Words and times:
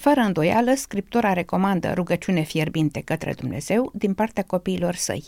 Fără 0.00 0.20
îndoială, 0.20 0.74
Scriptura 0.74 1.32
recomandă 1.32 1.92
rugăciune 1.92 2.42
fierbinte 2.42 3.00
către 3.00 3.32
Dumnezeu 3.32 3.90
din 3.94 4.14
partea 4.14 4.42
copiilor 4.42 4.94
săi. 4.94 5.24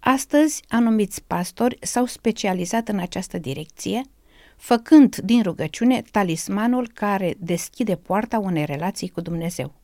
Astăzi, 0.00 0.62
anumiți 0.68 1.22
pastori 1.26 1.76
s-au 1.80 2.06
specializat 2.06 2.88
în 2.88 2.98
această 2.98 3.38
direcție, 3.38 4.02
făcând 4.56 5.16
din 5.16 5.42
rugăciune 5.42 6.02
talismanul 6.10 6.90
care 6.94 7.34
deschide 7.38 7.96
poarta 7.96 8.38
unei 8.38 8.64
relații 8.64 9.08
cu 9.08 9.20
Dumnezeu. 9.20 9.74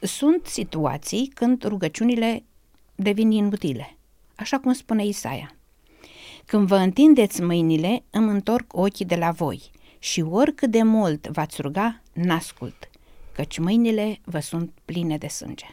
Sunt 0.00 0.46
situații 0.46 1.30
când 1.34 1.64
rugăciunile 1.64 2.44
devin 2.94 3.30
inutile, 3.30 3.96
așa 4.34 4.58
cum 4.58 4.72
spune 4.72 5.04
Isaia. 5.04 5.56
Când 6.44 6.66
vă 6.66 6.76
întindeți 6.76 7.42
mâinile, 7.42 8.02
îmi 8.10 8.30
întorc 8.30 8.76
ochii 8.76 9.04
de 9.04 9.16
la 9.16 9.30
voi 9.30 9.70
și 9.98 10.20
oricât 10.20 10.70
de 10.70 10.82
mult 10.82 11.26
v-ați 11.26 11.60
ruga, 11.60 12.00
n-ascult, 12.16 12.90
căci 13.32 13.58
mâinile 13.58 14.18
vă 14.24 14.40
sunt 14.40 14.72
pline 14.84 15.18
de 15.18 15.26
sânge. 15.26 15.66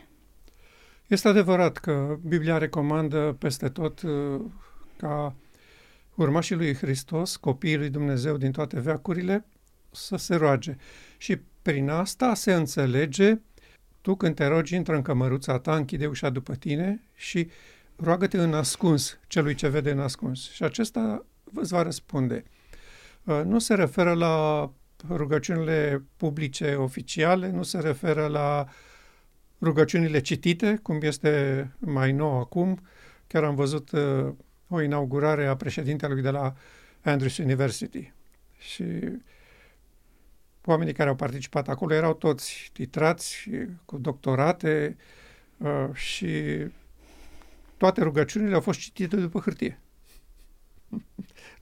Este 1.08 1.28
adevărat 1.28 1.78
că 1.78 2.18
Biblia 2.28 2.58
recomandă 2.58 3.36
peste 3.40 3.70
tot 3.70 4.02
uh, 4.02 4.42
ca 4.98 5.36
urmașii 6.16 6.56
lui 6.56 6.76
Hristos, 6.76 7.36
copiii 7.36 7.78
lui 7.78 7.90
Dumnezeu 7.90 8.38
din 8.38 8.52
toate 8.52 8.80
veacurile, 8.80 9.46
să 9.92 10.16
se 10.16 10.36
roage. 10.36 10.76
Și 11.18 11.40
prin 11.62 11.90
asta 11.90 12.34
se 12.34 12.54
înțelege, 12.54 13.40
tu 14.02 14.16
când 14.16 14.36
te 14.36 14.46
rogi, 14.46 14.76
intră 14.76 14.96
în 14.96 15.02
cămăruța 15.02 15.60
ta, 15.60 15.76
închide 15.76 16.06
ușa 16.06 16.30
după 16.30 16.56
tine 16.56 17.02
și 17.16 17.50
roagă-te 17.96 18.38
în 18.38 18.54
ascuns 18.54 19.20
celui 19.28 19.56
ce 19.56 19.68
vede 19.68 19.92
în 19.92 20.00
ascuns. 20.00 20.52
Și 20.52 20.64
acesta 20.64 21.26
îți 21.54 21.74
va 21.74 21.82
răspunde. 21.82 22.44
Uh, 23.24 23.42
nu 23.46 23.60
se 23.60 23.74
referă 23.74 24.14
la 24.14 24.70
rugăciunile 25.10 26.04
publice 26.18 26.76
oficiale, 26.76 27.50
nu 27.50 27.64
se 27.64 27.80
referă 27.80 28.28
la 28.28 28.68
rugăciunile 29.62 30.20
citite, 30.20 30.80
cum 30.82 31.02
este 31.02 31.72
mai 31.80 32.12
nou 32.12 32.40
acum. 32.40 32.80
Chiar 33.28 33.44
am 33.44 33.56
văzut 33.56 33.92
uh, 33.92 34.34
o 34.68 34.82
inaugurare 34.82 35.46
a 35.46 35.56
președintelui 35.56 36.22
de 36.22 36.30
la 36.30 36.54
Andrews 37.04 37.38
University. 37.38 38.14
Și 38.58 38.84
oamenii 40.66 40.94
care 40.94 41.10
au 41.10 41.16
participat 41.16 41.68
acolo 41.70 41.94
erau 41.94 42.14
toți 42.14 42.70
titrați 42.74 43.50
cu 43.86 43.98
doctorate 43.98 44.98
uh, 45.58 45.90
și 45.94 46.32
toate 47.78 48.02
rugăciunile 48.02 48.54
au 48.54 48.62
fost 48.62 48.80
citite 48.80 49.16
după 49.16 49.40
hârtie. 49.40 49.80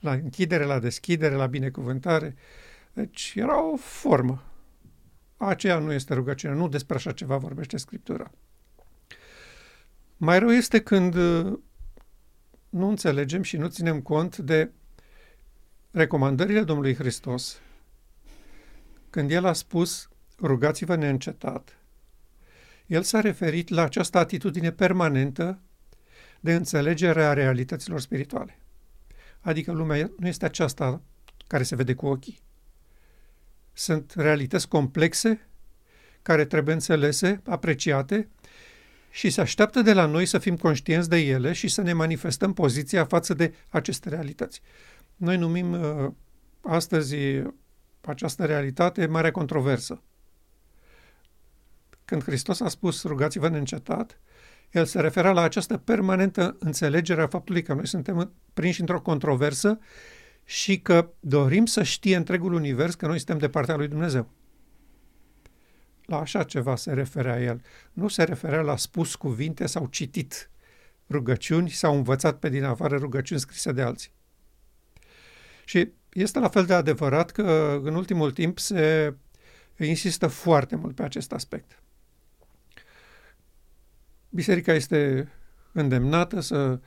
La 0.00 0.12
închidere, 0.12 0.64
la 0.64 0.78
deschidere, 0.78 1.34
la 1.34 1.46
binecuvântare. 1.46 2.36
Deci 2.92 3.32
era 3.36 3.72
o 3.72 3.76
formă. 3.76 4.42
Aceea 5.36 5.78
nu 5.78 5.92
este 5.92 6.14
rugăciune, 6.14 6.54
nu 6.54 6.68
despre 6.68 6.94
așa 6.94 7.12
ceva 7.12 7.36
vorbește 7.36 7.76
Scriptura. 7.76 8.30
Mai 10.16 10.38
rău 10.38 10.50
este 10.50 10.80
când 10.82 11.14
uh, 11.14 11.58
nu 12.68 12.88
înțelegem 12.88 13.42
și 13.42 13.56
nu 13.56 13.66
ținem 13.66 14.00
cont 14.00 14.36
de 14.36 14.70
recomandările 15.90 16.62
Domnului 16.62 16.94
Hristos 16.94 17.60
când 19.12 19.30
El 19.30 19.44
a 19.44 19.52
spus 19.52 20.08
rugați-vă 20.38 20.94
neîncetat. 20.94 21.78
El 22.86 23.02
s-a 23.02 23.20
referit 23.20 23.68
la 23.68 23.82
această 23.82 24.18
atitudine 24.18 24.70
permanentă 24.70 25.60
de 26.40 26.54
înțelegere 26.54 27.24
a 27.24 27.32
realităților 27.32 28.00
spirituale. 28.00 28.58
Adică 29.40 29.72
lumea 29.72 30.10
nu 30.18 30.26
este 30.26 30.44
aceasta 30.44 31.02
care 31.46 31.62
se 31.62 31.76
vede 31.76 31.94
cu 31.94 32.06
ochii. 32.06 32.40
Sunt 33.82 34.12
realități 34.16 34.68
complexe 34.68 35.48
care 36.22 36.44
trebuie 36.44 36.74
înțelese, 36.74 37.42
apreciate 37.44 38.28
și 39.10 39.30
se 39.30 39.40
așteaptă 39.40 39.80
de 39.80 39.92
la 39.92 40.06
noi 40.06 40.26
să 40.26 40.38
fim 40.38 40.56
conștienți 40.56 41.08
de 41.08 41.18
ele 41.18 41.52
și 41.52 41.68
să 41.68 41.82
ne 41.82 41.92
manifestăm 41.92 42.52
poziția 42.52 43.04
față 43.04 43.34
de 43.34 43.54
aceste 43.68 44.08
realități. 44.08 44.62
Noi 45.16 45.36
numim 45.36 45.72
uh, 45.72 46.10
astăzi 46.60 47.16
această 48.00 48.44
realitate 48.44 49.06
mare 49.06 49.30
controversă. 49.30 50.02
Când 52.04 52.22
Hristos 52.22 52.60
a 52.60 52.68
spus 52.68 53.02
rugați-vă 53.04 53.48
neîncetat, 53.48 54.20
el 54.70 54.84
se 54.84 55.00
referea 55.00 55.32
la 55.32 55.42
această 55.42 55.76
permanentă 55.76 56.56
înțelegere 56.58 57.22
a 57.22 57.26
faptului 57.26 57.62
că 57.62 57.74
noi 57.74 57.86
suntem 57.86 58.32
prinși 58.54 58.80
într-o 58.80 59.00
controversă 59.00 59.78
și 60.44 60.80
că 60.80 61.10
dorim 61.20 61.66
să 61.66 61.82
știe 61.82 62.16
întregul 62.16 62.52
univers 62.52 62.94
că 62.94 63.06
noi 63.06 63.16
suntem 63.16 63.38
de 63.38 63.48
partea 63.48 63.76
lui 63.76 63.88
Dumnezeu. 63.88 64.30
La 66.06 66.20
așa 66.20 66.42
ceva 66.42 66.76
se 66.76 66.92
referea 66.92 67.42
el. 67.42 67.62
Nu 67.92 68.08
se 68.08 68.22
referea 68.22 68.60
la 68.60 68.76
spus 68.76 69.14
cuvinte 69.14 69.66
sau 69.66 69.86
citit 69.86 70.50
rugăciuni 71.10 71.70
sau 71.70 71.96
învățat 71.96 72.38
pe 72.38 72.48
din 72.48 72.64
afară 72.64 72.96
rugăciuni 72.96 73.40
scrise 73.40 73.72
de 73.72 73.82
alții. 73.82 74.10
Și 75.64 75.92
este 76.12 76.38
la 76.38 76.48
fel 76.48 76.64
de 76.64 76.74
adevărat 76.74 77.30
că 77.30 77.80
în 77.82 77.94
ultimul 77.94 78.32
timp 78.32 78.58
se 78.58 79.14
insistă 79.78 80.26
foarte 80.26 80.76
mult 80.76 80.94
pe 80.94 81.02
acest 81.02 81.32
aspect. 81.32 81.82
Biserica 84.28 84.72
este 84.72 85.28
îndemnată 85.72 86.40
să 86.40 86.80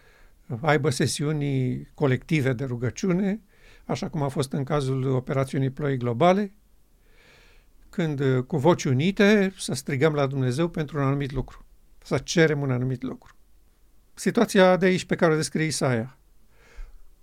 aibă 0.61 0.89
sesiuni 0.89 1.81
colective 1.93 2.53
de 2.53 2.63
rugăciune, 2.63 3.41
așa 3.85 4.09
cum 4.09 4.21
a 4.21 4.27
fost 4.27 4.51
în 4.51 4.63
cazul 4.63 5.07
operațiunii 5.07 5.69
Ploi 5.69 5.97
Globale, 5.97 6.53
când 7.89 8.21
cu 8.47 8.57
voci 8.57 8.83
unite 8.83 9.53
să 9.57 9.73
strigăm 9.73 10.13
la 10.13 10.25
Dumnezeu 10.25 10.67
pentru 10.67 10.97
un 10.97 11.03
anumit 11.03 11.31
lucru, 11.31 11.65
să 12.03 12.17
cerem 12.17 12.61
un 12.61 12.71
anumit 12.71 13.01
lucru. 13.01 13.35
Situația 14.13 14.77
de 14.77 14.85
aici 14.85 15.05
pe 15.05 15.15
care 15.15 15.33
o 15.33 15.35
descrie 15.35 15.65
Isaia. 15.65 16.17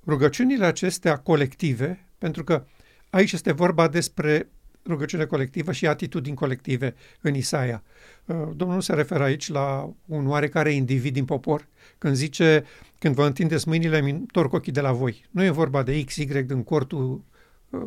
Rugăciunile 0.06 0.64
acestea 0.64 1.16
colective, 1.16 2.08
pentru 2.18 2.44
că 2.44 2.66
aici 3.10 3.32
este 3.32 3.52
vorba 3.52 3.88
despre 3.88 4.50
rugăciune 4.86 5.24
colectivă 5.24 5.72
și 5.72 5.86
atitudini 5.86 6.36
colective 6.36 6.94
în 7.20 7.34
Isaia. 7.34 7.82
Uh, 8.24 8.36
Domnul 8.54 8.76
nu 8.76 8.80
se 8.80 8.94
referă 8.94 9.22
aici 9.22 9.48
la 9.48 9.92
un 10.06 10.26
oarecare 10.26 10.72
individ 10.72 11.12
din 11.12 11.24
popor, 11.24 11.68
când 11.98 12.14
zice, 12.14 12.64
când 12.98 13.14
vă 13.14 13.26
întindeți 13.26 13.68
mâinile, 13.68 13.98
îmi 13.98 14.10
întorc 14.10 14.52
ochii 14.52 14.72
de 14.72 14.80
la 14.80 14.92
voi. 14.92 15.24
Nu 15.30 15.42
e 15.42 15.50
vorba 15.50 15.82
de 15.82 16.04
X, 16.04 16.16
Y 16.16 16.24
din 16.24 16.62
cortul 16.62 17.24
uh, 17.70 17.80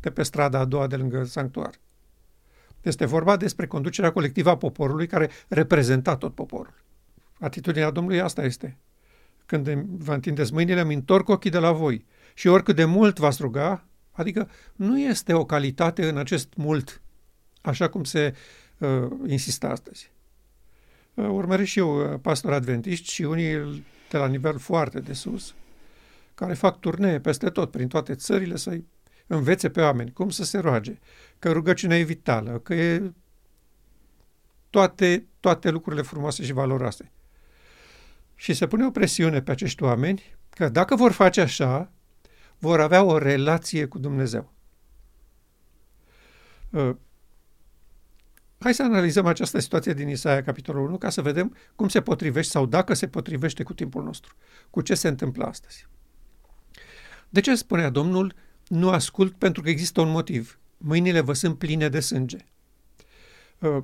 de 0.00 0.10
pe 0.10 0.22
strada 0.22 0.58
a 0.58 0.64
doua 0.64 0.86
de 0.86 0.96
lângă 0.96 1.24
sanctuar. 1.24 1.70
Este 2.82 3.06
vorba 3.06 3.36
despre 3.36 3.66
conducerea 3.66 4.12
colectivă 4.12 4.50
a 4.50 4.56
poporului 4.56 5.06
care 5.06 5.30
reprezenta 5.48 6.16
tot 6.16 6.34
poporul. 6.34 6.74
Atitudinea 7.38 7.90
Domnului 7.90 8.20
asta 8.20 8.44
este. 8.44 8.76
Când 9.46 9.68
vă 9.98 10.12
întindeți 10.12 10.52
mâinile, 10.52 10.80
îmi 10.80 10.94
întorc 10.94 11.28
ochii 11.28 11.50
de 11.50 11.58
la 11.58 11.72
voi. 11.72 12.06
Și 12.34 12.48
oricât 12.48 12.76
de 12.76 12.84
mult 12.84 13.18
v-ați 13.18 13.42
ruga, 13.42 13.84
adică 14.20 14.50
nu 14.76 15.00
este 15.00 15.32
o 15.32 15.44
calitate 15.44 16.08
în 16.08 16.16
acest 16.16 16.48
mult, 16.56 17.00
așa 17.60 17.88
cum 17.88 18.04
se 18.04 18.34
uh, 18.78 19.08
insistă 19.26 19.68
astăzi. 19.68 20.10
Uh, 21.14 21.28
urmăresc 21.28 21.68
și 21.68 21.78
eu 21.78 22.12
uh, 22.12 22.18
pastor 22.22 22.52
adventiști 22.52 23.12
și 23.12 23.22
unii 23.22 23.84
de 24.10 24.16
la 24.18 24.26
nivel 24.26 24.58
foarte 24.58 25.00
de 25.00 25.12
sus, 25.12 25.54
care 26.34 26.54
fac 26.54 26.80
turnee 26.80 27.20
peste 27.20 27.50
tot, 27.50 27.70
prin 27.70 27.88
toate 27.88 28.14
țările, 28.14 28.56
să-i 28.56 28.84
învețe 29.26 29.70
pe 29.70 29.80
oameni 29.80 30.12
cum 30.12 30.30
să 30.30 30.44
se 30.44 30.58
roage, 30.58 30.98
că 31.38 31.52
rugăciunea 31.52 31.98
e 31.98 32.02
vitală, 32.02 32.58
că 32.58 32.74
e 32.74 33.12
toate, 34.70 35.26
toate 35.40 35.70
lucrurile 35.70 36.02
frumoase 36.02 36.42
și 36.42 36.52
valoroase. 36.52 37.10
Și 38.34 38.54
se 38.54 38.66
pune 38.66 38.86
o 38.86 38.90
presiune 38.90 39.42
pe 39.42 39.50
acești 39.50 39.82
oameni 39.82 40.22
că 40.50 40.68
dacă 40.68 40.94
vor 40.94 41.12
face 41.12 41.40
așa, 41.40 41.90
vor 42.60 42.80
avea 42.80 43.02
o 43.02 43.18
relație 43.18 43.86
cu 43.86 43.98
Dumnezeu. 43.98 44.52
Uh, 46.70 46.96
hai 48.58 48.74
să 48.74 48.82
analizăm 48.82 49.26
această 49.26 49.58
situație 49.58 49.92
din 49.92 50.08
Isaia, 50.08 50.42
capitolul 50.42 50.86
1, 50.86 50.98
ca 50.98 51.10
să 51.10 51.22
vedem 51.22 51.56
cum 51.74 51.88
se 51.88 52.02
potrivește 52.02 52.50
sau 52.50 52.66
dacă 52.66 52.94
se 52.94 53.08
potrivește 53.08 53.62
cu 53.62 53.74
timpul 53.74 54.02
nostru, 54.02 54.34
cu 54.70 54.80
ce 54.80 54.94
se 54.94 55.08
întâmplă 55.08 55.44
astăzi. 55.44 55.86
De 57.28 57.40
ce 57.40 57.54
spunea 57.54 57.90
Domnul, 57.90 58.34
nu 58.66 58.90
ascult 58.90 59.34
pentru 59.34 59.62
că 59.62 59.68
există 59.68 60.00
un 60.00 60.10
motiv. 60.10 60.58
Mâinile 60.76 61.20
vă 61.20 61.32
sunt 61.32 61.58
pline 61.58 61.88
de 61.88 62.00
sânge. 62.00 62.38
Uh, 63.58 63.82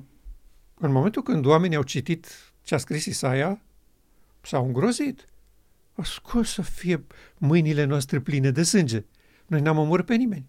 în 0.79 0.91
momentul 0.91 1.23
când 1.23 1.45
oamenii 1.45 1.77
au 1.77 1.83
citit 1.83 2.27
ce 2.61 2.75
a 2.75 2.77
scris 2.77 3.05
Isaia, 3.05 3.61
s-au 4.41 4.65
îngrozit. 4.65 5.27
Ascult 5.97 6.47
să 6.47 6.61
fie 6.61 7.05
mâinile 7.37 7.83
noastre 7.83 8.19
pline 8.19 8.51
de 8.51 8.63
sânge. 8.63 9.05
Noi 9.47 9.61
n-am 9.61 9.77
omorât 9.77 10.05
pe 10.05 10.15
nimeni. 10.15 10.45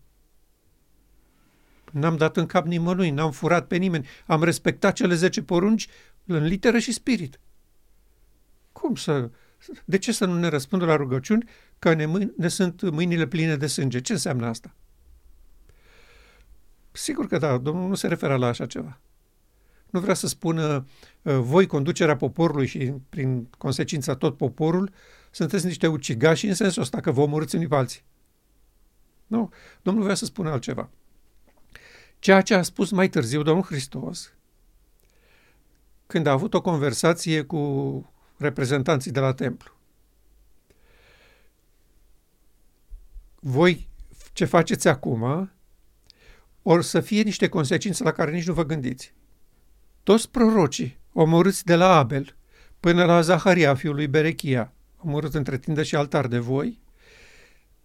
N-am 1.93 2.17
dat 2.17 2.37
în 2.37 2.47
cap 2.47 2.67
nimănui, 2.67 3.11
n-am 3.11 3.31
furat 3.31 3.67
pe 3.67 3.77
nimeni. 3.77 4.07
Am 4.27 4.43
respectat 4.43 4.95
cele 4.95 5.15
zece 5.15 5.43
porunci 5.43 5.89
în 6.25 6.45
literă 6.45 6.79
și 6.79 6.93
spirit. 6.93 7.41
Cum 8.73 8.95
să... 8.95 9.31
De 9.85 9.99
ce 9.99 10.13
să 10.13 10.25
nu 10.25 10.39
ne 10.39 10.49
răspundă 10.49 10.85
la 10.85 10.97
rugăciuni 10.97 11.49
că 11.79 11.95
ne, 11.95 12.07
mâini, 12.07 12.33
ne 12.37 12.49
sunt 12.49 12.91
mâinile 12.91 13.27
pline 13.27 13.57
de 13.57 13.67
sânge? 13.67 14.01
Ce 14.01 14.13
înseamnă 14.13 14.47
asta? 14.47 14.75
Sigur 16.93 17.27
că 17.27 17.39
da, 17.39 17.59
Domnul 17.59 17.89
nu 17.89 17.95
se 17.95 18.07
referă 18.07 18.37
la 18.37 18.47
așa 18.47 18.67
ceva. 18.67 19.01
Nu 19.91 20.01
vrea 20.01 20.15
să 20.15 20.27
spună 20.27 20.87
uh, 21.23 21.35
voi 21.35 21.67
conducerea 21.67 22.17
poporului 22.17 22.67
și 22.67 22.93
prin 23.09 23.45
consecința 23.59 24.15
tot 24.15 24.37
poporul 24.37 24.91
sunteți 25.31 25.67
niște 25.67 25.87
ucigași 25.87 26.47
în 26.47 26.55
sensul 26.55 26.83
ăsta 26.83 27.01
că 27.01 27.11
vă 27.11 27.21
omorâți 27.21 27.55
unii 27.55 27.69
pe 27.69 27.75
alții. 27.75 28.03
Nu, 29.27 29.53
Domnul 29.83 30.03
vrea 30.03 30.15
să 30.15 30.25
spună 30.25 30.51
altceva. 30.51 30.91
Ceea 32.19 32.41
ce 32.41 32.55
a 32.55 32.63
spus 32.63 32.91
mai 32.91 33.09
târziu 33.09 33.43
Domnul 33.43 33.65
Hristos, 33.65 34.33
când 36.07 36.27
a 36.27 36.31
avut 36.31 36.55
o 36.55 36.61
conversație 36.61 37.43
cu 37.43 38.13
reprezentanții 38.37 39.11
de 39.11 39.21
la 39.21 39.35
templu. 39.35 39.73
Voi 43.41 43.89
ce 44.33 44.45
faceți 44.45 44.89
acum 44.89 45.51
or 46.63 46.83
să 46.83 47.01
fie 47.01 47.23
niște 47.23 47.49
consecințe 47.49 48.03
la 48.03 48.13
care 48.13 48.31
nici 48.31 48.47
nu 48.47 48.53
vă 48.53 48.65
gândiți. 48.65 49.15
Toți 50.03 50.31
prorocii, 50.31 50.99
omorâți 51.13 51.65
de 51.65 51.75
la 51.75 51.97
Abel 51.97 52.37
până 52.81 53.05
la 53.05 53.21
Zaharia, 53.21 53.75
fiul 53.75 53.95
lui 53.95 54.07
Berechia, 54.07 54.73
omorât 54.99 55.35
între 55.35 55.59
tindă 55.59 55.83
și 55.83 55.97
altar 55.97 56.27
de 56.27 56.39
voi, 56.39 56.81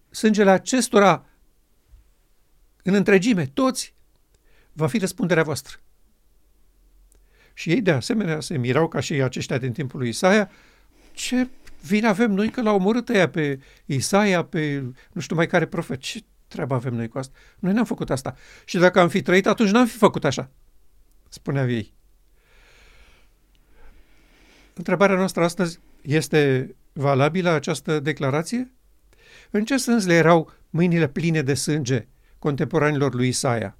sângele 0.10 0.52
acestora 0.52 1.26
în 2.84 2.94
întregime, 2.94 3.46
toți, 3.46 3.94
va 4.74 4.88
fi 4.88 4.98
răspunderea 4.98 5.44
voastră. 5.44 5.78
Și 7.54 7.70
ei 7.70 7.82
de 7.82 7.92
asemenea 7.92 8.40
se 8.40 8.58
mirau 8.58 8.88
ca 8.88 9.00
și 9.00 9.14
aceștia 9.14 9.58
din 9.58 9.72
timpul 9.72 10.00
lui 10.00 10.10
Isaia, 10.10 10.52
ce 11.12 11.48
vine 11.82 12.08
avem 12.08 12.32
noi 12.32 12.50
că 12.50 12.62
l-au 12.62 12.76
omorât 12.76 13.10
ăia 13.10 13.30
pe 13.30 13.60
Isaia, 13.86 14.44
pe 14.44 14.84
nu 15.12 15.22
știu 15.22 15.36
mai 15.36 15.48
care 15.48 15.66
profet. 15.66 16.00
Ce 16.00 16.24
treabă 16.48 16.74
avem 16.74 16.94
noi 16.94 17.08
cu 17.08 17.18
asta? 17.18 17.38
Noi 17.60 17.74
n-am 17.74 17.86
făcut 17.86 18.10
asta. 18.10 18.36
Și 18.66 18.78
dacă 18.78 19.00
am 19.00 19.10
fi 19.10 19.22
trăit, 19.22 19.48
atunci 19.48 19.70
n-am 19.70 19.86
fi 19.86 19.98
făcut 19.98 20.26
așa, 20.26 20.52
spuneau 21.30 21.70
ei. 21.70 21.94
Întrebarea 24.74 25.16
noastră 25.16 25.44
astăzi 25.44 25.80
este 26.04 26.76
valabilă 26.94 27.50
această 27.50 28.00
declarație? 28.00 28.72
În 29.50 29.66
ce 29.66 29.78
sens 29.78 30.06
le 30.06 30.14
erau 30.14 30.52
mâinile 30.70 31.08
pline 31.08 31.42
de 31.42 31.54
sânge 31.54 32.08
contemporanilor 32.40 33.14
lui 33.14 33.28
Isaia? 33.28 33.78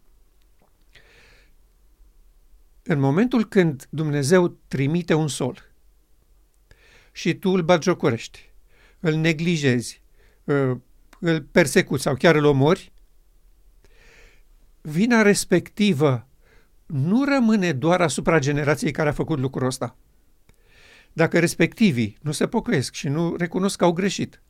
În 2.84 3.00
momentul 3.00 3.46
când 3.46 3.88
Dumnezeu 3.90 4.58
trimite 4.68 5.14
un 5.14 5.28
sol 5.28 5.72
și 7.12 7.34
tu 7.34 7.50
îl 7.50 7.62
bagiocorești, 7.62 8.52
îl 9.00 9.14
neglijezi, 9.14 10.02
ă, 10.48 10.82
îl 11.20 11.42
persecuți 11.42 12.04
sau 12.04 12.16
chiar 12.16 12.36
îl 12.36 12.46
omori, 12.46 12.92
vina 14.82 15.22
respectivă 15.22 16.28
nu 16.86 17.24
rămâne 17.24 17.72
doar 17.72 18.02
asupra 18.02 18.40
generației 18.40 18.92
care 18.92 19.10
a 19.10 19.14
făcut 19.14 19.40
lucrul 19.40 19.68
ăsta. 19.68 19.96
Dacă 21.14 21.40
respectivii 21.40 22.18
nu 22.22 22.32
se 22.32 22.48
pocăiesc 22.48 22.94
și 22.94 23.08
nu 23.08 23.36
recunosc 23.36 23.78
că 23.78 23.84
au 23.84 23.92
greșit, 23.92 24.42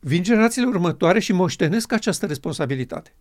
vin 0.00 0.22
generațiile 0.22 0.66
următoare 0.66 1.20
și 1.20 1.32
moștenesc 1.32 1.92
această 1.92 2.26
responsabilitate. 2.26 3.14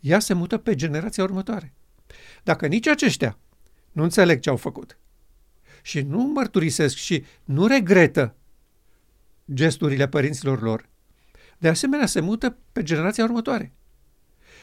Ea 0.00 0.18
se 0.18 0.34
mută 0.34 0.58
pe 0.58 0.74
generația 0.74 1.22
următoare. 1.22 1.72
Dacă 2.42 2.66
nici 2.66 2.86
aceștia 2.86 3.38
nu 3.92 4.02
înțeleg 4.02 4.40
ce 4.40 4.50
au 4.50 4.56
făcut 4.56 4.98
și 5.82 6.00
nu 6.00 6.22
mărturisesc 6.22 6.96
și 6.96 7.24
nu 7.44 7.66
regretă 7.66 8.34
gesturile 9.54 10.08
părinților 10.08 10.62
lor, 10.62 10.88
de 11.58 11.68
asemenea 11.68 12.06
se 12.06 12.20
mută 12.20 12.58
pe 12.72 12.82
generația 12.82 13.24
următoare. 13.24 13.72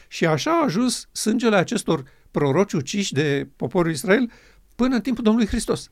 Și 0.08 0.26
așa 0.26 0.50
a 0.50 0.64
ajuns 0.64 1.08
sângele 1.12 1.56
acestor 1.56 2.04
proroci 2.30 2.72
uciși 2.72 3.12
de 3.12 3.48
poporul 3.56 3.90
Israel 3.90 4.30
până 4.74 4.94
în 4.94 5.00
timpul 5.00 5.24
Domnului 5.24 5.48
Hristos. 5.48 5.90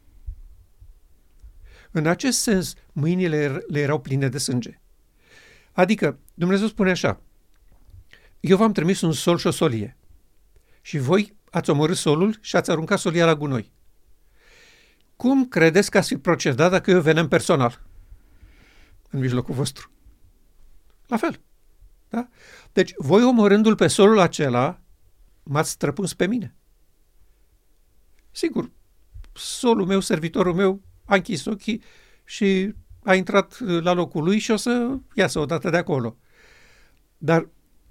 În 1.91 2.07
acest 2.07 2.41
sens, 2.41 2.75
mâinile 2.93 3.65
le 3.69 3.81
erau 3.81 4.01
pline 4.01 4.29
de 4.29 4.39
sânge. 4.39 4.81
Adică, 5.73 6.19
Dumnezeu 6.35 6.67
spune 6.67 6.91
așa, 6.91 7.21
eu 8.41 8.57
v-am 8.57 8.73
trimis 8.73 9.01
un 9.01 9.13
sol 9.13 9.39
și 9.39 9.47
o 9.47 9.51
solie 9.51 9.97
și 10.81 10.99
voi 10.99 11.37
ați 11.51 11.71
omorât 11.71 11.97
solul 11.97 12.39
și 12.41 12.57
ați 12.57 12.71
aruncat 12.71 12.99
solia 12.99 13.25
la 13.25 13.35
gunoi. 13.35 13.73
Cum 15.17 15.49
credeți 15.49 15.91
că 15.91 15.99
ați 15.99 16.09
fi 16.09 16.17
procedat 16.17 16.71
dacă 16.71 16.91
eu 16.91 17.01
veneam 17.01 17.29
personal 17.29 17.87
în 19.11 19.19
mijlocul 19.19 19.55
vostru? 19.55 19.91
La 21.07 21.17
fel. 21.17 21.41
Da? 22.09 22.29
Deci, 22.73 22.93
voi 22.97 23.25
omorându-l 23.25 23.75
pe 23.75 23.87
solul 23.87 24.19
acela, 24.19 24.81
m-ați 25.43 25.71
străpuns 25.71 26.15
pe 26.15 26.27
mine. 26.27 26.55
Sigur, 28.31 28.71
solul 29.33 29.87
meu, 29.87 30.01
servitorul 30.01 30.55
meu, 30.55 30.83
a 31.11 31.15
închis 31.15 31.45
ochii 31.45 31.83
și 32.25 32.75
a 33.05 33.15
intrat 33.15 33.59
la 33.61 33.93
locul 33.93 34.25
lui 34.25 34.39
și 34.39 34.51
o 34.51 34.57
să 34.57 34.97
iasă 35.15 35.39
odată 35.39 35.71
de 35.71 35.77
acolo. 35.77 36.17
Dar 37.19 37.49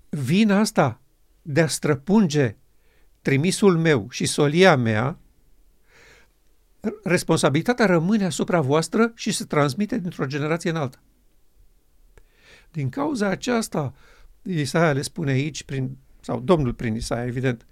vina 0.10 0.60
asta 0.60 1.02
de 1.42 1.62
a 1.62 1.68
străpunge 1.68 2.56
trimisul 3.22 3.78
meu 3.78 4.08
și 4.10 4.26
solia 4.26 4.76
mea, 4.76 5.20
responsabilitatea 7.04 7.86
rămâne 7.86 8.26
asupra 8.26 8.62
voastră 8.62 9.12
și 9.16 9.32
se 9.32 9.46
transmite 9.46 9.98
dintr-o 9.98 10.26
generație 10.26 10.70
în 10.70 10.76
alta. 10.76 11.00
Din 12.72 12.90
cauza 12.90 13.28
aceasta, 13.28 13.94
Isaia 14.42 14.94
le 14.94 15.02
spune 15.02 15.32
aici, 15.32 15.64
prin, 15.64 15.98
sau 16.20 16.40
Domnul 16.40 16.74
prin 16.74 16.96
Isaia, 16.96 17.26
evident, 17.26 17.66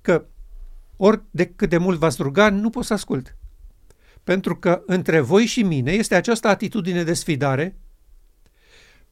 că 0.00 0.24
ori 0.96 1.22
de 1.30 1.46
cât 1.46 1.68
de 1.68 1.78
mult 1.78 1.98
v-ați 1.98 2.22
ruga, 2.22 2.50
nu 2.50 2.70
pot 2.70 2.84
să 2.84 2.92
ascult. 2.92 3.36
Pentru 4.26 4.56
că 4.56 4.82
între 4.86 5.20
voi 5.20 5.44
și 5.44 5.62
mine 5.62 5.92
este 5.92 6.14
această 6.14 6.48
atitudine 6.48 7.02
de 7.02 7.14
sfidare, 7.14 7.76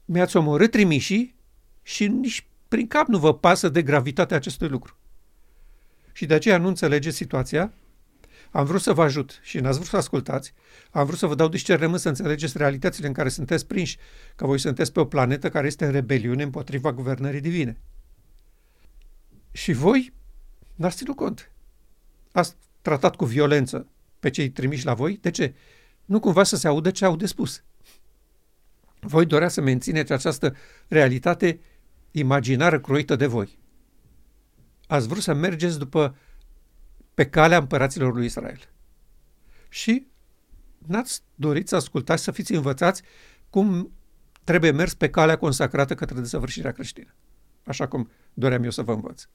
mi-ați 0.05 0.37
omorât 0.37 0.71
trimișii 0.71 1.35
și 1.83 2.09
nici 2.09 2.47
prin 2.69 2.87
cap 2.87 3.07
nu 3.07 3.19
vă 3.19 3.35
pasă 3.35 3.69
de 3.69 3.83
gravitatea 3.83 4.37
acestui 4.37 4.69
lucru. 4.69 4.97
Și 6.13 6.27
de 6.27 6.35
aceea 6.35 6.59
nu 6.59 6.69
înțelegeți 6.69 7.17
situația, 7.17 7.73
am 8.51 8.65
vrut 8.65 8.81
să 8.81 8.93
vă 8.93 9.03
ajut 9.03 9.41
și 9.43 9.59
n-ați 9.59 9.77
vrut 9.77 9.89
să 9.89 9.97
ascultați, 9.97 10.55
am 10.91 11.07
vrut 11.07 11.19
să 11.19 11.27
vă 11.27 11.35
dau 11.35 11.49
discernământ 11.49 12.01
să 12.01 12.09
înțelegeți 12.09 12.59
realitățile 12.59 13.07
în 13.07 13.13
care 13.13 13.29
sunteți 13.29 13.67
prinși, 13.67 13.99
că 14.37 14.47
voi 14.47 14.59
sunteți 14.59 14.93
pe 14.93 15.01
o 15.01 15.05
planetă 15.05 15.49
care 15.49 15.67
este 15.67 15.85
în 15.85 15.93
rebeliune 15.93 16.43
împotriva 16.43 16.93
guvernării 16.93 17.41
divine. 17.41 17.81
Și 19.53 19.73
voi 19.73 20.13
n-ați 20.75 20.97
ținut 20.97 21.17
cont. 21.17 21.51
Ați 22.33 22.55
tratat 22.83 23.17
cu 23.17 23.25
violență 23.25 23.89
pe 24.25 24.31
cei 24.31 24.51
trimiși 24.51 24.85
la 24.85 24.95
voi. 24.95 25.19
De 25.21 25.31
ce? 25.31 25.55
Nu 26.05 26.21
cumva 26.21 26.43
să 26.43 26.57
se 26.57 26.69
audă 26.69 26.91
ce 26.91 27.05
au 27.05 27.17
de 27.17 27.27
spus. 27.27 27.63
Voi 29.01 29.27
dorea 29.27 29.49
să 29.49 29.61
mențineți 29.61 30.13
această 30.13 30.57
realitate 30.89 31.61
imaginară 32.11 32.81
croită 32.81 33.17
de 33.17 33.27
voi 33.27 33.63
ați 34.87 35.09
vrut 35.09 35.23
să 35.23 35.35
mergeți 35.35 35.79
după 35.79 36.17
pe 37.15 37.29
calea 37.29 37.59
împăraților 37.59 38.15
lui 38.15 38.25
Israel. 38.25 38.69
Și 39.69 40.07
n-ați 40.79 41.23
dorit 41.35 41.69
să 41.69 41.77
ascultați, 41.77 42.23
să 42.23 42.31
fiți 42.31 42.53
învățați 42.53 43.03
cum 43.51 43.93
trebuie 44.45 44.71
mers 44.71 44.95
pe 44.95 45.11
calea 45.11 45.37
consacrată 45.37 45.95
către 45.95 46.21
desăvârșirea 46.21 46.73
creștină. 46.73 47.15
Așa 47.65 47.89
cum 47.89 48.11
doream 48.35 48.63
eu 48.63 48.71
să 48.71 48.83
vă 48.83 48.93
învăț. 48.93 49.27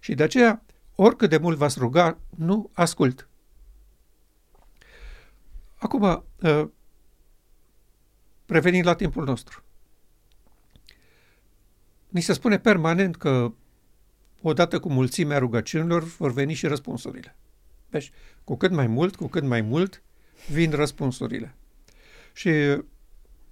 Și 0.00 0.14
de 0.14 0.22
aceea, 0.22 0.64
oricât 0.94 1.30
de 1.30 1.36
mult 1.36 1.56
v-ați 1.56 1.78
ruga, 1.78 2.18
nu 2.36 2.70
ascult. 2.72 3.28
Acum, 5.78 6.02
uh, 6.40 6.68
revenind 8.46 8.86
la 8.86 8.94
timpul 8.94 9.24
nostru. 9.24 9.64
Ni 12.08 12.20
se 12.20 12.32
spune 12.32 12.58
permanent 12.58 13.16
că 13.16 13.52
odată 14.42 14.78
cu 14.78 14.88
mulțimea 14.88 15.38
rugăciunilor 15.38 16.02
vor 16.02 16.32
veni 16.32 16.52
și 16.52 16.66
răspunsurile. 16.66 17.36
Deci, 17.90 18.10
cu 18.44 18.56
cât 18.56 18.70
mai 18.70 18.86
mult, 18.86 19.16
cu 19.16 19.26
cât 19.26 19.44
mai 19.44 19.60
mult, 19.60 20.02
vin 20.48 20.70
răspunsurile. 20.70 21.54
Și 22.32 22.50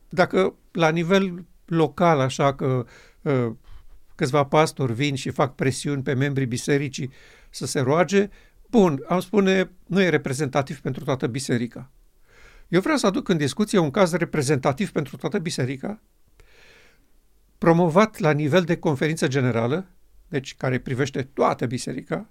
dacă 0.08 0.54
la 0.72 0.90
nivel 0.90 1.44
local, 1.64 2.20
așa 2.20 2.54
că 2.54 2.86
uh, 3.22 3.52
câțiva 4.14 4.44
pastori 4.44 4.92
vin 4.92 5.14
și 5.14 5.30
fac 5.30 5.54
presiuni 5.54 6.02
pe 6.02 6.12
membrii 6.12 6.46
bisericii 6.46 7.12
să 7.50 7.66
se 7.66 7.80
roage, 7.80 8.28
bun, 8.70 9.04
am 9.08 9.20
spune, 9.20 9.70
nu 9.86 10.02
e 10.02 10.08
reprezentativ 10.08 10.80
pentru 10.80 11.04
toată 11.04 11.26
biserica. 11.26 11.90
Eu 12.68 12.80
vreau 12.80 12.96
să 12.96 13.06
aduc 13.06 13.28
în 13.28 13.36
discuție 13.36 13.78
un 13.78 13.90
caz 13.90 14.12
reprezentativ 14.12 14.92
pentru 14.92 15.16
toată 15.16 15.38
biserica, 15.38 16.00
promovat 17.58 18.18
la 18.18 18.30
nivel 18.30 18.64
de 18.64 18.78
conferință 18.78 19.28
generală, 19.28 19.86
deci 20.28 20.56
care 20.56 20.78
privește 20.78 21.22
toată 21.22 21.66
biserica, 21.66 22.28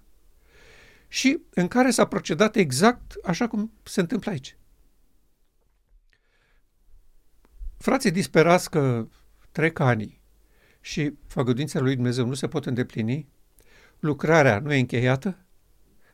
și 1.08 1.40
în 1.50 1.68
care 1.68 1.90
s-a 1.90 2.06
procedat 2.06 2.56
exact 2.56 3.14
așa 3.24 3.48
cum 3.48 3.72
se 3.82 4.00
întâmplă 4.00 4.30
aici. 4.30 4.56
Frații 7.78 8.10
disperați 8.10 8.70
că 8.70 9.08
trec 9.52 9.78
ani 9.78 10.20
și 10.80 11.14
făgăduințele 11.26 11.82
lui 11.82 11.94
Dumnezeu 11.94 12.26
nu 12.26 12.34
se 12.34 12.48
pot 12.48 12.66
îndeplini, 12.66 13.28
lucrarea 13.98 14.58
nu 14.58 14.72
e 14.72 14.78
încheiată, 14.78 15.38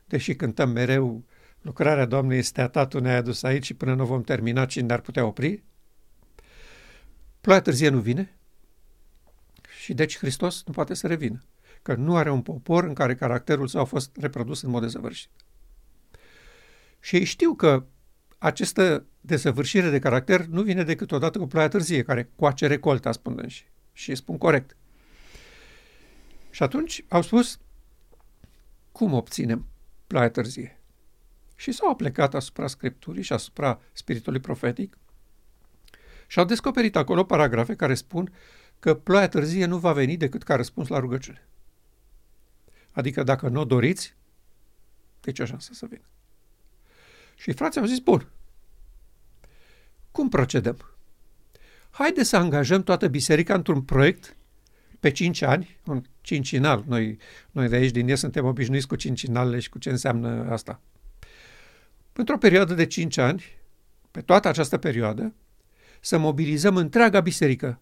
deși 0.05 0.35
cântăm 0.35 0.69
mereu 0.69 1.25
lucrarea 1.61 2.05
Doamnei 2.05 2.37
este 2.37 2.61
a 2.61 2.67
Tatăl 2.67 3.01
ne-a 3.01 3.17
adus 3.17 3.43
aici 3.43 3.65
și 3.65 3.73
până 3.73 3.93
nu 3.93 4.05
vom 4.05 4.21
termina 4.21 4.65
cine 4.65 4.85
ne-ar 4.85 5.01
putea 5.01 5.25
opri. 5.25 5.63
Ploaia 7.41 7.61
târzie 7.61 7.89
nu 7.89 7.99
vine 7.99 8.35
și 9.81 9.93
deci 9.93 10.17
Hristos 10.17 10.63
nu 10.65 10.73
poate 10.73 10.93
să 10.93 11.07
revină, 11.07 11.43
că 11.81 11.93
nu 11.93 12.15
are 12.15 12.31
un 12.31 12.41
popor 12.41 12.83
în 12.83 12.93
care 12.93 13.15
caracterul 13.15 13.67
său 13.67 13.81
a 13.81 13.85
fost 13.85 14.15
reprodus 14.19 14.61
în 14.61 14.69
mod 14.69 14.81
dezăvârșit. 14.81 15.29
Și 16.99 17.15
ei 17.15 17.23
știu 17.23 17.53
că 17.53 17.85
această 18.37 19.05
desăvârșire 19.21 19.89
de 19.89 19.99
caracter 19.99 20.45
nu 20.45 20.61
vine 20.61 20.83
decât 20.83 21.11
odată 21.11 21.37
cu 21.37 21.47
ploaia 21.47 21.67
târzie, 21.67 22.03
care 22.03 22.29
coace 22.35 22.67
recolta, 22.67 23.11
spun 23.11 23.47
și, 23.47 23.63
și 23.93 24.15
spun 24.15 24.37
corect. 24.37 24.75
Și 26.49 26.63
atunci 26.63 27.05
au 27.07 27.21
spus, 27.21 27.59
cum 28.91 29.13
obținem 29.13 29.67
ploaia 30.07 30.29
târzie? 30.29 30.80
Și 31.61 31.71
s-au 31.71 31.95
plecat 31.95 32.33
asupra 32.33 32.67
Scripturii 32.67 33.23
și 33.23 33.33
asupra 33.33 33.81
spiritului 33.91 34.39
profetic 34.39 34.97
și 36.27 36.39
au 36.39 36.45
descoperit 36.45 36.95
acolo 36.95 37.23
paragrafe 37.23 37.75
care 37.75 37.93
spun 37.93 38.33
că 38.79 38.95
ploaia 38.95 39.27
târzie 39.27 39.65
nu 39.65 39.77
va 39.77 39.93
veni 39.93 40.17
decât 40.17 40.43
ca 40.43 40.55
răspuns 40.55 40.87
la 40.87 40.99
rugăciune. 40.99 41.47
Adică 42.91 43.23
dacă 43.23 43.47
nu 43.47 43.59
o 43.59 43.65
doriți, 43.65 44.15
deci 45.19 45.39
o 45.39 45.45
șansă 45.45 45.73
să 45.73 45.85
vină. 45.85 46.05
Și 47.35 47.51
frații 47.51 47.81
au 47.81 47.87
zis, 47.87 47.99
bun, 47.99 48.27
cum 50.11 50.29
procedăm? 50.29 50.77
Haide 51.89 52.23
să 52.23 52.37
angajăm 52.37 52.83
toată 52.83 53.07
biserica 53.07 53.53
într-un 53.53 53.81
proiect 53.81 54.35
pe 54.99 55.11
cinci 55.11 55.41
ani, 55.41 55.77
un 55.85 56.03
cincinal. 56.21 56.83
Noi, 56.87 57.17
noi 57.51 57.67
de 57.67 57.75
aici 57.75 57.91
din 57.91 58.09
el 58.09 58.15
suntem 58.15 58.45
obișnuiți 58.45 58.87
cu 58.87 58.95
cincinalele 58.95 59.59
și 59.59 59.69
cu 59.69 59.77
ce 59.77 59.89
înseamnă 59.89 60.51
asta. 60.51 60.81
Într-o 62.13 62.37
perioadă 62.37 62.73
de 62.73 62.85
cinci 62.85 63.17
ani, 63.17 63.43
pe 64.11 64.21
toată 64.21 64.47
această 64.47 64.77
perioadă, 64.77 65.33
să 65.99 66.17
mobilizăm 66.17 66.75
întreaga 66.75 67.19
biserică, 67.19 67.79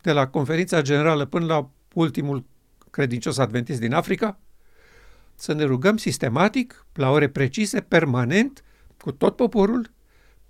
de 0.00 0.12
la 0.12 0.28
conferința 0.28 0.82
generală 0.82 1.24
până 1.24 1.44
la 1.44 1.70
ultimul 1.94 2.44
credincios 2.90 3.38
adventist 3.38 3.80
din 3.80 3.92
Africa, 3.92 4.38
să 5.34 5.52
ne 5.52 5.64
rugăm 5.64 5.96
sistematic, 5.96 6.86
la 6.92 7.10
ore 7.10 7.28
precise, 7.28 7.80
permanent, 7.80 8.64
cu 8.98 9.12
tot 9.12 9.36
poporul, 9.36 9.90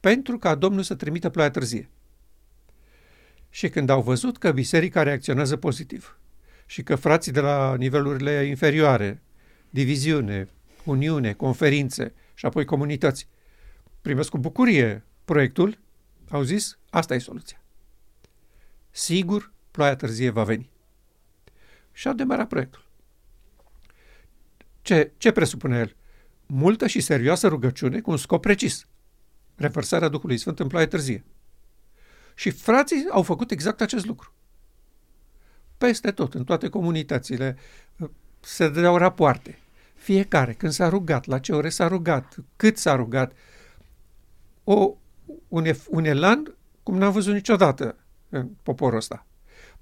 pentru 0.01 0.39
ca 0.39 0.55
Domnul 0.55 0.83
să 0.83 0.95
trimită 0.95 1.29
ploaia 1.29 1.51
târzie. 1.51 1.89
Și 3.51 3.69
când 3.69 3.89
au 3.89 4.03
văzut 4.03 4.39
că 4.39 4.53
biserica 4.53 5.03
reacționează 5.03 5.57
pozitiv 5.57 6.19
și 6.67 6.83
că 6.83 6.95
frații 6.95 7.33
de 7.33 7.41
la 7.41 7.75
nivelurile 7.77 8.45
inferioare, 8.45 9.23
diviziune, 9.71 10.49
uniune, 10.85 11.33
conferințe 11.33 12.13
și 12.35 12.47
apoi 12.47 12.65
comunități 12.65 13.29
primesc 14.01 14.31
cu 14.31 14.39
bucurie 14.39 15.05
proiectul, 15.25 15.79
au 16.31 16.43
zis, 16.43 16.79
asta 16.91 17.15
e 17.15 17.19
soluția. 17.19 17.63
Sigur, 18.91 19.53
ploaia 19.71 19.97
târzie 19.97 20.31
va 20.31 20.45
veni. 20.45 20.71
Și 21.93 22.09
a 22.09 22.13
demarat 22.13 22.49
proiectul. 22.49 22.85
Ce, 24.83 25.13
ce 25.19 25.33
presupune 25.33 25.79
el? 25.79 25.97
Multă 26.47 26.87
și 26.87 27.01
serioasă 27.01 27.49
rugăciune 27.49 28.01
cu 28.01 28.11
un 28.11 28.17
scop 28.17 28.43
precis. 28.43 28.87
Revărsarea 29.55 30.09
Duhului 30.09 30.39
Sfânt 30.39 30.61
în 30.61 30.69
ploaie 30.69 30.87
târzie. 30.87 31.25
Și 32.35 32.51
frații 32.51 33.07
au 33.11 33.23
făcut 33.23 33.51
exact 33.51 33.81
acest 33.81 34.07
lucru. 34.07 34.35
Peste 35.79 36.11
tot, 36.11 36.35
în 36.35 36.45
toate 36.45 36.69
comunitățile, 36.69 37.57
se 38.41 38.69
dădeau 38.69 38.97
rapoarte. 38.97 39.59
Fiecare, 40.03 40.53
când 40.53 40.73
s-a 40.73 40.89
rugat, 40.89 41.27
la 41.27 41.39
ce 41.39 41.53
ore 41.53 41.69
s-a 41.69 41.89
rugat, 41.89 42.37
cât 42.57 42.77
s-a 42.77 42.95
rugat, 42.95 43.33
o, 44.65 44.95
un, 45.49 45.65
un 45.89 46.05
elan 46.05 46.57
cum 46.83 46.97
n-am 46.97 47.13
văzut 47.13 47.35
niciodată 47.35 47.97
în 48.29 48.49
poporul 48.63 48.97
ăsta. 48.99 49.27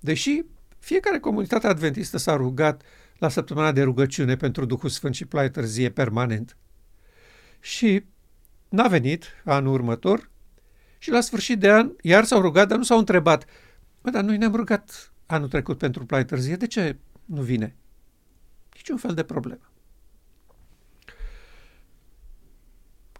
Deși 0.01 0.45
fiecare 0.79 1.19
comunitate 1.19 1.67
adventistă 1.67 2.17
s-a 2.17 2.37
rugat 2.37 2.83
la 3.19 3.29
săptămâna 3.29 3.73
de 3.73 3.83
rugăciune 3.83 4.37
pentru 4.37 4.65
Duhul 4.65 4.89
Sfânt 4.89 5.15
și 5.15 5.25
ploaie 5.25 5.49
târzie 5.49 5.91
permanent. 5.91 6.57
Și 7.61 8.05
n-a 8.69 8.89
venit 8.89 9.25
anul 9.45 9.73
următor 9.73 10.31
și 10.99 11.11
la 11.11 11.21
sfârșit 11.21 11.59
de 11.59 11.71
an 11.71 11.93
iar 12.01 12.25
s-au 12.25 12.41
rugat, 12.41 12.69
dar 12.69 12.79
nu 12.79 12.85
s-au 12.85 12.99
întrebat. 12.99 13.45
Bă, 14.03 14.11
dar 14.11 14.23
noi 14.23 14.37
ne-am 14.37 14.55
rugat 14.55 15.13
anul 15.27 15.49
trecut 15.49 15.79
pentru 15.79 16.07
ploaie 16.07 16.25
târzie, 16.25 16.57
de 16.57 16.67
ce 16.67 16.97
nu 17.25 17.43
vine? 17.43 17.77
Niciun 18.75 18.97
fel 18.97 19.15
de 19.15 19.23
problemă. 19.23 19.70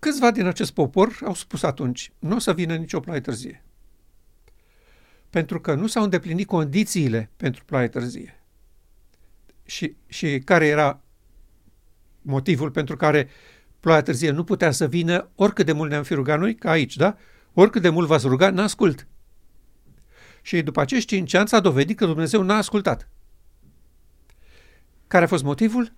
Câțiva 0.01 0.31
din 0.31 0.47
acest 0.47 0.71
popor 0.71 1.19
au 1.25 1.35
spus 1.35 1.63
atunci, 1.63 2.13
nu 2.19 2.37
o 2.37 2.39
să 2.39 2.55
vină 2.55 2.77
nicio 2.77 3.01
ploaie 3.01 3.21
târzie. 3.21 3.65
Pentru 5.31 5.61
că 5.61 5.75
nu 5.75 5.87
s-au 5.87 6.03
îndeplinit 6.03 6.47
condițiile 6.47 7.31
pentru 7.37 7.65
ploaie 7.65 7.89
târzie. 7.89 8.43
Și, 9.65 9.97
și 10.07 10.39
care 10.39 10.67
era 10.67 11.01
motivul 12.23 12.71
pentru 12.71 12.97
care 12.97 13.29
ploaia 13.81 14.03
târzie 14.03 14.31
nu 14.31 14.45
putea 14.45 14.71
să 14.71 14.89
vină 14.89 15.31
oricât 15.35 15.67
de 15.67 15.73
mult 15.73 15.91
ne-am 15.91 16.03
fi 16.03 16.15
rugat 16.15 16.39
noi, 16.39 16.55
ca 16.55 16.71
aici, 16.71 16.97
da? 16.97 17.17
Oricât 17.53 17.83
de 17.83 17.89
mult 17.89 18.07
v-ați 18.07 18.27
rugat, 18.27 18.53
n-ascult. 18.53 19.07
Și 20.43 20.63
după 20.63 20.81
acești 20.81 21.15
cinci 21.15 21.35
ani 21.35 21.49
s-a 21.49 21.61
dovedit 21.61 21.97
că 21.97 22.07
Dumnezeu 22.07 22.43
n-a 22.43 22.57
ascultat. 22.57 23.09
Care 25.07 25.25
a 25.25 25.29
fost 25.29 25.43
motivul? 25.43 25.93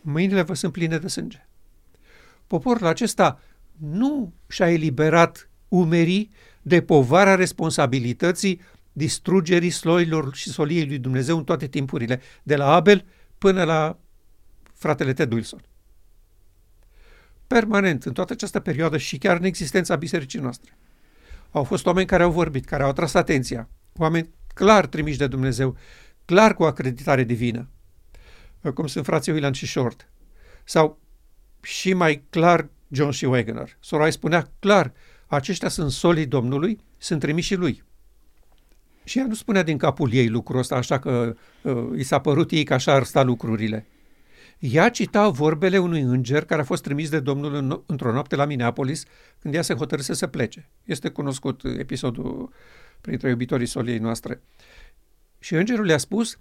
Mâinile 0.00 0.42
vă 0.42 0.54
sunt 0.54 0.72
pline 0.72 0.98
de 0.98 1.08
sânge. 1.08 1.47
Poporul 2.48 2.86
acesta 2.86 3.40
nu 3.76 4.32
și-a 4.48 4.70
eliberat 4.70 5.50
umerii 5.68 6.30
de 6.62 6.82
povara 6.82 7.34
responsabilității 7.34 8.60
distrugerii 8.92 9.70
sloilor 9.70 10.34
și 10.34 10.48
soliei 10.48 10.86
lui 10.86 10.98
Dumnezeu 10.98 11.36
în 11.36 11.44
toate 11.44 11.66
timpurile, 11.66 12.20
de 12.42 12.56
la 12.56 12.72
Abel 12.72 13.04
până 13.38 13.64
la 13.64 13.98
fratele 14.74 15.12
Ted 15.12 15.32
Wilson. 15.32 15.60
Permanent, 17.46 18.04
în 18.04 18.12
toată 18.12 18.32
această 18.32 18.60
perioadă 18.60 18.96
și 18.96 19.18
chiar 19.18 19.36
în 19.36 19.44
existența 19.44 19.96
bisericii 19.96 20.40
noastre. 20.40 20.76
Au 21.50 21.64
fost 21.64 21.86
oameni 21.86 22.06
care 22.06 22.22
au 22.22 22.30
vorbit, 22.30 22.64
care 22.64 22.82
au 22.82 22.88
atras 22.88 23.14
atenția, 23.14 23.68
oameni 23.96 24.28
clar 24.54 24.86
trimiși 24.86 25.18
de 25.18 25.26
Dumnezeu, 25.26 25.76
clar 26.24 26.54
cu 26.54 26.64
acreditare 26.64 27.24
divină, 27.24 27.68
cum 28.74 28.86
sunt 28.86 29.04
frații 29.04 29.32
William 29.32 29.52
și 29.52 29.66
Short, 29.66 30.08
sau 30.64 31.00
și 31.60 31.92
mai 31.92 32.22
clar 32.30 32.68
John 32.90 33.10
și 33.10 33.24
Wagner. 33.24 33.76
Sorai 33.80 34.12
spunea 34.12 34.50
clar, 34.58 34.92
aceștia 35.26 35.68
sunt 35.68 35.90
solii 35.90 36.26
Domnului, 36.26 36.80
sunt 36.98 37.20
trimiși 37.20 37.54
lui. 37.54 37.82
Și 39.04 39.18
ea 39.18 39.26
nu 39.26 39.34
spunea 39.34 39.62
din 39.62 39.78
capul 39.78 40.12
ei 40.12 40.28
lucrul 40.28 40.58
ăsta, 40.58 40.76
așa 40.76 40.98
că 40.98 41.36
uh, 41.62 41.98
i 41.98 42.02
s-a 42.02 42.20
părut 42.20 42.50
ei 42.50 42.64
că 42.64 42.74
așa 42.74 42.92
ar 42.92 43.02
sta 43.02 43.22
lucrurile. 43.22 43.86
Ea 44.58 44.90
cita 44.90 45.28
vorbele 45.28 45.78
unui 45.78 46.00
înger 46.00 46.44
care 46.44 46.60
a 46.60 46.64
fost 46.64 46.82
trimis 46.82 47.08
de 47.08 47.20
Domnul 47.20 47.54
în, 47.54 47.80
într-o 47.86 48.12
noapte 48.12 48.36
la 48.36 48.44
Minneapolis, 48.44 49.04
când 49.38 49.54
ea 49.54 49.62
se 49.62 49.74
hotărâse 49.74 50.14
să 50.14 50.26
plece. 50.26 50.68
Este 50.84 51.08
cunoscut 51.08 51.64
episodul 51.64 52.52
printre 53.00 53.28
iubitorii 53.28 53.66
soliei 53.66 53.98
noastre. 53.98 54.42
Și 55.38 55.54
îngerul 55.54 55.84
le-a 55.84 55.98
spus, 55.98 56.38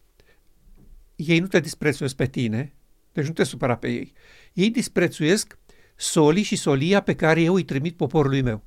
ei 1.16 1.40
nu 1.40 1.48
te 1.48 1.60
disprețuiesc 1.60 2.16
pe 2.16 2.26
tine, 2.26 2.74
deci 3.14 3.26
nu 3.26 3.34
te 3.34 3.44
supăra 3.44 3.76
pe 3.76 3.88
ei. 3.88 4.14
Ei 4.58 4.70
disprețuiesc 4.70 5.58
solii 5.96 6.44
și 6.44 6.56
solia 6.56 7.02
pe 7.02 7.16
care 7.16 7.42
eu 7.42 7.54
îi 7.54 7.64
trimit 7.64 7.96
poporului 7.96 8.42
meu. 8.42 8.64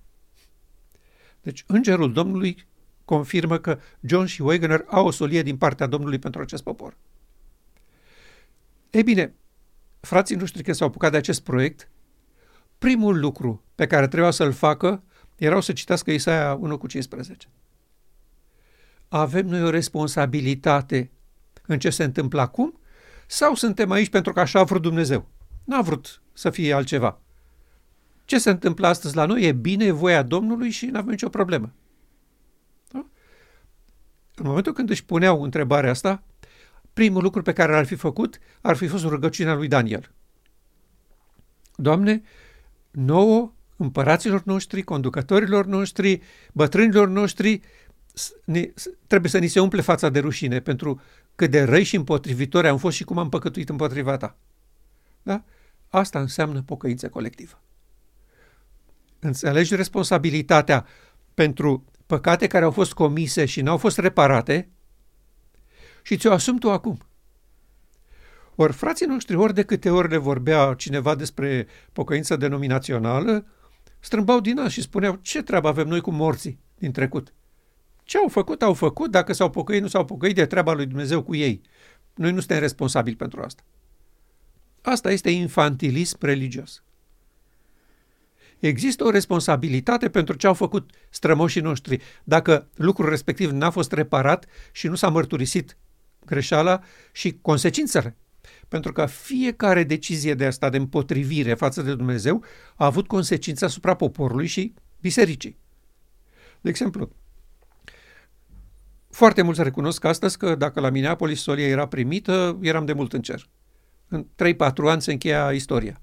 Deci 1.43 1.65
îngerul 1.67 2.13
Domnului 2.13 2.67
confirmă 3.05 3.59
că 3.59 3.79
John 4.01 4.25
și 4.25 4.43
Wagner 4.43 4.85
au 4.87 5.07
o 5.07 5.11
solie 5.11 5.43
din 5.43 5.57
partea 5.57 5.87
Domnului 5.87 6.19
pentru 6.19 6.41
acest 6.41 6.63
popor. 6.63 6.97
Ei 8.91 9.03
bine, 9.03 9.35
frații 10.01 10.37
noștri 10.37 10.63
când 10.63 10.77
s-au 10.77 10.87
apucat 10.87 11.11
de 11.11 11.17
acest 11.17 11.43
proiect, 11.43 11.91
primul 12.79 13.19
lucru 13.19 13.65
pe 13.75 13.87
care 13.87 14.09
trebuia 14.09 14.31
să-l 14.31 14.53
facă 14.53 15.03
erau 15.37 15.61
să 15.61 15.73
citească 15.73 16.11
Isaia 16.11 16.55
1 16.55 16.79
cu 16.79 16.87
15. 16.87 17.49
Avem 19.09 19.47
noi 19.47 19.63
o 19.63 19.71
responsabilitate 19.71 21.11
în 21.67 21.79
ce 21.79 21.91
se 21.91 22.05
întâmplă 22.05 22.41
acum 22.41 22.81
sau 23.27 23.55
suntem 23.55 23.91
aici 23.91 24.09
pentru 24.09 24.33
că 24.33 24.41
așa 24.41 24.59
a 24.59 24.65
vrut 24.65 24.83
Dumnezeu? 24.83 25.29
N-a 25.65 25.83
vrut 25.83 26.23
să 26.33 26.51
fie 26.51 26.73
altceva. 26.73 27.21
Ce 28.25 28.39
se 28.39 28.51
întâmplă 28.51 28.87
astăzi 28.87 29.17
la 29.17 29.25
noi 29.25 29.43
e 29.43 29.53
bine, 29.53 29.85
e 29.85 29.91
voia 29.91 30.23
Domnului 30.23 30.71
și 30.71 30.87
nu 30.87 30.99
avem 30.99 31.11
nicio 31.11 31.29
problemă. 31.29 31.73
Da? 32.89 33.07
În 34.35 34.47
momentul 34.47 34.73
când 34.73 34.91
își 34.91 35.05
puneau 35.05 35.43
întrebarea 35.43 35.91
asta, 35.91 36.23
primul 36.93 37.23
lucru 37.23 37.43
pe 37.43 37.53
care 37.53 37.73
l-ar 37.73 37.87
fi 37.87 37.95
făcut 37.95 38.39
ar 38.61 38.77
fi 38.77 38.87
fost 38.87 39.05
rugăciunea 39.05 39.55
lui 39.55 39.69
Daniel. 39.69 40.11
Doamne, 41.77 42.23
nouă, 42.91 43.53
împăraților 43.77 44.43
noștri, 44.45 44.83
conducătorilor 44.83 45.67
noștri, 45.67 46.21
bătrânilor 46.53 47.09
noștri, 47.09 47.61
ne, 48.45 48.73
trebuie 49.07 49.31
să 49.31 49.39
ni 49.39 49.47
se 49.47 49.61
umple 49.61 49.81
fața 49.81 50.09
de 50.09 50.19
rușine 50.19 50.61
pentru 50.61 51.01
cât 51.35 51.51
de 51.51 51.63
răi 51.63 51.83
și 51.83 51.97
împotrivitori 51.97 52.69
am 52.69 52.79
fost 52.79 52.97
și 52.97 53.05
cum 53.05 53.19
am 53.19 53.29
păcătuit 53.29 53.69
împotriva 53.69 54.17
ta. 54.17 54.37
Da? 55.23 55.45
Asta 55.89 56.21
înseamnă 56.21 56.63
pocăință 56.63 57.09
colectivă. 57.09 57.63
Înțelegi 59.19 59.75
responsabilitatea 59.75 60.87
pentru 61.35 61.85
păcate 62.07 62.47
care 62.47 62.65
au 62.65 62.71
fost 62.71 62.93
comise 62.93 63.45
și 63.45 63.61
n-au 63.61 63.77
fost 63.77 63.99
reparate 63.99 64.69
și 66.03 66.17
ți-o 66.17 66.33
asumi 66.33 66.59
tu 66.59 66.71
acum. 66.71 66.99
Ori 68.55 68.73
frații 68.73 69.07
noștri, 69.07 69.37
ori 69.37 69.55
de 69.55 69.63
câte 69.63 69.91
ori 69.91 70.09
le 70.09 70.17
vorbea 70.17 70.75
cineva 70.75 71.15
despre 71.15 71.67
pocăință 71.93 72.37
denominațională, 72.37 73.47
strâmbau 73.99 74.41
din 74.41 74.55
nas 74.55 74.73
și 74.73 74.81
spuneau 74.81 75.19
ce 75.23 75.43
treabă 75.43 75.69
avem 75.69 75.89
noi 75.89 76.01
cu 76.01 76.11
morții 76.11 76.59
din 76.79 76.93
trecut. 76.93 77.33
Ce 78.03 78.19
au 78.19 78.29
făcut, 78.29 78.63
au 78.63 78.75
făcut, 78.75 79.11
dacă 79.11 79.33
s-au 79.33 79.51
pocăit, 79.51 79.83
nu 79.83 79.89
s-au 79.89 80.05
pocăit, 80.05 80.35
de 80.35 80.47
treaba 80.47 80.73
lui 80.73 80.87
Dumnezeu 80.87 81.23
cu 81.23 81.35
ei. 81.35 81.61
Noi 82.15 82.33
nu 82.33 82.39
suntem 82.39 82.59
responsabili 82.59 83.17
pentru 83.17 83.43
asta. 83.43 83.63
Asta 84.83 85.11
este 85.11 85.31
infantilism 85.31 86.17
religios. 86.21 86.83
Există 88.59 89.05
o 89.05 89.11
responsabilitate 89.11 90.09
pentru 90.09 90.37
ce 90.37 90.47
au 90.47 90.55
făcut 90.55 90.91
strămoșii 91.11 91.61
noștri. 91.61 92.03
Dacă 92.25 92.69
lucrul 92.75 93.09
respectiv 93.09 93.51
n-a 93.51 93.71
fost 93.71 93.93
reparat 93.93 94.47
și 94.73 94.87
nu 94.87 94.95
s-a 94.95 95.09
mărturisit 95.09 95.77
greșeala 96.25 96.81
și 97.13 97.39
consecințele. 97.41 98.17
Pentru 98.69 98.93
că 98.93 99.07
fiecare 99.07 99.85
decizie 99.85 100.35
de 100.35 100.47
asta 100.47 100.71
de 100.71 100.77
împotrivire 100.77 101.55
față 101.55 101.83
de 101.83 101.95
Dumnezeu 101.95 102.45
a 102.77 102.85
avut 102.85 103.07
consecințe 103.07 103.65
asupra 103.65 103.95
poporului 103.95 104.47
și 104.47 104.75
bisericii. 105.01 105.59
De 106.61 106.69
exemplu, 106.69 107.13
foarte 109.11 109.43
mulți 109.43 109.63
recunosc 109.63 110.05
astăzi 110.05 110.39
că 110.39 110.55
dacă 110.55 110.81
la 110.81 110.91
Minneapolis 110.91 111.41
solia 111.41 111.67
era 111.67 111.87
primită, 111.87 112.59
eram 112.61 112.85
de 112.85 112.93
mult 112.93 113.13
în 113.13 113.23
cer. 113.23 113.49
În 114.13 114.27
3-4 114.27 114.27
ani 114.85 115.03
se 115.03 115.13
încheia 115.13 115.53
istoria. 115.53 116.01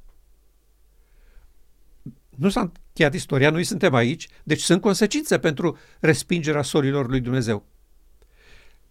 Nu 2.30 2.50
s-a 2.50 2.62
încheiat 2.62 3.14
istoria, 3.14 3.50
noi 3.50 3.64
suntem 3.64 3.94
aici, 3.94 4.28
deci 4.44 4.62
sunt 4.62 4.82
consecințe 4.82 5.40
pentru 5.40 5.78
respingerea 6.00 6.62
solilor 6.62 7.10
lui 7.10 7.20
Dumnezeu. 7.20 7.66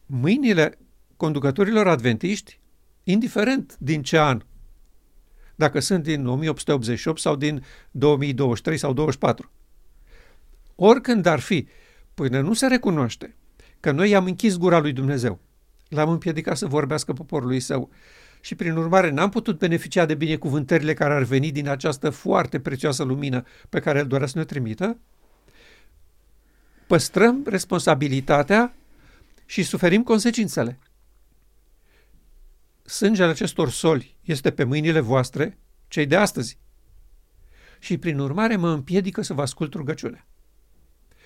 Mâinile 0.07 0.79
conducătorilor 1.17 1.89
adventiști, 1.89 2.61
indiferent 3.03 3.77
din 3.79 4.03
ce 4.03 4.19
an, 4.19 4.43
dacă 5.55 5.81
sunt 5.81 6.03
din 6.03 6.27
1888 6.27 7.21
sau 7.21 7.37
din 7.37 7.65
2023 7.91 8.79
sau 8.79 8.93
2024, 8.93 9.51
oricând 10.75 11.27
ar 11.27 11.41
fi, 11.41 11.69
până 12.15 12.41
nu 12.41 12.53
se 12.53 12.67
recunoaște 12.67 13.37
că 13.81 13.91
noi 13.91 14.11
i-am 14.11 14.25
închis 14.25 14.57
gura 14.57 14.79
lui 14.79 14.93
Dumnezeu, 14.93 15.41
l-am 15.89 16.11
împiedicat 16.11 16.57
să 16.57 16.67
vorbească 16.67 17.13
poporului 17.13 17.61
său 17.61 17.91
și 18.47 18.55
prin 18.55 18.77
urmare 18.77 19.11
n-am 19.11 19.31
putut 19.31 19.59
beneficia 19.59 20.07
de 20.07 20.15
binecuvântările 20.15 20.95
care 20.95 21.15
ar 21.15 21.23
veni 21.23 21.53
din 21.53 21.69
această 21.69 22.11
foarte 22.11 22.61
prețioasă 22.61 23.03
lumină 23.03 23.45
pe 23.69 23.81
care 23.81 23.99
el 23.99 24.07
dorea 24.07 24.27
să 24.27 24.39
ne 24.39 24.45
trimită, 24.45 24.99
păstrăm 26.87 27.43
responsabilitatea 27.47 28.75
și 29.47 29.63
suferim 29.63 30.03
consecințele. 30.03 30.79
Sângele 32.83 33.31
acestor 33.31 33.71
soli 33.71 34.17
este 34.23 34.51
pe 34.51 34.65
mâinile 34.65 35.01
voastre, 35.01 35.59
cei 35.89 36.07
de 36.07 36.17
astăzi. 36.17 36.59
Și 37.79 37.99
prin 37.99 38.19
urmare 38.19 38.57
mă 38.57 38.71
împiedică 38.71 39.23
să 39.23 39.35
vă 39.35 39.43
ascult 39.43 39.75
rugăciunea. 39.75 40.27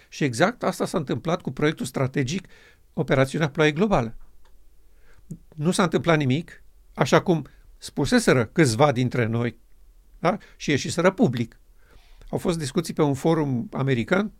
Și 0.08 0.24
exact 0.24 0.62
asta 0.62 0.86
s-a 0.86 0.98
întâmplat 0.98 1.40
cu 1.40 1.50
proiectul 1.50 1.86
strategic 1.86 2.46
Operațiunea 2.92 3.50
Ploaie 3.50 3.72
Globală. 3.72 4.16
Nu 5.54 5.70
s-a 5.70 5.82
întâmplat 5.82 6.16
nimic, 6.16 6.62
așa 7.00 7.20
cum 7.20 7.46
spuseseră 7.78 8.44
câțiva 8.44 8.92
dintre 8.92 9.26
noi 9.26 9.58
da? 10.18 10.38
și 10.56 10.70
ieșiseră 10.70 11.10
public. 11.10 11.60
Au 12.28 12.38
fost 12.38 12.58
discuții 12.58 12.94
pe 12.94 13.02
un 13.02 13.14
forum 13.14 13.68
american 13.72 14.32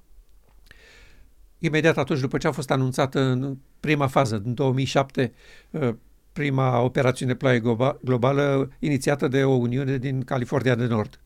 imediat 1.59 1.99
atunci 1.99 2.21
după 2.21 2.39
ce 2.39 2.47
a 2.47 2.53
fost 2.53 2.71
anunțată 2.71 3.21
în 3.21 3.57
prima 3.81 4.07
fază, 4.07 4.43
în 4.45 4.55
2007, 4.55 5.33
uh, 5.71 5.95
prima 6.33 6.81
operațiune 6.81 7.35
ploaie 7.35 7.63
globală 8.03 8.73
inițiată 8.79 9.29
de 9.29 9.45
o 9.45 9.53
Uniune 9.55 9.97
din 9.97 10.23
California 10.23 10.75
de 10.75 10.87
Nord. 10.87 11.21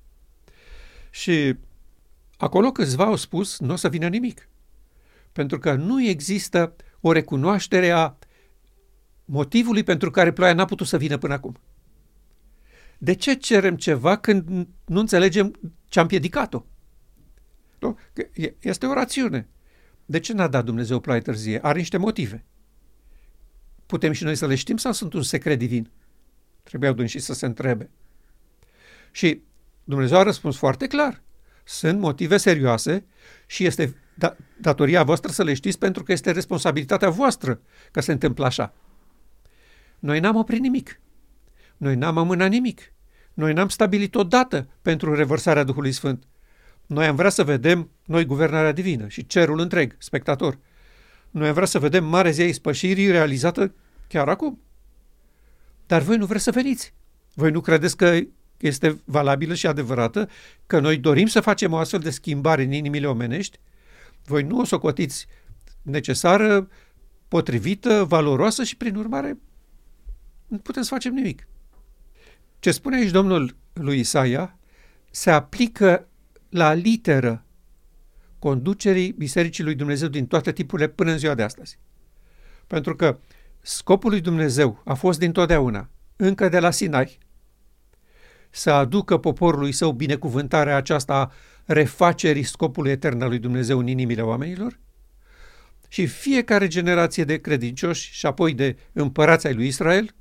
Și 1.10 1.56
acolo 2.36 2.72
câțiva 2.72 3.04
au 3.04 3.16
spus 3.16 3.58
nu 3.58 3.72
o 3.72 3.76
să 3.76 3.88
vină 3.88 4.08
nimic. 4.08 4.48
Pentru 5.32 5.58
că 5.58 5.74
nu 5.74 6.02
există 6.02 6.74
o 7.00 7.12
recunoaștere 7.12 7.90
a 7.90 8.14
motivului 9.24 9.82
pentru 9.82 10.10
care 10.10 10.32
ploaia 10.32 10.54
n-a 10.54 10.64
putut 10.64 10.86
să 10.86 10.96
vină 10.96 11.16
până 11.18 11.32
acum. 11.32 11.56
De 12.98 13.14
ce 13.14 13.34
cerem 13.34 13.76
ceva 13.76 14.16
când 14.16 14.66
nu 14.84 15.00
înțelegem 15.00 15.54
ce 15.88 16.00
am 16.00 16.06
piedicat-o? 16.06 16.64
Nu? 17.78 17.98
Este 18.60 18.86
o 18.86 18.92
rațiune. 18.92 19.48
De 20.06 20.18
ce 20.18 20.32
n-a 20.32 20.48
dat 20.48 20.64
Dumnezeu 20.64 21.00
ploaie 21.00 21.20
târzie? 21.20 21.58
Are 21.62 21.78
niște 21.78 21.96
motive. 21.96 22.44
Putem 23.86 24.12
și 24.12 24.24
noi 24.24 24.34
să 24.34 24.46
le 24.46 24.54
știm 24.54 24.76
sau 24.76 24.92
sunt 24.92 25.12
un 25.12 25.22
secret 25.22 25.58
divin? 25.58 25.90
Trebuiau 26.62 27.04
și 27.04 27.18
să 27.18 27.34
se 27.34 27.46
întrebe. 27.46 27.90
Și 29.10 29.42
Dumnezeu 29.84 30.18
a 30.18 30.22
răspuns 30.22 30.56
foarte 30.56 30.86
clar. 30.86 31.22
Sunt 31.64 31.98
motive 31.98 32.36
serioase 32.36 33.04
și 33.46 33.64
este 33.64 33.96
da- 34.14 34.36
datoria 34.60 35.02
voastră 35.02 35.32
să 35.32 35.42
le 35.42 35.54
știți 35.54 35.78
pentru 35.78 36.02
că 36.02 36.12
este 36.12 36.30
responsabilitatea 36.30 37.10
voastră 37.10 37.60
că 37.90 38.00
se 38.00 38.12
întâmplă 38.12 38.44
așa. 38.44 38.74
Noi 40.04 40.20
n-am 40.20 40.36
oprit 40.36 40.60
nimic. 40.60 41.00
Noi 41.76 41.94
n-am 41.94 42.18
amânat 42.18 42.50
nimic. 42.50 42.92
Noi 43.34 43.52
n-am 43.52 43.68
stabilit 43.68 44.14
o 44.14 44.22
dată 44.22 44.68
pentru 44.82 45.14
revărsarea 45.14 45.64
Duhului 45.64 45.92
Sfânt. 45.92 46.24
Noi 46.86 47.06
am 47.06 47.16
vrea 47.16 47.30
să 47.30 47.44
vedem 47.44 47.90
noi 48.04 48.24
guvernarea 48.24 48.72
divină 48.72 49.08
și 49.08 49.26
cerul 49.26 49.58
întreg, 49.58 49.94
spectator. 49.98 50.58
Noi 51.30 51.48
am 51.48 51.54
vrea 51.54 51.66
să 51.66 51.78
vedem 51.78 52.04
Marea 52.04 52.30
Zi 52.30 52.40
a 52.40 52.46
Ispășirii 52.46 53.10
realizată 53.10 53.74
chiar 54.08 54.28
acum. 54.28 54.60
Dar 55.86 56.02
voi 56.02 56.16
nu 56.16 56.26
vreți 56.26 56.44
să 56.44 56.50
veniți. 56.50 56.94
Voi 57.34 57.50
nu 57.50 57.60
credeți 57.60 57.96
că 57.96 58.18
este 58.58 59.00
valabilă 59.04 59.54
și 59.54 59.66
adevărată, 59.66 60.28
că 60.66 60.80
noi 60.80 60.96
dorim 60.96 61.26
să 61.26 61.40
facem 61.40 61.72
o 61.72 61.76
astfel 61.76 62.00
de 62.00 62.10
schimbare 62.10 62.62
în 62.62 62.72
inimile 62.72 63.06
omenești? 63.06 63.58
Voi 64.24 64.42
nu 64.42 64.58
o 64.58 64.64
socotiți 64.64 65.26
necesară, 65.82 66.68
potrivită, 67.28 68.04
valoroasă 68.08 68.64
și, 68.64 68.76
prin 68.76 68.96
urmare, 68.96 69.38
nu 70.46 70.58
putem 70.58 70.82
să 70.82 70.88
facem 70.88 71.14
nimic. 71.14 71.46
Ce 72.58 72.70
spune 72.70 72.96
aici 72.96 73.10
domnul 73.10 73.56
lui 73.72 73.98
Isaia 73.98 74.58
se 75.10 75.30
aplică 75.30 76.08
la 76.48 76.72
literă 76.72 77.44
conducerii 78.38 79.12
Bisericii 79.12 79.64
lui 79.64 79.74
Dumnezeu 79.74 80.08
din 80.08 80.26
toate 80.26 80.52
tipurile 80.52 80.88
până 80.88 81.10
în 81.10 81.18
ziua 81.18 81.34
de 81.34 81.42
astăzi. 81.42 81.78
Pentru 82.66 82.96
că 82.96 83.18
scopul 83.60 84.10
lui 84.10 84.20
Dumnezeu 84.20 84.82
a 84.84 84.94
fost 84.94 85.18
dintotdeauna, 85.18 85.88
încă 86.16 86.48
de 86.48 86.58
la 86.58 86.70
Sinai, 86.70 87.18
să 88.50 88.70
aducă 88.70 89.18
poporului 89.18 89.72
său 89.72 89.92
binecuvântarea 89.92 90.76
aceasta 90.76 91.14
a 91.14 91.32
refacerii 91.64 92.42
scopului 92.42 92.90
etern 92.90 93.22
al 93.22 93.28
lui 93.28 93.38
Dumnezeu 93.38 93.78
în 93.78 93.86
inimile 93.86 94.22
oamenilor 94.22 94.78
și 95.88 96.06
fiecare 96.06 96.66
generație 96.66 97.24
de 97.24 97.40
credincioși 97.40 98.12
și 98.12 98.26
apoi 98.26 98.54
de 98.54 98.76
împărați 98.92 99.46
ai 99.46 99.54
lui 99.54 99.66
Israel 99.66 100.14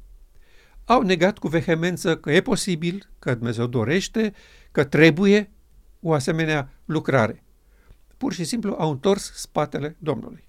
au 0.86 1.02
negat 1.02 1.38
cu 1.38 1.48
vehemență 1.48 2.18
că 2.18 2.32
e 2.32 2.42
posibil, 2.42 3.10
că 3.20 3.34
Dumnezeu 3.34 3.68
dorește, 3.68 4.34
că 4.72 4.84
trebuie 4.84 5.52
o 6.00 6.14
asemenea 6.14 6.70
lucrare. 6.86 7.44
Pur 8.18 8.34
și 8.34 8.44
simplu 8.44 8.76
au 8.78 8.92
întors 8.92 9.32
spatele 9.34 9.96
Domnului. 10.00 10.48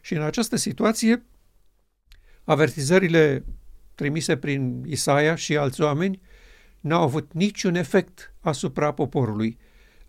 Și 0.00 0.14
în 0.14 0.22
această 0.22 0.56
situație, 0.56 1.24
avertizările 2.44 3.44
trimise 3.94 4.36
prin 4.36 4.84
Isaia 4.86 5.34
și 5.34 5.56
alți 5.56 5.80
oameni 5.80 6.20
n-au 6.80 7.02
avut 7.02 7.32
niciun 7.32 7.74
efect 7.74 8.34
asupra 8.40 8.92
poporului. 8.92 9.58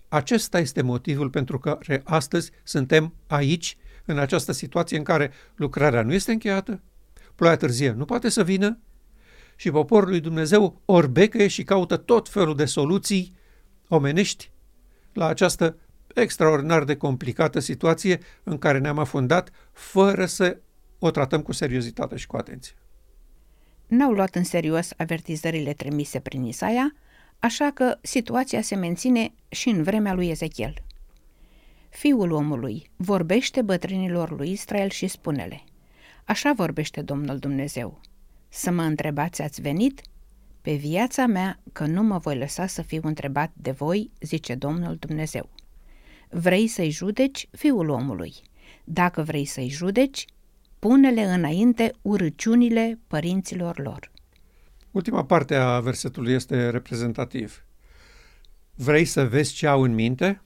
Acesta 0.08 0.60
este 0.60 0.82
motivul 0.82 1.30
pentru 1.30 1.60
care 1.60 2.02
astăzi 2.04 2.52
suntem 2.64 3.14
aici, 3.28 3.78
în 4.06 4.18
această 4.18 4.52
situație 4.52 4.98
în 4.98 5.04
care 5.04 5.32
lucrarea 5.56 6.02
nu 6.02 6.14
este 6.14 6.32
încheiată, 6.32 6.82
ploaia 7.36 7.58
târzie 7.58 7.92
nu 7.92 8.06
poate 8.06 8.30
să 8.30 8.44
vină 8.44 8.80
și 9.62 9.72
poporul 9.72 10.10
lui 10.10 10.20
Dumnezeu 10.20 10.82
orbecă 10.86 11.48
și 11.48 11.64
caută 11.64 11.98
tot 11.98 12.30
felul 12.30 12.56
de 12.56 12.66
soluții 12.66 13.36
omenești 13.88 14.52
la 15.14 15.28
această 15.28 15.78
extraordinar 16.16 16.84
de 16.84 16.96
complicată 16.96 17.60
situație 17.60 18.20
în 18.44 18.58
care 18.58 18.78
ne-am 18.78 19.00
afundat 19.00 19.50
fără 19.72 20.26
să 20.26 20.58
o 21.00 21.12
tratăm 21.12 21.42
cu 21.42 21.52
seriozitate 21.52 22.16
și 22.16 22.28
cu 22.28 22.38
atenție. 22.38 22.76
N-au 23.88 24.12
luat 24.12 24.36
în 24.36 24.44
serios 24.44 24.90
avertizările 24.98 25.74
trimise 25.74 26.20
prin 26.20 26.44
Isaia, 26.44 26.96
așa 27.40 27.72
că 27.74 27.98
situația 28.02 28.62
se 28.62 28.76
menține 28.76 29.34
și 29.50 29.70
în 29.70 29.84
vremea 29.84 30.14
lui 30.14 30.30
Ezechiel. 30.30 30.74
Fiul 31.90 32.32
omului 32.32 32.90
vorbește 32.96 33.62
bătrânilor 33.62 34.32
lui 34.38 34.52
Israel 34.52 34.90
și 34.90 35.08
spune-le, 35.08 35.64
Așa 36.26 36.54
vorbește 36.54 37.02
Domnul 37.02 37.38
Dumnezeu. 37.38 38.02
Să 38.54 38.72
mă 38.72 38.82
întrebați 38.82 39.42
ați 39.42 39.62
venit? 39.62 40.02
Pe 40.62 40.74
viața 40.74 41.26
mea 41.26 41.60
că 41.72 41.86
nu 41.86 42.04
mă 42.04 42.18
voi 42.18 42.38
lăsa 42.38 42.68
să 42.68 42.82
fiu 42.82 43.02
întrebat 43.04 43.52
de 43.54 43.72
voi, 43.72 44.12
zice 44.22 44.56
Domnul 44.56 44.96
Dumnezeu. 44.96 45.50
Vrei 46.30 46.68
să-i 46.68 46.90
judeci, 46.90 47.48
fiul 47.52 47.90
omului. 47.90 48.34
Dacă 48.84 49.22
vrei 49.22 49.46
să-i 49.46 49.70
judeci, 49.70 50.26
pune-le 50.80 51.22
înainte 51.22 51.94
urăciunile 52.02 53.00
părinților 53.08 53.80
lor. 53.80 54.12
Ultima 54.92 55.26
parte 55.26 55.56
a 55.56 55.80
versetului 55.80 56.34
este 56.34 56.70
reprezentativ. 56.70 57.66
Vrei 58.76 59.06
să 59.06 59.28
vezi 59.28 59.54
ce 59.54 59.68
au 59.68 59.82
în 59.82 59.94
minte? 59.94 60.42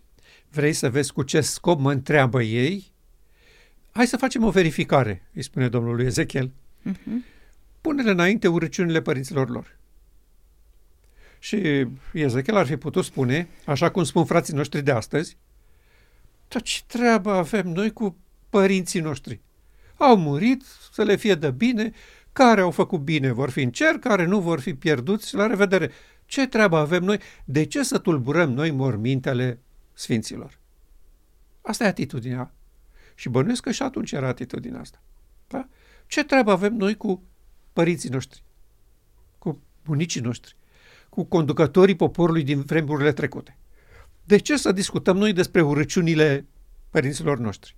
Vrei 0.49 0.73
să 0.73 0.89
vezi 0.89 1.13
cu 1.13 1.23
ce 1.23 1.41
scop 1.41 1.79
mă 1.79 1.91
întreabă 1.91 2.41
ei? 2.41 2.91
Hai 3.91 4.07
să 4.07 4.17
facem 4.17 4.43
o 4.43 4.49
verificare, 4.49 5.25
îi 5.33 5.41
spune 5.41 5.69
domnul 5.69 5.95
lui 5.95 6.05
Ezechiel. 6.05 6.51
Uh-huh. 6.89 7.34
Pune-le 7.85 8.11
înainte 8.11 8.47
urăciunile 8.47 9.01
părinților 9.01 9.49
lor. 9.49 9.77
Și 11.39 11.87
Ezechiel 12.13 12.55
ar 12.55 12.65
fi 12.65 12.77
putut 12.77 13.03
spune, 13.03 13.47
așa 13.65 13.91
cum 13.91 14.03
spun 14.03 14.25
frații 14.25 14.53
noștri 14.53 14.81
de 14.81 14.91
astăzi, 14.91 15.37
dar 16.47 16.61
ce 16.61 16.81
treabă 16.87 17.31
avem 17.31 17.67
noi 17.67 17.93
cu 17.93 18.17
părinții 18.49 18.99
noștri? 18.99 19.41
Au 19.97 20.17
murit, 20.17 20.63
să 20.91 21.03
le 21.03 21.15
fie 21.15 21.35
de 21.35 21.51
bine, 21.51 21.91
care 22.33 22.61
au 22.61 22.71
făcut 22.71 22.99
bine 22.99 23.31
vor 23.31 23.49
fi 23.49 23.61
în 23.61 23.71
cer, 23.71 23.97
care 23.97 24.25
nu 24.25 24.39
vor 24.39 24.59
fi 24.59 24.73
pierduți, 24.73 25.35
la 25.35 25.47
revedere. 25.47 25.91
Ce 26.25 26.47
treabă 26.47 26.77
avem 26.77 27.03
noi? 27.03 27.19
De 27.43 27.65
ce 27.65 27.83
să 27.83 27.97
tulburăm 27.97 28.51
noi 28.51 28.71
mormintele 28.71 29.59
sfinților? 29.93 30.59
Asta 31.61 31.83
e 31.83 31.87
atitudinea. 31.87 32.53
Și 33.15 33.29
bănuiesc 33.29 33.61
că 33.61 33.71
și 33.71 33.81
atunci 33.81 34.11
era 34.11 34.27
atitudinea 34.27 34.79
asta. 34.79 35.01
Da? 35.47 35.67
Ce 36.07 36.23
treabă 36.23 36.51
avem 36.51 36.73
noi 36.73 36.95
cu 36.97 37.23
părinții 37.75 38.09
noștri? 38.09 38.43
Cu 39.37 39.61
bunicii 39.85 40.21
noștri? 40.21 40.55
Cu 41.09 41.23
conducătorii 41.23 41.95
poporului 41.95 42.43
din 42.43 42.61
vremurile 42.61 43.11
trecute? 43.11 43.57
De 44.23 44.37
ce 44.37 44.57
să 44.57 44.71
discutăm 44.71 45.17
noi 45.17 45.33
despre 45.33 45.61
urăciunile 45.61 46.45
părinților 46.89 47.37
noștri? 47.37 47.75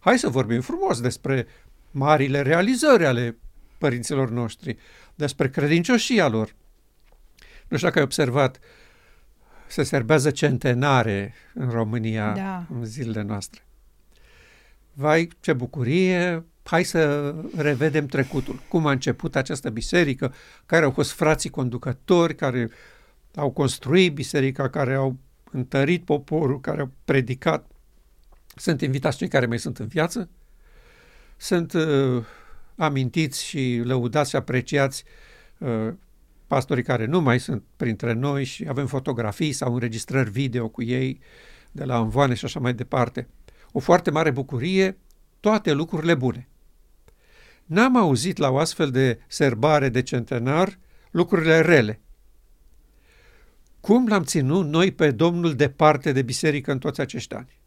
Hai 0.00 0.18
să 0.18 0.28
vorbim 0.28 0.60
frumos 0.60 1.00
despre 1.00 1.46
marile 1.90 2.40
realizări 2.40 3.06
ale 3.06 3.36
părinților 3.78 4.30
noștri, 4.30 4.76
despre 5.14 5.50
credincioșia 5.50 6.28
lor. 6.28 6.54
Nu 7.68 7.76
știu 7.76 7.88
dacă 7.88 7.98
ai 7.98 8.04
observat, 8.04 8.58
se 9.66 9.82
serbează 9.82 10.30
centenare 10.30 11.34
în 11.54 11.70
România 11.70 12.32
da. 12.32 12.66
în 12.70 12.84
zilele 12.84 13.22
noastre. 13.22 13.64
Vai, 14.92 15.28
ce 15.40 15.52
bucurie! 15.52 16.44
Hai 16.66 16.84
să 16.84 17.34
revedem 17.56 18.06
trecutul. 18.06 18.62
Cum 18.68 18.86
a 18.86 18.90
început 18.90 19.36
această 19.36 19.70
biserică, 19.70 20.34
care 20.66 20.84
au 20.84 20.90
fost 20.90 21.12
frații 21.12 21.50
conducători, 21.50 22.34
care 22.34 22.70
au 23.34 23.50
construit 23.50 24.14
biserica, 24.14 24.68
care 24.68 24.94
au 24.94 25.16
întărit 25.52 26.04
poporul, 26.04 26.60
care 26.60 26.80
au 26.80 26.90
predicat. 27.04 27.70
Sunt 28.56 28.80
invitați 28.80 29.16
cei 29.16 29.28
care 29.28 29.46
mai 29.46 29.58
sunt 29.58 29.78
în 29.78 29.86
viață. 29.86 30.28
Sunt 31.36 31.72
uh, 31.72 32.24
amintiți 32.76 33.44
și 33.44 33.80
lăudați 33.84 34.30
și 34.30 34.36
apreciați 34.36 35.04
uh, 35.58 35.92
pastorii 36.46 36.82
care 36.82 37.04
nu 37.04 37.20
mai 37.20 37.40
sunt 37.40 37.62
printre 37.76 38.12
noi 38.12 38.44
și 38.44 38.66
avem 38.68 38.86
fotografii 38.86 39.52
sau 39.52 39.72
înregistrări 39.72 40.30
video 40.30 40.68
cu 40.68 40.82
ei 40.82 41.20
de 41.72 41.84
la 41.84 41.98
învoane 41.98 42.34
și 42.34 42.44
așa 42.44 42.60
mai 42.60 42.74
departe. 42.74 43.28
O 43.72 43.78
foarte 43.78 44.10
mare 44.10 44.30
bucurie, 44.30 44.98
toate 45.40 45.72
lucrurile 45.72 46.14
bune. 46.14 46.48
N-am 47.66 47.96
auzit 47.96 48.36
la 48.36 48.50
o 48.50 48.58
astfel 48.58 48.90
de 48.90 49.18
serbare 49.26 49.88
de 49.88 50.02
centenar 50.02 50.78
lucrurile 51.10 51.60
rele. 51.60 52.00
Cum 53.80 54.06
l-am 54.06 54.22
ținut 54.22 54.66
noi 54.66 54.92
pe 54.92 55.10
Domnul 55.10 55.54
departe 55.54 56.12
de 56.12 56.22
biserică 56.22 56.72
în 56.72 56.78
toți 56.78 57.00
acești 57.00 57.34
ani? 57.34 57.60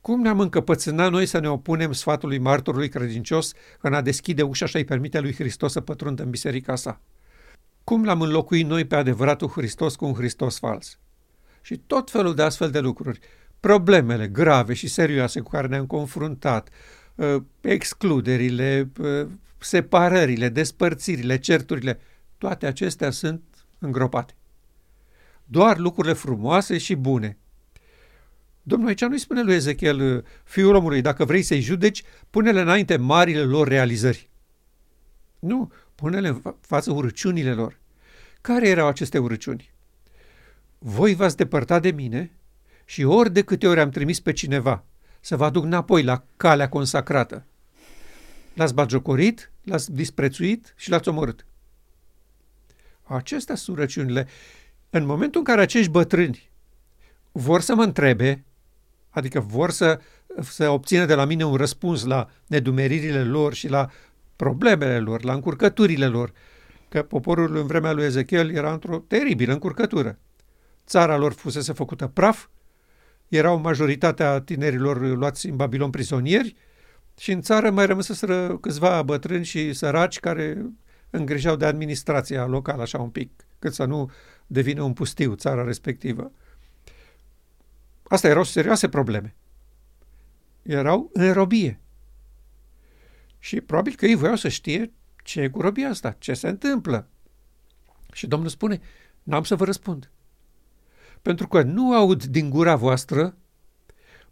Cum 0.00 0.20
ne-am 0.20 0.40
încăpățânat 0.40 1.10
noi 1.10 1.26
să 1.26 1.38
ne 1.38 1.48
opunem 1.48 1.92
sfatului 1.92 2.38
martorului 2.38 2.88
credincios 2.88 3.52
în 3.80 3.94
a 3.94 4.00
deschide 4.00 4.42
ușa 4.42 4.66
și 4.66 4.76
a-i 4.76 4.84
permite 4.84 5.20
lui 5.20 5.34
Hristos 5.34 5.72
să 5.72 5.80
pătrundă 5.80 6.22
în 6.22 6.30
biserica 6.30 6.76
sa? 6.76 7.00
Cum 7.84 8.04
l-am 8.04 8.20
înlocuit 8.20 8.66
noi 8.66 8.84
pe 8.84 8.96
adevăratul 8.96 9.48
Hristos 9.48 9.96
cu 9.96 10.04
un 10.04 10.14
Hristos 10.14 10.58
fals? 10.58 10.98
Și 11.60 11.76
tot 11.76 12.10
felul 12.10 12.34
de 12.34 12.42
astfel 12.42 12.70
de 12.70 12.80
lucruri. 12.80 13.18
Problemele 13.60 14.28
grave 14.28 14.74
și 14.74 14.88
serioase 14.88 15.40
cu 15.40 15.50
care 15.50 15.66
ne-am 15.66 15.86
confruntat, 15.86 16.68
ă, 16.68 16.72
excluderile, 17.60 18.90
ă, 18.98 19.28
separările, 19.58 20.48
despărțirile, 20.48 21.38
certurile, 21.38 22.00
toate 22.38 22.66
acestea 22.66 23.10
sunt 23.10 23.42
îngropate. 23.78 24.34
Doar 25.44 25.78
lucrurile 25.78 26.14
frumoase 26.14 26.78
și 26.78 26.94
bune– 26.94 27.36
Domnul 28.68 28.88
aici 28.88 29.00
nu-i 29.00 29.18
spune 29.18 29.42
lui 29.42 29.54
Ezechiel, 29.54 30.24
fiul 30.44 30.74
omului, 30.74 31.00
dacă 31.00 31.24
vrei 31.24 31.42
să-i 31.42 31.60
judeci, 31.60 32.02
pune-le 32.30 32.60
înainte 32.60 32.96
marile 32.96 33.42
lor 33.42 33.68
realizări. 33.68 34.30
Nu, 35.38 35.72
pune-le 35.94 36.28
în 36.28 36.42
față 36.60 36.92
urăciunile 36.92 37.52
lor. 37.52 37.78
Care 38.40 38.68
erau 38.68 38.86
aceste 38.86 39.18
urăciuni? 39.18 39.72
Voi 40.78 41.14
v-ați 41.14 41.36
depărtat 41.36 41.82
de 41.82 41.90
mine 41.90 42.30
și 42.84 43.04
ori 43.04 43.32
de 43.32 43.42
câte 43.42 43.66
ori 43.66 43.80
am 43.80 43.90
trimis 43.90 44.20
pe 44.20 44.32
cineva 44.32 44.84
să 45.20 45.36
vă 45.36 45.44
aduc 45.44 45.64
înapoi 45.64 46.02
la 46.02 46.24
calea 46.36 46.68
consacrată, 46.68 47.44
l-ați 48.54 48.74
bagiocorit, 48.74 49.50
l-ați 49.62 49.92
disprețuit 49.92 50.74
și 50.76 50.90
l-ați 50.90 51.08
omorât. 51.08 51.46
Acestea 53.02 53.54
sunt 53.54 53.76
urăciunile. 53.76 54.28
În 54.90 55.04
momentul 55.06 55.38
în 55.38 55.44
care 55.44 55.60
acești 55.60 55.90
bătrâni 55.90 56.50
vor 57.32 57.60
să 57.60 57.74
mă 57.74 57.82
întrebe 57.82 58.44
adică 59.10 59.40
vor 59.40 59.70
să, 59.70 60.00
să 60.40 60.68
obțină 60.68 61.04
de 61.04 61.14
la 61.14 61.24
mine 61.24 61.44
un 61.44 61.54
răspuns 61.54 62.04
la 62.04 62.28
nedumeririle 62.46 63.24
lor 63.24 63.54
și 63.54 63.68
la 63.68 63.90
problemele 64.36 64.98
lor, 64.98 65.24
la 65.24 65.32
încurcăturile 65.32 66.06
lor, 66.06 66.32
că 66.88 67.02
poporul 67.02 67.56
în 67.56 67.66
vremea 67.66 67.92
lui 67.92 68.04
Ezechiel 68.04 68.50
era 68.50 68.72
într-o 68.72 68.98
teribilă 68.98 69.52
încurcătură. 69.52 70.18
Țara 70.86 71.16
lor 71.16 71.32
fusese 71.32 71.72
făcută 71.72 72.06
praf, 72.06 72.46
erau 73.28 73.58
majoritatea 73.58 74.40
tinerilor 74.40 75.00
luați 75.00 75.46
în 75.46 75.56
Babilon 75.56 75.90
prizonieri 75.90 76.56
și 77.18 77.32
în 77.32 77.40
țară 77.40 77.70
mai 77.70 77.86
rămăseseră 77.86 78.58
câțiva 78.58 79.02
bătrâni 79.02 79.44
și 79.44 79.72
săraci 79.72 80.20
care 80.20 80.66
îngrijau 81.10 81.56
de 81.56 81.64
administrația 81.64 82.46
locală 82.46 82.82
așa 82.82 82.98
un 82.98 83.10
pic, 83.10 83.30
cât 83.58 83.74
să 83.74 83.84
nu 83.84 84.10
devină 84.46 84.82
un 84.82 84.92
pustiu 84.92 85.34
țara 85.34 85.64
respectivă. 85.64 86.32
Asta 88.02 88.28
erau 88.28 88.42
serioase 88.42 88.88
probleme. 88.88 89.34
Erau 90.62 91.10
în 91.12 91.32
robie. 91.32 91.80
Și 93.38 93.60
probabil 93.60 93.94
că 93.94 94.06
ei 94.06 94.14
voiau 94.14 94.36
să 94.36 94.48
știe 94.48 94.92
ce 95.22 95.40
e 95.40 95.48
cu 95.48 95.60
robia 95.60 95.88
asta, 95.88 96.16
ce 96.18 96.34
se 96.34 96.48
întâmplă. 96.48 97.08
Și 98.12 98.26
Domnul 98.26 98.48
spune, 98.48 98.80
n-am 99.22 99.44
să 99.44 99.56
vă 99.56 99.64
răspund. 99.64 100.10
Pentru 101.22 101.48
că 101.48 101.62
nu 101.62 101.94
aud 101.94 102.24
din 102.24 102.50
gura 102.50 102.76
voastră 102.76 103.36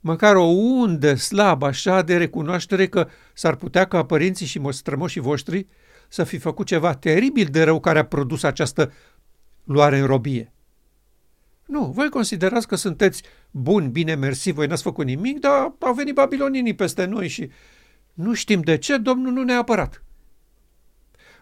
măcar 0.07 0.37
o 0.37 0.45
undă 0.45 1.15
slabă 1.15 1.67
așa 1.67 2.03
de 2.03 2.17
recunoaștere 2.17 2.89
că 2.89 3.09
s-ar 3.33 3.55
putea 3.55 3.85
ca 3.85 4.05
părinții 4.05 4.47
și 4.47 4.61
strămoșii 4.71 5.21
voștri 5.21 5.67
să 6.09 6.25
fi 6.25 6.39
făcut 6.39 6.67
ceva 6.67 6.95
teribil 6.95 7.49
de 7.51 7.63
rău 7.63 7.81
care 7.81 7.99
a 7.99 8.05
produs 8.05 8.43
această 8.43 8.93
luare 9.65 9.99
în 9.99 10.07
robie. 10.07 10.53
Nu, 11.67 11.91
voi 11.91 12.09
considerați 12.09 12.69
că 12.69 12.77
sunteți 12.77 13.23
buni, 13.51 13.89
bine, 13.89 14.15
mersi, 14.15 14.51
voi 14.51 14.67
n-ați 14.67 14.83
făcut 14.83 15.05
nimic, 15.07 15.41
dar 15.41 15.75
au 15.81 15.95
venit 15.95 16.15
babilonienii 16.15 16.75
peste 16.75 17.05
noi 17.05 17.29
și 17.29 17.51
nu 18.15 18.35
știm 18.35 18.61
de 18.61 18.79
ce 18.79 18.97
Domnul 18.97 19.33
nu 19.33 19.43
ne-a 19.43 19.59
apărat. 19.59 20.05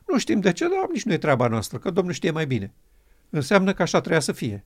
Nu 0.07 0.19
știm 0.19 0.41
de 0.41 0.53
ce, 0.53 0.69
dar 0.69 0.89
nici 0.93 1.05
nu 1.05 1.13
e 1.13 1.19
treaba 1.19 1.49
noastră, 1.49 1.79
că 1.79 1.91
Domnul 1.91 2.13
știe 2.13 2.31
mai 2.31 2.47
bine. 2.47 2.73
Înseamnă 3.31 3.73
că 3.73 3.83
așa 3.83 3.99
trebuia 3.99 4.21
să 4.21 4.33
fie. 4.33 4.65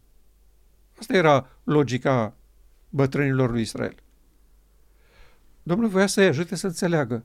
Asta 0.98 1.16
era 1.16 1.48
logica 1.64 2.36
bătrânilor 2.88 3.50
lui 3.50 3.60
Israel. 3.60 3.94
Domnul 5.62 5.88
voia 5.88 6.06
să-i 6.06 6.26
ajute 6.26 6.56
să 6.56 6.66
înțeleagă 6.66 7.24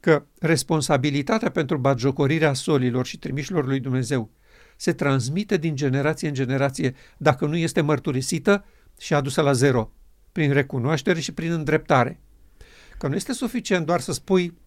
că 0.00 0.24
responsabilitatea 0.38 1.50
pentru 1.50 1.76
batjocorirea 1.78 2.52
solilor 2.52 3.06
și 3.06 3.18
trimișilor 3.18 3.66
lui 3.66 3.80
Dumnezeu 3.80 4.30
se 4.76 4.92
transmite 4.92 5.56
din 5.56 5.76
generație 5.76 6.28
în 6.28 6.34
generație 6.34 6.94
dacă 7.16 7.46
nu 7.46 7.56
este 7.56 7.80
mărturisită 7.80 8.64
și 8.98 9.14
adusă 9.14 9.40
la 9.40 9.52
zero, 9.52 9.92
prin 10.32 10.52
recunoaștere 10.52 11.20
și 11.20 11.32
prin 11.32 11.52
îndreptare. 11.52 12.20
Că 12.98 13.08
nu 13.08 13.14
este 13.14 13.32
suficient 13.32 13.86
doar 13.86 14.00
să 14.00 14.12
spui, 14.12 14.58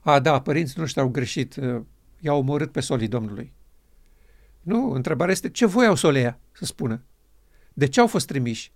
a, 0.00 0.20
da, 0.20 0.40
părinții 0.40 0.80
noștri 0.80 1.00
au 1.00 1.08
greșit, 1.08 1.56
uh, 1.56 1.82
i-au 2.20 2.38
omorât 2.38 2.72
pe 2.72 2.80
solii 2.80 3.08
Domnului. 3.08 3.52
Nu, 4.60 4.90
întrebarea 4.90 5.32
este 5.32 5.50
ce 5.50 5.66
voiau 5.66 5.94
soleia 5.94 6.38
să 6.52 6.64
spună? 6.64 7.02
De 7.72 7.88
ce 7.88 8.00
au 8.00 8.06
fost 8.06 8.26
trimiși? 8.26 8.72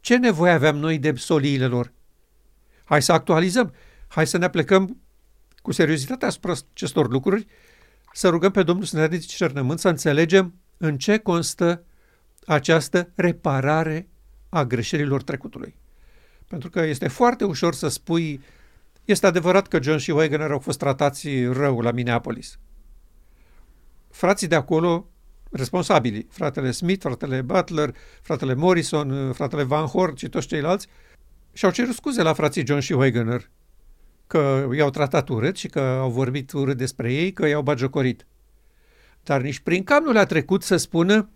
Ce 0.00 0.16
nevoie 0.16 0.52
aveam 0.52 0.76
noi 0.76 0.98
de 0.98 1.12
soliile 1.14 1.66
lor? 1.66 1.92
Hai 2.84 3.02
să 3.02 3.12
actualizăm. 3.12 3.74
Hai 4.08 4.26
să 4.26 4.38
ne 4.38 4.44
aplecăm 4.44 5.00
cu 5.62 5.72
seriozitate 5.72 6.26
asupra 6.26 6.52
acestor 6.72 7.10
lucruri, 7.10 7.46
să 8.12 8.28
rugăm 8.28 8.50
pe 8.50 8.62
Domnul 8.62 8.84
să 8.84 8.96
ne 8.96 9.06
dea 9.06 9.18
discernământ, 9.18 9.78
să 9.78 9.88
înțelegem 9.88 10.54
în 10.76 10.98
ce 10.98 11.18
constă 11.18 11.84
această 12.46 13.12
reparare 13.14 14.08
a 14.48 14.64
greșelilor 14.64 15.22
trecutului. 15.22 15.74
Pentru 16.48 16.70
că 16.70 16.80
este 16.80 17.08
foarte 17.08 17.44
ușor 17.44 17.74
să 17.74 17.88
spui, 17.88 18.40
este 19.04 19.26
adevărat 19.26 19.68
că 19.68 19.82
John 19.82 19.98
și 19.98 20.10
Wagner 20.10 20.50
au 20.50 20.58
fost 20.58 20.78
tratați 20.78 21.44
rău 21.44 21.80
la 21.80 21.90
Minneapolis. 21.90 22.58
Frații 24.10 24.46
de 24.46 24.54
acolo, 24.54 25.08
responsabili, 25.52 26.26
fratele 26.30 26.70
Smith, 26.70 27.00
fratele 27.00 27.42
Butler, 27.42 27.94
fratele 28.22 28.54
Morrison, 28.54 29.32
fratele 29.32 29.62
Van 29.62 29.86
Hort 29.86 30.18
și 30.18 30.28
toți 30.28 30.46
ceilalți, 30.46 30.86
și-au 31.52 31.70
cerut 31.72 31.94
scuze 31.94 32.22
la 32.22 32.32
frații 32.32 32.66
John 32.66 32.80
și 32.80 32.92
Wagner 32.92 33.50
că 34.32 34.68
i-au 34.76 34.90
tratat 34.90 35.28
urât 35.28 35.56
și 35.56 35.68
că 35.68 35.80
au 35.80 36.10
vorbit 36.10 36.52
urât 36.52 36.76
despre 36.76 37.12
ei, 37.12 37.32
că 37.32 37.46
i-au 37.46 37.62
bagiocorit. 37.62 38.26
Dar 39.22 39.40
nici 39.40 39.58
prin 39.58 39.84
cap 39.84 40.02
nu 40.02 40.12
le-a 40.12 40.24
trecut 40.24 40.62
să 40.62 40.76
spună 40.76 41.30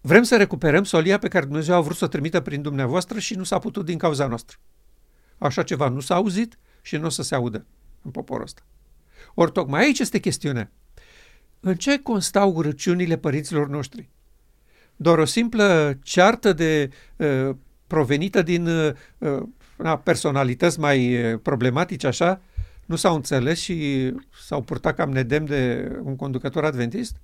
vrem 0.00 0.22
să 0.22 0.36
recuperăm 0.36 0.84
solia 0.84 1.18
pe 1.18 1.28
care 1.28 1.44
Dumnezeu 1.44 1.74
a 1.74 1.80
vrut 1.80 1.96
să 1.96 2.04
o 2.04 2.08
trimită 2.08 2.40
prin 2.40 2.62
dumneavoastră 2.62 3.18
și 3.18 3.34
nu 3.34 3.44
s-a 3.44 3.58
putut 3.58 3.84
din 3.84 3.98
cauza 3.98 4.26
noastră. 4.26 4.56
Așa 5.38 5.62
ceva 5.62 5.88
nu 5.88 6.00
s-a 6.00 6.14
auzit 6.14 6.58
și 6.82 6.96
nu 6.96 7.06
o 7.06 7.08
să 7.08 7.22
se 7.22 7.34
audă 7.34 7.66
în 8.02 8.10
poporul 8.10 8.42
ăsta. 8.42 8.62
Ori 9.34 9.52
tocmai 9.52 9.82
aici 9.82 9.98
este 9.98 10.18
chestiunea. 10.18 10.70
În 11.60 11.74
ce 11.74 11.98
constau 11.98 12.52
urăciunile 12.52 13.16
părinților 13.16 13.68
noștri? 13.68 14.08
Doar 14.96 15.18
o 15.18 15.24
simplă 15.24 15.98
ceartă 16.02 16.52
de 16.52 16.90
uh, 17.16 17.56
provenită 17.86 18.42
din 18.42 18.66
uh, 18.66 18.92
personalități 20.02 20.80
mai 20.80 21.16
problematice 21.42 22.06
așa, 22.06 22.40
nu 22.86 22.96
s-au 22.96 23.14
înțeles 23.14 23.58
și 23.58 24.10
s-au 24.46 24.62
purtat 24.62 24.94
cam 24.94 25.10
nedem 25.10 25.44
de 25.44 25.92
un 26.02 26.16
conducător 26.16 26.64
adventist? 26.64 27.16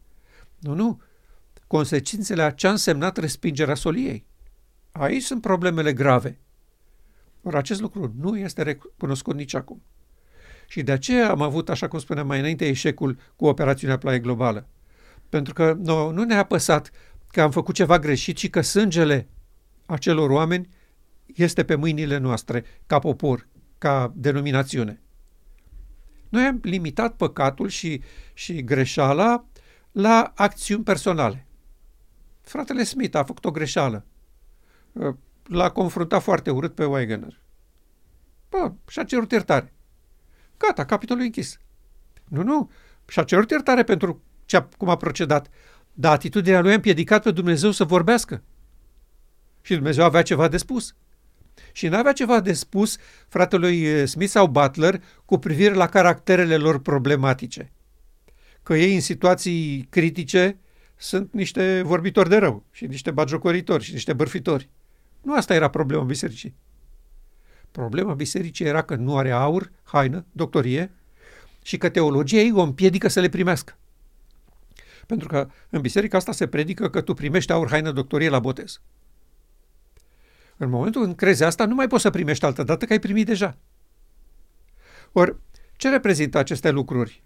Nu, 0.59 0.75
nu. 0.75 1.01
Consecințele 1.66 2.42
a 2.42 2.51
ce 2.51 2.66
a 2.66 2.70
însemnat 2.70 3.16
respingerea 3.16 3.75
soliei. 3.75 4.25
Aici 4.92 5.23
sunt 5.23 5.40
problemele 5.40 5.92
grave. 5.92 6.38
Ori 7.42 7.57
acest 7.57 7.81
lucru 7.81 8.14
nu 8.20 8.38
este 8.38 8.62
recunoscut 8.62 9.35
nici 9.35 9.55
acum. 9.55 9.83
Și 10.66 10.83
de 10.83 10.92
aceea 10.92 11.31
am 11.31 11.42
avut, 11.42 11.68
așa 11.68 11.88
cum 11.88 11.98
spuneam 11.98 12.27
mai 12.27 12.38
înainte, 12.38 12.66
eșecul 12.66 13.18
cu 13.37 13.46
operațiunea 13.46 13.98
Ploaie 13.98 14.18
Globală. 14.18 14.68
Pentru 15.29 15.53
că 15.53 15.77
nu, 15.83 16.11
nu 16.11 16.24
ne-a 16.24 16.38
apăsat 16.38 16.90
că 17.31 17.42
am 17.42 17.50
făcut 17.50 17.74
ceva 17.74 17.98
greșit 17.98 18.37
și 18.37 18.50
că 18.50 18.61
sângele 18.61 19.29
acelor 19.87 20.31
oameni 20.31 20.68
este 21.27 21.64
pe 21.64 21.74
mâinile 21.74 22.16
noastre, 22.16 22.64
ca 22.87 22.98
popor, 22.98 23.48
ca 23.79 24.12
denominațiune. 24.14 25.03
Noi 26.29 26.44
am 26.44 26.61
limitat 26.62 27.16
păcatul 27.16 27.68
și, 27.68 28.03
și 28.35 28.64
greșeala 28.64 29.44
la 29.92 30.33
acțiuni 30.35 30.83
personale. 30.83 31.46
Fratele 32.40 32.85
Smith 32.85 33.16
a 33.16 33.24
făcut 33.24 33.44
o 33.44 33.50
greșeală. 33.50 34.05
L-a 35.42 35.70
confruntat 35.70 36.22
foarte 36.22 36.50
urât 36.50 36.74
pe 36.74 36.85
Wagner. 36.85 37.40
Bă, 38.48 38.72
și-a 38.88 39.05
cerut 39.05 39.31
iertare. 39.31 39.72
Gata, 40.66 40.85
capitolul 40.85 41.22
închis. 41.22 41.59
Nu, 42.29 42.42
nu, 42.42 42.70
și-a 43.07 43.22
cerut 43.22 43.50
iertare 43.50 43.83
pentru 43.83 44.22
ce, 44.44 44.66
cum 44.77 44.88
a 44.88 44.96
procedat, 44.96 45.48
dar 45.92 46.12
atitudinea 46.12 46.61
lui 46.61 46.70
a 46.70 46.74
împiedicat 46.74 47.22
pe 47.22 47.31
Dumnezeu 47.31 47.70
să 47.70 47.85
vorbească. 47.85 48.42
Și 49.61 49.74
Dumnezeu 49.74 50.05
avea 50.05 50.22
ceva 50.22 50.48
de 50.48 50.57
spus 50.57 50.94
și 51.72 51.88
n-avea 51.88 52.12
ceva 52.12 52.40
de 52.40 52.53
spus 52.53 52.96
fratelui 53.29 53.83
eh, 53.83 54.07
Smith 54.07 54.31
sau 54.31 54.46
Butler 54.46 55.03
cu 55.24 55.38
privire 55.38 55.74
la 55.74 55.87
caracterele 55.87 56.57
lor 56.57 56.79
problematice. 56.79 57.72
Că 58.62 58.74
ei 58.74 58.94
în 58.94 59.00
situații 59.00 59.87
critice 59.90 60.59
sunt 60.96 61.33
niște 61.33 61.83
vorbitori 61.83 62.29
de 62.29 62.37
rău 62.37 62.64
și 62.70 62.87
niște 62.87 63.11
bagiocoritori 63.11 63.85
și 63.85 63.92
niște 63.92 64.12
bărfitori. 64.12 64.68
Nu 65.22 65.35
asta 65.35 65.55
era 65.55 65.68
problema 65.68 66.03
bisericii. 66.03 66.55
Problema 67.74 68.14
bisericii 68.14 68.64
era 68.64 68.82
că 68.82 68.94
nu 68.94 69.16
are 69.16 69.30
aur, 69.30 69.70
haină, 69.82 70.24
doctorie 70.32 70.92
și 71.62 71.78
că 71.78 71.88
teologia 71.88 72.37
ei 72.37 72.52
o 72.52 72.60
împiedică 72.60 73.08
să 73.08 73.20
le 73.20 73.28
primească. 73.28 73.76
Pentru 75.06 75.28
că 75.28 75.48
în 75.70 75.80
biserica 75.80 76.16
asta 76.16 76.32
se 76.32 76.46
predică 76.46 76.90
că 76.90 77.00
tu 77.00 77.14
primești 77.14 77.52
aur, 77.52 77.68
haină, 77.68 77.92
doctorie 77.92 78.28
la 78.28 78.38
botez. 78.38 78.80
În 80.56 80.68
momentul 80.68 81.02
când 81.02 81.16
crezi 81.16 81.44
asta, 81.44 81.66
nu 81.66 81.74
mai 81.74 81.87
poți 81.87 82.02
să 82.02 82.10
primești 82.10 82.44
altă 82.44 82.62
dată 82.62 82.84
că 82.84 82.92
ai 82.92 82.98
primit 82.98 83.26
deja. 83.26 83.56
Ori, 85.12 85.37
ce 85.76 85.88
reprezintă 85.88 86.38
aceste 86.38 86.70
lucruri? 86.70 87.22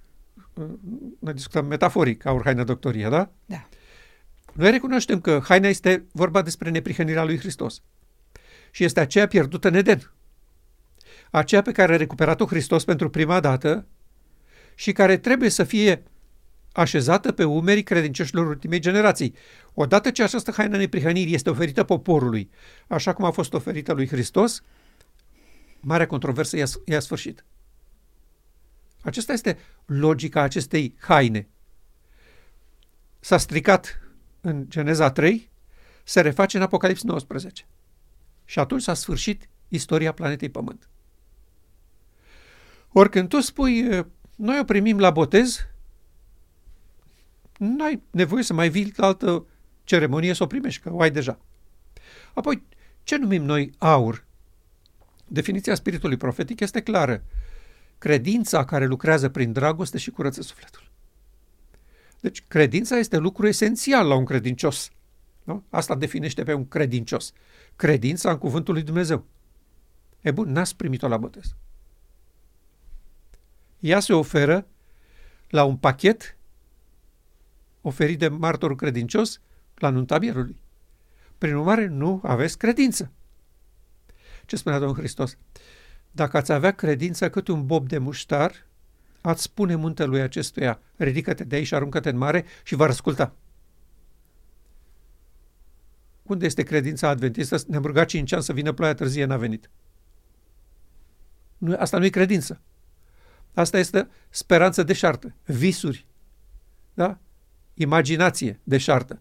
Noi 1.18 1.32
discutăm 1.32 1.66
metaforic, 1.66 2.26
aur, 2.26 2.42
haină, 2.44 2.64
doctorie, 2.64 3.08
da? 3.08 3.30
Da. 3.46 3.68
Noi 4.52 4.70
recunoaștem 4.70 5.20
că 5.20 5.40
haina 5.44 5.68
este 5.68 6.04
vorba 6.12 6.42
despre 6.42 6.70
neprihănirea 6.70 7.24
lui 7.24 7.38
Hristos. 7.38 7.82
Și 8.70 8.84
este 8.84 9.00
aceea 9.00 9.26
pierdută 9.26 9.68
în 9.68 9.74
Eden. 9.74 10.12
Aceea 11.30 11.62
pe 11.62 11.72
care 11.72 11.92
a 11.92 11.96
recuperat-o 11.96 12.46
Hristos 12.46 12.84
pentru 12.84 13.10
prima 13.10 13.40
dată 13.40 13.86
și 14.74 14.92
care 14.92 15.16
trebuie 15.16 15.48
să 15.48 15.64
fie 15.64 16.02
așezată 16.72 17.32
pe 17.32 17.44
umerii 17.44 17.82
credincioșilor 17.82 18.46
ultimei 18.46 18.78
generații. 18.78 19.34
Odată 19.74 20.10
ce 20.10 20.22
această 20.22 20.50
haină 20.50 20.76
neprihănirii 20.76 21.34
este 21.34 21.50
oferită 21.50 21.84
poporului, 21.84 22.50
așa 22.86 23.12
cum 23.12 23.24
a 23.24 23.30
fost 23.30 23.52
oferită 23.52 23.92
lui 23.92 24.08
Hristos, 24.08 24.62
marea 25.80 26.06
controversă 26.06 26.56
i-a, 26.56 26.66
i-a 26.84 27.00
sfârșit. 27.00 27.44
Acesta 29.00 29.32
este 29.32 29.58
logica 29.86 30.42
acestei 30.42 30.94
haine. 30.98 31.48
S-a 33.20 33.38
stricat 33.38 34.00
în 34.40 34.64
Geneza 34.68 35.10
3, 35.10 35.50
se 36.04 36.20
reface 36.20 36.56
în 36.56 36.62
Apocalips 36.62 37.02
19. 37.02 37.66
Și 38.44 38.58
atunci 38.58 38.82
s-a 38.82 38.94
sfârșit 38.94 39.48
istoria 39.68 40.12
planetei 40.12 40.48
Pământ. 40.48 40.88
Ori 42.98 43.10
când 43.10 43.28
tu 43.28 43.40
spui, 43.40 44.06
noi 44.36 44.58
o 44.60 44.64
primim 44.64 44.98
la 44.98 45.10
botez, 45.10 45.66
nu 47.58 47.84
ai 47.84 48.02
nevoie 48.10 48.42
să 48.42 48.52
mai 48.52 48.68
vii 48.68 48.92
la 48.96 49.06
altă 49.06 49.46
ceremonie 49.84 50.32
să 50.32 50.42
o 50.42 50.46
primești, 50.46 50.80
că 50.80 50.92
o 50.92 51.00
ai 51.00 51.10
deja. 51.10 51.38
Apoi, 52.34 52.62
ce 53.02 53.16
numim 53.16 53.42
noi 53.44 53.72
aur? 53.78 54.26
Definiția 55.26 55.74
spiritului 55.74 56.16
profetic 56.16 56.60
este 56.60 56.82
clară. 56.82 57.24
Credința 57.98 58.64
care 58.64 58.86
lucrează 58.86 59.28
prin 59.28 59.52
dragoste 59.52 59.98
și 59.98 60.10
curăță 60.10 60.42
sufletul. 60.42 60.90
Deci, 62.20 62.44
credința 62.48 62.96
este 62.96 63.16
lucru 63.16 63.46
esențial 63.46 64.08
la 64.08 64.14
un 64.14 64.24
credincios. 64.24 64.90
Nu? 65.44 65.64
Asta 65.70 65.94
definește 65.94 66.42
pe 66.42 66.52
un 66.52 66.68
credincios. 66.68 67.32
Credința 67.76 68.30
în 68.30 68.38
cuvântul 68.38 68.74
lui 68.74 68.82
Dumnezeu. 68.82 69.24
E 70.20 70.30
bun, 70.30 70.52
n-ați 70.52 70.76
primit-o 70.76 71.08
la 71.08 71.16
botez. 71.16 71.54
Ea 73.78 74.00
se 74.00 74.12
oferă 74.12 74.66
la 75.48 75.64
un 75.64 75.76
pachet 75.76 76.36
oferit 77.80 78.18
de 78.18 78.28
martorul 78.28 78.76
credincios 78.76 79.40
la 79.74 79.88
nunta 79.88 80.18
mierului. 80.18 80.60
Prin 81.38 81.54
urmare, 81.54 81.86
nu 81.86 82.20
aveți 82.22 82.58
credință. 82.58 83.12
Ce 84.46 84.56
spunea 84.56 84.78
Domnul 84.78 84.96
Hristos? 84.96 85.36
Dacă 86.10 86.36
ați 86.36 86.52
avea 86.52 86.70
credință 86.70 87.30
cât 87.30 87.48
un 87.48 87.66
bob 87.66 87.88
de 87.88 87.98
muștar, 87.98 88.66
ați 89.20 89.42
spune 89.42 89.74
muntelui 89.74 90.20
acestuia, 90.20 90.80
ridică-te 90.96 91.44
de 91.44 91.56
aici 91.56 91.66
și 91.66 91.74
aruncă-te 91.74 92.08
în 92.08 92.16
mare 92.16 92.44
și 92.62 92.74
va 92.74 92.84
asculta. 92.84 93.34
Unde 96.22 96.46
este 96.46 96.62
credința 96.62 97.08
adventistă? 97.08 97.56
Ne-am 97.66 97.82
rugat 97.82 98.06
cinci 98.06 98.32
ani 98.32 98.42
să 98.42 98.52
vină 98.52 98.72
ploaia 98.72 98.94
târzie, 98.94 99.24
n-a 99.24 99.36
venit. 99.36 99.70
Nu, 101.58 101.76
asta 101.78 101.98
nu 101.98 102.04
e 102.04 102.08
credință. 102.08 102.60
Asta 103.58 103.78
este 103.78 104.08
speranță 104.30 104.82
deșartă, 104.82 105.34
visuri. 105.44 106.06
Da? 106.94 107.18
imaginație 107.74 108.60
deșartă. 108.62 109.20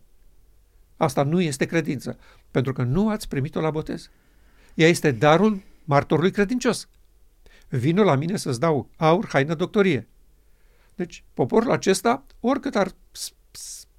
Asta 0.97 1.23
nu 1.23 1.41
este 1.41 1.65
credință, 1.65 2.19
pentru 2.51 2.73
că 2.73 2.83
nu 2.83 3.09
ați 3.09 3.27
primit-o 3.27 3.61
la 3.61 3.71
botez. 3.71 4.09
Ea 4.73 4.87
este 4.87 5.11
darul 5.11 5.61
martorului 5.83 6.31
credincios. 6.31 6.89
Vino 7.69 8.03
la 8.03 8.15
mine 8.15 8.37
să-ți 8.37 8.59
dau 8.59 8.89
aur, 8.95 9.27
haină, 9.27 9.53
doctorie. 9.53 10.07
Deci, 10.95 11.23
poporul 11.33 11.71
acesta, 11.71 12.25
oricât 12.39 12.75
ar 12.75 12.91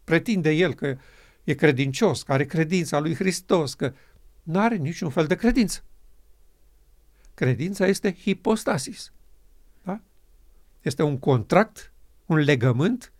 pretinde 0.04 0.50
el 0.50 0.74
că 0.74 0.96
e 1.44 1.54
credincios, 1.54 2.22
că 2.22 2.32
are 2.32 2.44
credința 2.44 2.98
lui 2.98 3.14
Hristos, 3.14 3.74
că 3.74 3.94
nu 4.42 4.58
are 4.58 4.76
niciun 4.76 5.10
fel 5.10 5.26
de 5.26 5.34
credință. 5.34 5.84
Credința 7.34 7.86
este 7.86 8.14
hipostasis. 8.14 9.12
Da? 10.88 10.94
Este 10.94 11.02
un 11.02 11.18
contract, 11.18 11.92
un 12.26 12.38
legământ 12.38 13.12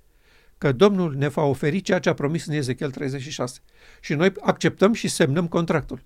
că 0.58 0.72
Domnul 0.72 1.14
ne 1.14 1.28
va 1.28 1.42
oferi 1.42 1.80
ceea 1.80 1.98
ce 1.98 2.08
a 2.08 2.14
promis 2.14 2.46
în 2.46 2.54
Ezechiel 2.54 2.90
36. 2.90 3.60
Și 4.00 4.14
noi 4.14 4.32
acceptăm 4.40 4.92
și 4.92 5.08
semnăm 5.08 5.48
contractul. 5.48 6.02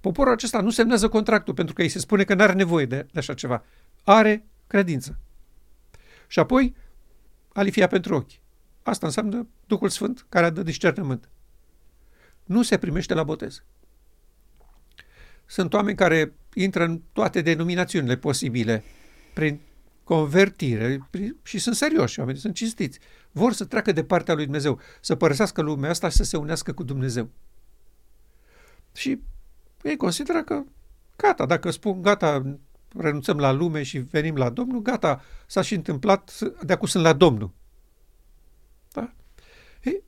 Poporul 0.00 0.32
acesta 0.32 0.60
nu 0.60 0.70
semnează 0.70 1.08
contractul 1.08 1.54
pentru 1.54 1.74
că 1.74 1.82
îi 1.82 1.88
se 1.88 1.98
spune 1.98 2.24
că 2.24 2.34
nu 2.34 2.42
are 2.42 2.52
nevoie 2.52 2.86
de, 2.86 3.06
de 3.12 3.18
așa 3.18 3.34
ceva. 3.34 3.64
are 4.04 4.44
credință. 4.66 5.18
Și 6.26 6.38
apoi, 6.38 6.74
alifia 7.52 7.86
pentru 7.86 8.14
ochi. 8.14 8.30
Asta 8.82 9.06
înseamnă 9.06 9.48
Duhul 9.66 9.88
Sfânt 9.88 10.26
care 10.28 10.50
dă 10.50 10.62
discernământ. 10.62 11.28
Nu 12.44 12.62
se 12.62 12.78
primește 12.78 13.14
la 13.14 13.22
botez. 13.22 13.62
Sunt 15.46 15.74
oameni 15.74 15.96
care 15.96 16.32
intră 16.54 16.84
în 16.84 17.00
toate 17.12 17.40
denominațiunile 17.40 18.16
posibile 18.16 18.82
prin 19.34 19.60
convertire 20.06 21.08
și 21.42 21.58
sunt 21.58 21.74
serioși, 21.74 22.18
oamenii 22.18 22.40
sunt 22.40 22.54
cinstiți. 22.54 22.98
Vor 23.30 23.52
să 23.52 23.64
treacă 23.64 23.92
de 23.92 24.04
partea 24.04 24.34
lui 24.34 24.44
Dumnezeu, 24.44 24.80
să 25.00 25.14
părăsească 25.14 25.62
lumea 25.62 25.90
asta 25.90 26.08
și 26.08 26.16
să 26.16 26.24
se 26.24 26.36
unească 26.36 26.72
cu 26.72 26.82
Dumnezeu. 26.82 27.30
Și 28.92 29.20
ei 29.82 29.96
consideră 29.96 30.42
că 30.42 30.62
gata, 31.16 31.46
dacă 31.46 31.70
spun 31.70 32.02
gata, 32.02 32.56
renunțăm 32.96 33.38
la 33.38 33.50
lume 33.50 33.82
și 33.82 33.98
venim 33.98 34.36
la 34.36 34.50
Domnul, 34.50 34.82
gata, 34.82 35.22
s-a 35.46 35.62
și 35.62 35.74
întâmplat, 35.74 36.38
de 36.64 36.72
acum 36.72 36.86
sunt 36.86 37.04
la 37.04 37.12
Domnul. 37.12 37.50
Da? 38.92 39.12
Ei, 39.82 40.02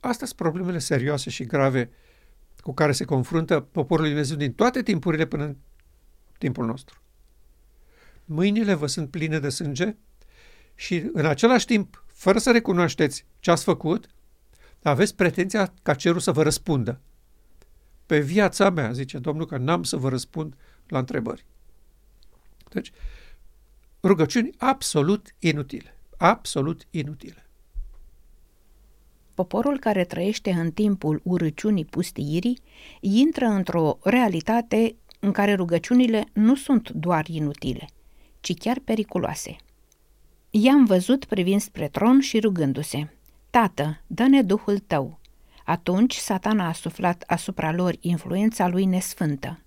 astea 0.00 0.26
sunt 0.26 0.38
problemele 0.38 0.78
serioase 0.78 1.30
și 1.30 1.44
grave 1.44 1.90
cu 2.56 2.74
care 2.74 2.92
se 2.92 3.04
confruntă 3.04 3.60
poporul 3.60 4.04
lui 4.04 4.12
Dumnezeu 4.12 4.36
din 4.36 4.52
toate 4.52 4.82
timpurile 4.82 5.26
până 5.26 5.44
în 5.44 5.56
timpul 6.38 6.66
nostru. 6.66 7.00
Mâinile 8.32 8.74
vă 8.74 8.86
sunt 8.86 9.10
pline 9.10 9.38
de 9.38 9.48
sânge 9.48 9.96
și 10.74 11.10
în 11.12 11.26
același 11.26 11.66
timp, 11.66 12.04
fără 12.06 12.38
să 12.38 12.50
recunoașteți 12.50 13.26
ce 13.38 13.50
ați 13.50 13.64
făcut, 13.64 14.08
aveți 14.82 15.14
pretenția 15.14 15.72
ca 15.82 15.94
cerul 15.94 16.20
să 16.20 16.32
vă 16.32 16.42
răspundă. 16.42 17.00
Pe 18.06 18.20
viața 18.20 18.70
mea, 18.70 18.92
zice 18.92 19.18
Domnul, 19.18 19.46
că 19.46 19.56
n-am 19.56 19.82
să 19.82 19.96
vă 19.96 20.08
răspund 20.08 20.54
la 20.88 20.98
întrebări. 20.98 21.46
Deci, 22.68 22.92
rugăciuni 24.02 24.50
absolut 24.58 25.34
inutile. 25.38 25.96
Absolut 26.16 26.86
inutile. 26.90 27.46
Poporul 29.34 29.78
care 29.78 30.04
trăiește 30.04 30.50
în 30.50 30.70
timpul 30.70 31.20
urăciunii 31.24 31.84
pustiirii 31.84 32.58
intră 33.00 33.46
într-o 33.46 33.98
realitate 34.02 34.96
în 35.20 35.32
care 35.32 35.54
rugăciunile 35.54 36.24
nu 36.32 36.54
sunt 36.54 36.90
doar 36.90 37.26
inutile, 37.28 37.88
ci 38.40 38.54
chiar 38.58 38.78
periculoase. 38.78 39.56
I-am 40.50 40.84
văzut 40.84 41.24
privind 41.24 41.60
spre 41.60 41.88
tron 41.88 42.20
și 42.20 42.40
rugându-se, 42.40 43.08
Tată, 43.50 44.00
dă-ne 44.06 44.42
Duhul 44.42 44.78
tău. 44.78 45.20
Atunci 45.64 46.14
satana 46.14 46.68
a 46.68 46.72
suflat 46.72 47.24
asupra 47.26 47.72
lor 47.72 47.96
influența 48.00 48.68
lui 48.68 48.84
nesfântă. 48.84 49.60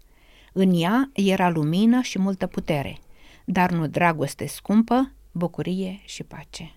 În 0.53 0.81
ea 0.81 1.09
era 1.13 1.49
lumină 1.49 2.01
și 2.01 2.19
multă 2.19 2.47
putere, 2.47 2.97
dar 3.45 3.71
nu 3.71 3.88
dragoste 3.88 4.47
scumpă, 4.47 5.12
bucurie 5.31 6.01
și 6.05 6.23
pace. 6.23 6.73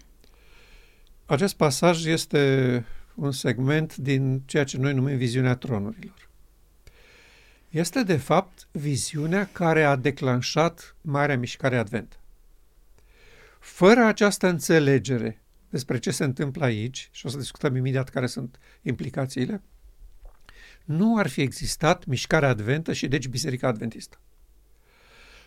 Acest 1.26 1.56
pasaj 1.56 2.04
este 2.04 2.84
un 3.14 3.32
segment 3.32 3.96
din 3.96 4.42
ceea 4.44 4.64
ce 4.64 4.78
noi 4.78 4.94
numim 4.94 5.16
viziunea 5.16 5.54
tronurilor. 5.54 6.25
Este, 7.70 8.02
de 8.02 8.16
fapt, 8.16 8.68
viziunea 8.70 9.48
care 9.52 9.84
a 9.84 9.96
declanșat 9.96 10.96
Marea 11.00 11.38
Mișcare 11.38 11.76
Advent. 11.76 12.18
Fără 13.58 14.04
această 14.04 14.48
înțelegere 14.48 15.40
despre 15.68 15.98
ce 15.98 16.10
se 16.10 16.24
întâmplă 16.24 16.64
aici, 16.64 17.08
și 17.12 17.26
o 17.26 17.28
să 17.28 17.36
discutăm 17.36 17.76
imediat 17.76 18.08
care 18.08 18.26
sunt 18.26 18.58
implicațiile, 18.82 19.62
nu 20.84 21.18
ar 21.18 21.26
fi 21.26 21.40
existat 21.40 22.04
mișcarea 22.04 22.48
adventă 22.48 22.92
și 22.92 23.08
deci 23.08 23.28
Biserica 23.28 23.68
Adventistă. 23.68 24.18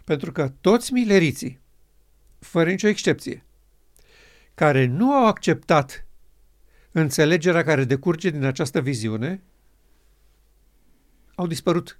Pentru 0.03 0.31
că 0.31 0.53
toți 0.61 0.93
mileriții, 0.93 1.59
fără 2.39 2.69
nicio 2.69 2.87
excepție, 2.87 3.43
care 4.53 4.85
nu 4.85 5.13
au 5.13 5.25
acceptat 5.25 6.05
înțelegerea 6.91 7.63
care 7.63 7.83
decurge 7.83 8.29
din 8.29 8.43
această 8.43 8.81
viziune, 8.81 9.41
au 11.35 11.47
dispărut 11.47 11.99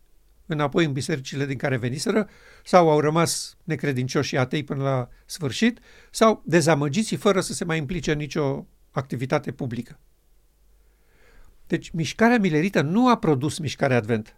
înapoi 0.53 0.85
în 0.85 0.91
bisericile 0.91 1.45
din 1.45 1.57
care 1.57 1.77
veniseră, 1.77 2.29
sau 2.63 2.89
au 2.89 2.99
rămas 2.99 3.57
necredincioși 3.63 4.27
și 4.27 4.37
atei 4.37 4.63
până 4.63 4.83
la 4.83 5.09
sfârșit, 5.25 5.79
sau 6.11 6.43
dezamăgiți 6.45 7.15
fără 7.15 7.41
să 7.41 7.53
se 7.53 7.63
mai 7.63 7.77
implice 7.77 8.11
în 8.11 8.17
nicio 8.17 8.67
activitate 8.91 9.51
publică. 9.51 9.99
Deci, 11.67 11.89
mișcarea 11.89 12.39
milerită 12.39 12.81
nu 12.81 13.09
a 13.09 13.17
produs 13.17 13.57
mișcarea 13.57 13.97
advent. 13.97 14.35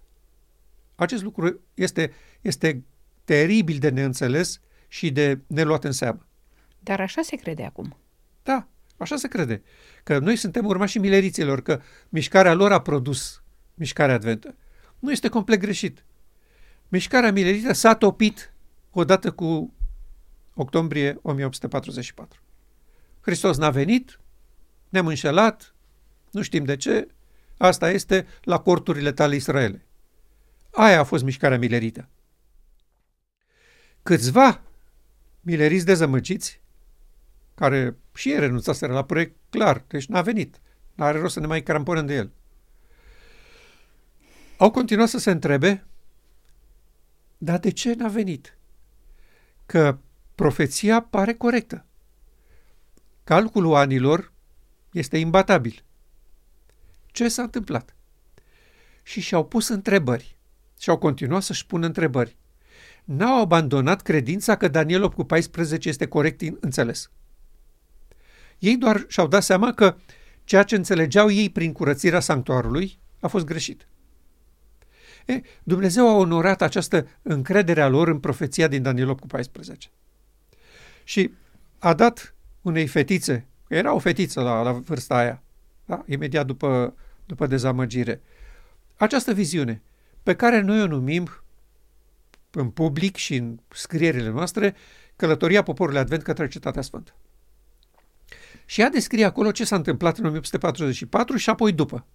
Acest 0.96 1.24
lucru 1.24 1.62
este, 1.74 2.14
este 2.42 2.84
teribil 3.24 3.78
de 3.78 3.90
neînțeles 3.90 4.62
și 4.88 5.12
de 5.12 5.40
neluat 5.48 5.84
în 5.84 5.92
seamă. 5.92 6.26
Dar 6.80 7.00
așa 7.00 7.22
se 7.22 7.36
crede 7.36 7.64
acum. 7.64 7.98
Da, 8.44 8.68
așa 8.98 9.16
se 9.16 9.28
crede. 9.28 9.62
Că 10.04 10.20
noi 10.20 10.36
suntem 10.36 10.66
urmașii 10.66 11.00
mileriților, 11.00 11.62
că 11.62 11.82
mișcarea 12.10 12.54
lor 12.54 12.72
a 12.72 12.82
produs 12.82 13.44
mișcarea 13.74 14.16
adventă. 14.16 14.56
Nu 15.02 15.12
este 15.12 15.30
complet 15.30 15.60
greșit. 15.60 16.06
Mișcarea 16.88 17.32
milerită 17.32 17.74
s-a 17.74 17.96
topit 17.96 18.54
odată 18.92 19.32
cu 19.32 19.74
octombrie 20.54 21.20
1844. 21.22 22.42
Hristos 23.22 23.58
n-a 23.58 23.70
venit, 23.70 24.20
ne-am 24.90 25.08
înșelat, 25.08 25.76
nu 26.32 26.42
știm 26.42 26.64
de 26.64 26.76
ce, 26.76 27.08
asta 27.58 27.90
este 27.90 28.28
la 28.44 28.60
corturile 28.60 29.12
tale 29.12 29.36
Israele. 29.36 29.86
Aia 30.72 31.00
a 31.00 31.04
fost 31.04 31.24
mișcarea 31.24 31.58
milerită. 31.58 32.10
Câțiva 34.04 34.62
mileriți 35.42 35.86
dezamăgiți, 35.86 36.62
care 37.56 37.98
și 38.14 38.32
ei 38.32 38.40
renunțaseră 38.40 38.94
la 38.94 39.06
proiect 39.06 39.36
clar, 39.50 39.84
deci 39.88 40.06
n-a 40.06 40.22
venit, 40.22 40.62
n-are 40.96 41.20
rost 41.20 41.34
să 41.34 41.40
ne 41.40 41.46
mai 41.46 41.64
cramponăm 41.64 42.06
de 42.06 42.14
el. 42.14 42.32
Au 44.62 44.72
continuat 44.72 45.08
să 45.08 45.18
se 45.18 45.32
întrebe, 45.32 45.86
dar 47.38 47.60
de 47.60 47.72
ce 47.72 47.94
n-a 47.94 48.08
venit? 48.08 48.58
Că 49.66 49.98
profeția 50.36 51.02
pare 51.02 51.34
corectă. 51.34 51.86
Calculul 53.24 53.76
anilor 53.76 54.32
este 54.92 55.18
imbatabil. 55.18 55.84
Ce 57.06 57.28
s-a 57.28 57.42
întâmplat? 57.42 57.96
Și 59.04 59.22
și-au 59.22 59.46
pus 59.46 59.68
întrebări 59.68 60.38
și 60.80 60.90
au 60.90 60.98
continuat 60.98 61.42
să-și 61.42 61.66
pună 61.66 61.86
întrebări. 61.86 62.38
N-au 63.04 63.42
abandonat 63.42 64.02
credința 64.02 64.58
că 64.58 64.68
Daniel 64.68 65.04
8 65.04 65.16
cu 65.16 65.24
14 65.24 65.90
este 65.90 66.08
corect 66.08 66.42
înțeles. 66.60 67.12
Ei 68.60 68.78
doar 68.78 69.06
și-au 69.08 69.28
dat 69.28 69.44
seama 69.44 69.74
că 69.74 69.98
ceea 70.44 70.64
ce 70.64 70.76
înțelegeau 70.76 71.32
ei 71.32 71.50
prin 71.50 71.72
curățirea 71.72 72.20
sanctuarului 72.20 73.00
a 73.20 73.28
fost 73.28 73.46
greșit. 73.46 73.86
E, 75.26 75.42
Dumnezeu 75.64 76.08
a 76.08 76.16
onorat 76.16 76.62
această 76.62 77.08
încredere 77.22 77.82
a 77.82 77.88
lor 77.88 78.08
în 78.08 78.20
profeția 78.20 78.68
din 78.68 78.82
Daniel 78.82 79.10
8 79.10 79.20
cu 79.20 79.28
14. 79.28 79.90
Și 81.04 81.32
a 81.80 81.94
dat 81.94 82.36
unei 82.62 82.88
fetițe, 82.88 83.48
era 83.68 83.94
o 83.94 84.00
fetiță 84.00 84.42
la, 84.42 84.62
la 84.62 84.72
vârsta 84.72 85.16
aia, 85.16 85.42
da? 85.86 86.04
imediat 86.08 86.46
după, 86.46 86.96
după 87.26 87.48
dezamăgire, 87.48 88.22
această 88.98 89.34
viziune 89.34 89.82
pe 90.24 90.36
care 90.36 90.62
noi 90.62 90.82
o 90.82 90.88
numim 90.88 91.30
în 92.52 92.70
public 92.70 93.16
și 93.16 93.36
în 93.36 93.60
scrierile 93.68 94.30
noastre 94.30 94.76
călătoria 95.16 95.64
poporului 95.64 96.00
Advent 96.00 96.24
către 96.24 96.48
Cetatea 96.48 96.82
Sfântă. 96.82 97.14
Și 98.66 98.82
ea 98.82 98.90
descrie 98.90 99.26
acolo 99.26 99.52
ce 99.52 99.66
s-a 99.66 99.76
întâmplat 99.76 100.18
în 100.18 100.26
1844 100.26 101.38
și 101.38 101.50
apoi 101.50 101.72
după. 101.72 102.06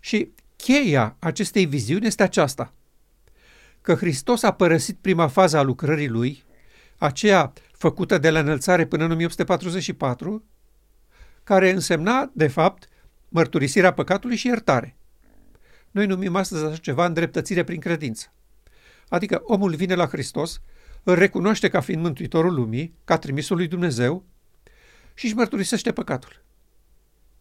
Și 0.00 0.32
cheia 0.60 1.16
acestei 1.18 1.66
viziuni 1.66 2.06
este 2.06 2.22
aceasta, 2.22 2.74
că 3.80 3.94
Hristos 3.94 4.42
a 4.42 4.52
părăsit 4.52 4.98
prima 5.00 5.26
fază 5.26 5.56
a 5.56 5.62
lucrării 5.62 6.08
lui, 6.08 6.44
aceea 6.98 7.52
făcută 7.72 8.18
de 8.18 8.30
la 8.30 8.38
înălțare 8.38 8.86
până 8.86 9.04
în 9.04 9.10
1844, 9.10 10.44
care 11.44 11.70
însemna, 11.70 12.30
de 12.32 12.46
fapt, 12.46 12.88
mărturisirea 13.28 13.92
păcatului 13.92 14.36
și 14.36 14.46
iertare. 14.46 14.96
Noi 15.90 16.06
numim 16.06 16.36
astăzi 16.36 16.64
așa 16.64 16.76
ceva 16.76 17.06
îndreptățire 17.06 17.64
prin 17.64 17.80
credință. 17.80 18.32
Adică 19.08 19.40
omul 19.44 19.74
vine 19.74 19.94
la 19.94 20.06
Hristos, 20.06 20.60
îl 21.02 21.14
recunoaște 21.14 21.68
ca 21.68 21.80
fiind 21.80 22.02
mântuitorul 22.02 22.54
lumii, 22.54 22.94
ca 23.04 23.18
trimisul 23.18 23.56
lui 23.56 23.68
Dumnezeu 23.68 24.24
și 25.14 25.24
își 25.24 25.34
mărturisește 25.34 25.92
păcatul. 25.92 26.42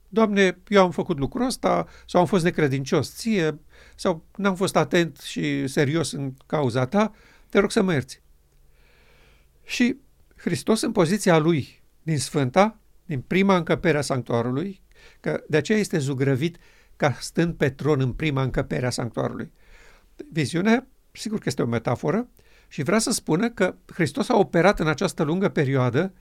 Doamne, 0.09 0.57
eu 0.67 0.83
am 0.83 0.91
făcut 0.91 1.17
lucrul 1.19 1.45
ăsta 1.45 1.87
sau 2.05 2.21
am 2.21 2.27
fost 2.27 2.43
necredincios 2.43 3.15
ție 3.15 3.59
sau 3.95 4.25
n-am 4.35 4.55
fost 4.55 4.75
atent 4.75 5.17
și 5.17 5.67
serios 5.67 6.11
în 6.11 6.33
cauza 6.45 6.85
ta, 6.85 7.13
te 7.49 7.59
rog 7.59 7.71
să 7.71 7.81
mă 7.81 7.91
ierți. 7.91 8.21
Și 9.63 9.95
Hristos 10.35 10.81
în 10.81 10.91
poziția 10.91 11.37
lui 11.37 11.83
din 12.03 12.17
Sfânta, 12.17 12.79
din 13.05 13.21
prima 13.21 13.55
încăpere 13.55 13.97
a 13.97 14.01
sanctuarului, 14.01 14.81
că 15.19 15.43
de 15.47 15.57
aceea 15.57 15.77
este 15.77 15.97
zugrăvit 15.97 16.57
ca 16.95 17.11
stând 17.19 17.55
pe 17.55 17.69
tron 17.69 17.99
în 17.99 18.13
prima 18.13 18.41
încăpere 18.41 18.85
a 18.85 18.89
sanctuarului. 18.89 19.51
Viziunea, 20.31 20.87
sigur 21.11 21.37
că 21.37 21.43
este 21.47 21.61
o 21.61 21.65
metaforă, 21.65 22.27
Și 22.71 22.83
vrea 22.83 22.99
să 22.99 23.11
spună 23.11 23.49
că 23.49 23.75
Hristos 23.93 24.29
a 24.29 24.37
operat 24.37 24.79
în 24.79 24.87
această 24.87 25.23
lungă 25.23 25.49
perioadă 25.49 26.13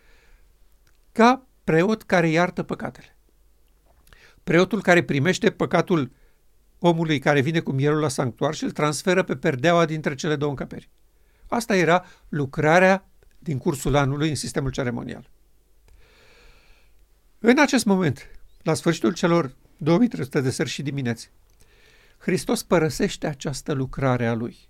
ca 1.13 1.47
preot 1.65 2.03
care 2.03 2.29
iartă 2.29 2.63
păcatele. 2.63 3.18
Preotul 4.49 4.83
care 4.83 5.03
primește 5.03 5.51
păcatul 5.51 6.13
omului 6.79 7.19
care 7.19 7.41
vine 7.41 7.61
cu 7.61 7.73
mielul 7.73 8.01
la 8.01 8.09
sanctuar 8.09 8.55
și 8.55 8.65
îl 8.65 8.71
transferă 8.71 9.23
pe 9.23 9.37
perdeaua 9.37 9.85
dintre 9.85 10.15
cele 10.15 10.37
două 10.37 10.51
încăperi. 10.51 10.89
Asta 11.49 11.77
era 11.77 12.05
lucrarea 12.29 13.09
din 13.39 13.59
cursul 13.59 13.97
anului 13.97 14.29
în 14.29 14.35
sistemul 14.35 14.71
ceremonial. 14.71 15.31
În 17.39 17.59
acest 17.59 17.85
moment, 17.85 18.31
la 18.63 18.75
sfârșitul 18.75 19.13
celor 19.13 19.51
2300 19.77 20.41
de 20.41 20.51
seri 20.51 20.69
și 20.69 20.83
dimineți, 20.83 21.31
Hristos 22.19 22.63
părăsește 22.63 23.27
această 23.27 23.73
lucrare 23.73 24.27
a 24.27 24.35
lui 24.35 24.69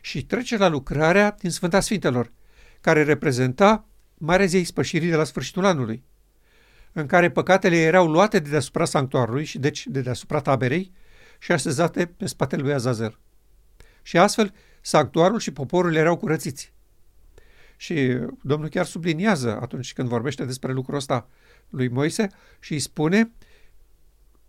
și 0.00 0.24
trece 0.26 0.56
la 0.56 0.68
lucrarea 0.68 1.36
din 1.38 1.50
Sfânta 1.50 1.80
Sfintelor, 1.80 2.32
care 2.80 3.02
reprezenta 3.02 3.86
Marea 4.14 4.46
Zei 4.46 4.64
Spășirii 4.64 5.10
de 5.10 5.16
la 5.16 5.24
sfârșitul 5.24 5.64
anului, 5.64 6.04
în 6.92 7.06
care 7.06 7.30
păcatele 7.30 7.76
erau 7.76 8.08
luate 8.08 8.38
de 8.38 8.50
deasupra 8.50 8.84
sanctuarului 8.84 9.44
și 9.44 9.58
deci 9.58 9.86
de 9.86 10.00
deasupra 10.00 10.40
taberei 10.40 10.92
și 11.38 11.52
așezate 11.52 12.06
pe 12.06 12.26
spatele 12.26 12.62
lui 12.62 12.72
Azazel. 12.72 13.18
Și 14.02 14.18
astfel, 14.18 14.54
sanctuarul 14.80 15.38
și 15.38 15.52
poporul 15.52 15.94
erau 15.94 16.16
curățiți. 16.16 16.72
Și 17.76 18.18
Domnul 18.42 18.68
chiar 18.68 18.84
subliniază 18.84 19.58
atunci 19.60 19.92
când 19.92 20.08
vorbește 20.08 20.44
despre 20.44 20.72
lucrul 20.72 20.96
ăsta 20.96 21.28
lui 21.68 21.88
Moise 21.88 22.28
și 22.60 22.72
îi 22.72 22.78
spune 22.78 23.30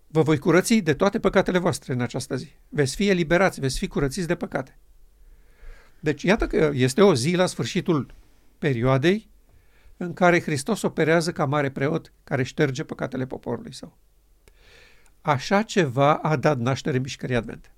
vă 0.08 0.22
voi 0.22 0.38
curăți 0.38 0.76
de 0.76 0.94
toate 0.94 1.20
păcatele 1.20 1.58
voastre 1.58 1.94
în 1.94 2.02
această 2.02 2.36
zi. 2.36 2.48
Veți 2.70 2.96
fi 2.96 3.10
eliberați, 3.10 3.60
veți 3.60 3.78
fi 3.78 3.88
curățiți 3.88 4.28
de 4.28 4.36
păcate. 4.36 4.78
Deci 6.00 6.24
iată 6.24 6.48
că 6.48 6.72
este 6.74 7.02
o 7.02 7.16
zi 7.16 7.36
la 7.36 7.46
sfârșitul 7.46 8.14
perioadei 8.58 9.30
în 9.98 10.14
care 10.14 10.41
Hristos 10.41 10.82
operează 10.82 11.32
ca 11.32 11.46
mare 11.46 11.72
preot 11.72 12.14
care 12.24 12.44
șterge 12.44 12.84
păcatele 12.84 13.26
poporului 13.26 13.74
său. 13.74 13.98
Așa 15.22 15.62
ceva 15.62 16.14
a 16.16 16.36
dat 16.36 16.58
naștere 16.58 16.98
mișcării 16.98 17.36
Advente. 17.36 17.72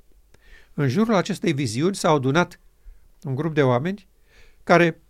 În 0.73 0.87
jurul 0.87 1.13
acestei 1.13 1.53
viziuni 1.53 1.95
s-au 1.95 2.15
adunat 2.15 2.59
un 3.23 3.35
grup 3.35 3.53
de 3.53 3.63
oameni 3.63 4.07
care, 4.63 5.01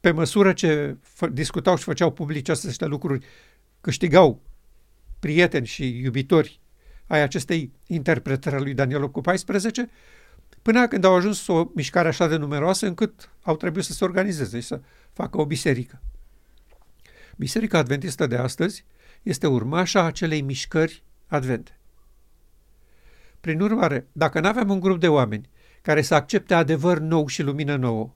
pe 0.00 0.10
măsură 0.10 0.52
ce 0.52 0.96
discutau 1.32 1.76
și 1.76 1.84
făceau 1.84 2.12
publice 2.12 2.50
aceste 2.50 2.86
lucruri, 2.86 3.26
câștigau 3.80 4.42
prieteni 5.18 5.66
și 5.66 6.00
iubitori 6.00 6.60
ai 7.06 7.22
acestei 7.22 7.72
interpretări 7.86 8.56
a 8.56 8.58
lui 8.58 8.74
Daniel 8.74 9.10
cu 9.10 9.20
14, 9.20 9.90
până 10.62 10.88
când 10.88 11.04
au 11.04 11.14
ajuns 11.14 11.46
o 11.46 11.70
mișcare 11.74 12.08
așa 12.08 12.26
de 12.26 12.36
numeroasă 12.36 12.86
încât 12.86 13.30
au 13.42 13.56
trebuit 13.56 13.84
să 13.84 13.92
se 13.92 14.04
organizeze 14.04 14.60
și 14.60 14.66
să 14.66 14.80
facă 15.12 15.40
o 15.40 15.46
biserică. 15.46 16.02
Biserica 17.38 17.78
Adventistă 17.78 18.26
de 18.26 18.36
astăzi 18.36 18.84
este 19.22 19.46
urmașa 19.46 20.04
acelei 20.04 20.40
mișcări 20.40 21.02
advente. 21.26 21.78
Prin 23.40 23.60
urmare, 23.60 24.06
dacă 24.12 24.40
nu 24.40 24.48
avem 24.48 24.70
un 24.70 24.80
grup 24.80 25.00
de 25.00 25.08
oameni 25.08 25.48
care 25.82 26.02
să 26.02 26.14
accepte 26.14 26.54
adevăr 26.54 26.98
nou 26.98 27.26
și 27.26 27.42
lumină 27.42 27.76
nouă 27.76 28.14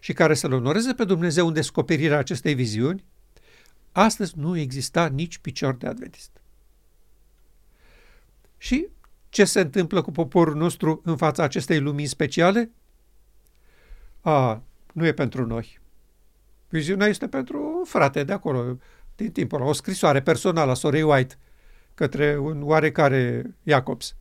și 0.00 0.12
care 0.12 0.34
să-L 0.34 0.52
onoreze 0.52 0.94
pe 0.94 1.04
Dumnezeu 1.04 1.46
în 1.46 1.52
descoperirea 1.52 2.18
acestei 2.18 2.54
viziuni, 2.54 3.04
astăzi 3.92 4.38
nu 4.38 4.56
exista 4.56 5.06
nici 5.06 5.38
picior 5.38 5.74
de 5.74 5.86
adventist. 5.86 6.30
Și 8.58 8.88
ce 9.28 9.44
se 9.44 9.60
întâmplă 9.60 10.02
cu 10.02 10.10
poporul 10.10 10.54
nostru 10.54 11.00
în 11.04 11.16
fața 11.16 11.42
acestei 11.42 11.80
lumini 11.80 12.08
speciale? 12.08 12.70
A, 14.20 14.62
nu 14.92 15.06
e 15.06 15.12
pentru 15.12 15.46
noi. 15.46 15.80
Viziunea 16.72 17.06
este 17.06 17.28
pentru 17.28 17.76
un 17.78 17.84
frate 17.84 18.24
de 18.24 18.32
acolo, 18.32 18.78
din 19.16 19.32
timpul 19.32 19.60
ăla, 19.60 19.68
o 19.68 19.72
scrisoare 19.72 20.22
personală 20.22 20.70
a 20.70 20.74
sorei 20.74 21.02
White 21.02 21.34
către 21.94 22.38
un 22.38 22.62
oarecare 22.62 23.54
Jacobs. 23.62 24.16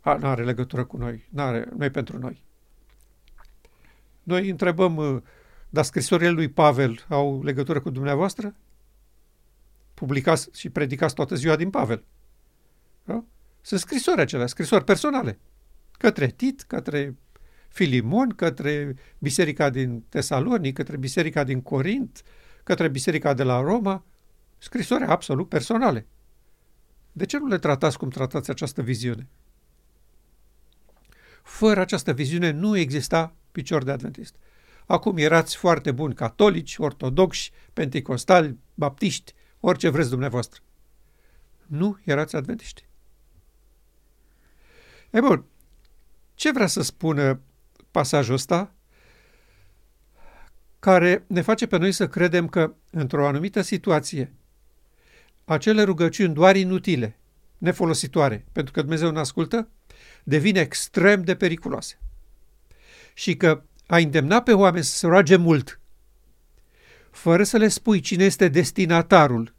A, 0.00 0.14
nu 0.14 0.26
are 0.26 0.44
legătură 0.44 0.84
cu 0.84 0.96
noi, 0.96 1.28
nu 1.30 1.42
are, 1.42 1.68
nu 1.76 1.84
e 1.84 1.90
pentru 1.90 2.18
noi. 2.18 2.44
Noi 4.22 4.48
întrebăm, 4.48 4.96
uh, 4.96 5.22
dar 5.68 5.84
scrisorile 5.84 6.30
lui 6.30 6.48
Pavel 6.48 7.04
au 7.08 7.42
legătură 7.42 7.80
cu 7.80 7.90
dumneavoastră? 7.90 8.54
Publicați 9.94 10.48
și 10.52 10.70
predicați 10.70 11.14
toată 11.14 11.34
ziua 11.34 11.56
din 11.56 11.70
Pavel. 11.70 12.04
Da? 13.04 13.24
Sunt 13.60 13.80
scrisori 13.80 14.20
acelea, 14.20 14.46
scrisori 14.46 14.84
personale. 14.84 15.38
Către 15.98 16.26
Tit, 16.26 16.62
către 16.62 17.16
Filimon, 17.70 18.28
către 18.28 18.96
biserica 19.18 19.70
din 19.70 20.04
Tesalonic, 20.08 20.74
către 20.74 20.96
biserica 20.96 21.44
din 21.44 21.60
Corint, 21.60 22.22
către 22.62 22.88
biserica 22.88 23.34
de 23.34 23.42
la 23.42 23.60
Roma, 23.60 24.04
scrisori 24.58 25.04
absolut 25.04 25.48
personale. 25.48 26.06
De 27.12 27.24
ce 27.24 27.38
nu 27.38 27.46
le 27.46 27.58
tratați 27.58 27.98
cum 27.98 28.08
tratați 28.08 28.50
această 28.50 28.82
viziune? 28.82 29.28
Fără 31.42 31.80
această 31.80 32.12
viziune 32.12 32.50
nu 32.50 32.76
exista 32.76 33.34
picior 33.52 33.84
de 33.84 33.90
adventist. 33.90 34.34
Acum 34.86 35.16
erați 35.16 35.56
foarte 35.56 35.92
buni 35.92 36.14
catolici, 36.14 36.76
ortodoxi, 36.78 37.50
pentecostali, 37.72 38.58
baptiști, 38.74 39.34
orice 39.60 39.88
vreți 39.88 40.10
dumneavoastră. 40.10 40.60
Nu 41.66 41.98
erați 42.04 42.36
adventiști. 42.36 42.88
E 45.10 45.20
bun, 45.20 45.44
ce 46.34 46.52
vrea 46.52 46.66
să 46.66 46.82
spună 46.82 47.40
pasajul 48.00 48.34
ăsta? 48.34 48.74
Care 50.78 51.24
ne 51.26 51.40
face 51.40 51.66
pe 51.66 51.76
noi 51.76 51.92
să 51.92 52.08
credem 52.08 52.48
că, 52.48 52.74
într-o 52.90 53.26
anumită 53.26 53.60
situație, 53.60 54.32
acele 55.44 55.82
rugăciuni 55.82 56.34
doar 56.34 56.56
inutile, 56.56 57.18
nefolositoare, 57.58 58.44
pentru 58.52 58.72
că 58.72 58.80
Dumnezeu 58.80 59.10
nu 59.10 59.18
ascultă, 59.18 59.68
devin 60.24 60.56
extrem 60.56 61.22
de 61.22 61.36
periculoase. 61.36 61.98
Și 63.14 63.36
că 63.36 63.62
a 63.86 63.96
îndemna 63.96 64.42
pe 64.42 64.52
oameni 64.52 64.84
să 64.84 64.96
se 64.96 65.06
roage 65.06 65.36
mult, 65.36 65.80
fără 67.10 67.42
să 67.42 67.56
le 67.56 67.68
spui 67.68 68.00
cine 68.00 68.24
este 68.24 68.48
destinatarul 68.48 69.54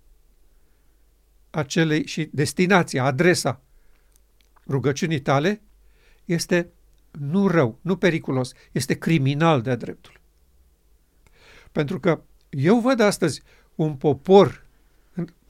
acelei 1.49 2.05
și 2.05 2.29
destinația, 2.31 3.03
adresa 3.03 3.61
rugăciunii 4.67 5.21
tale, 5.21 5.61
este 6.25 6.71
nu 7.19 7.47
rău, 7.47 7.79
nu 7.81 7.97
periculos, 7.97 8.53
este 8.71 8.93
criminal 8.93 9.61
de 9.61 9.75
dreptul. 9.75 10.19
Pentru 11.71 11.99
că 11.99 12.21
eu 12.49 12.79
văd 12.79 12.99
astăzi 12.99 13.41
un 13.75 13.95
popor 13.95 14.65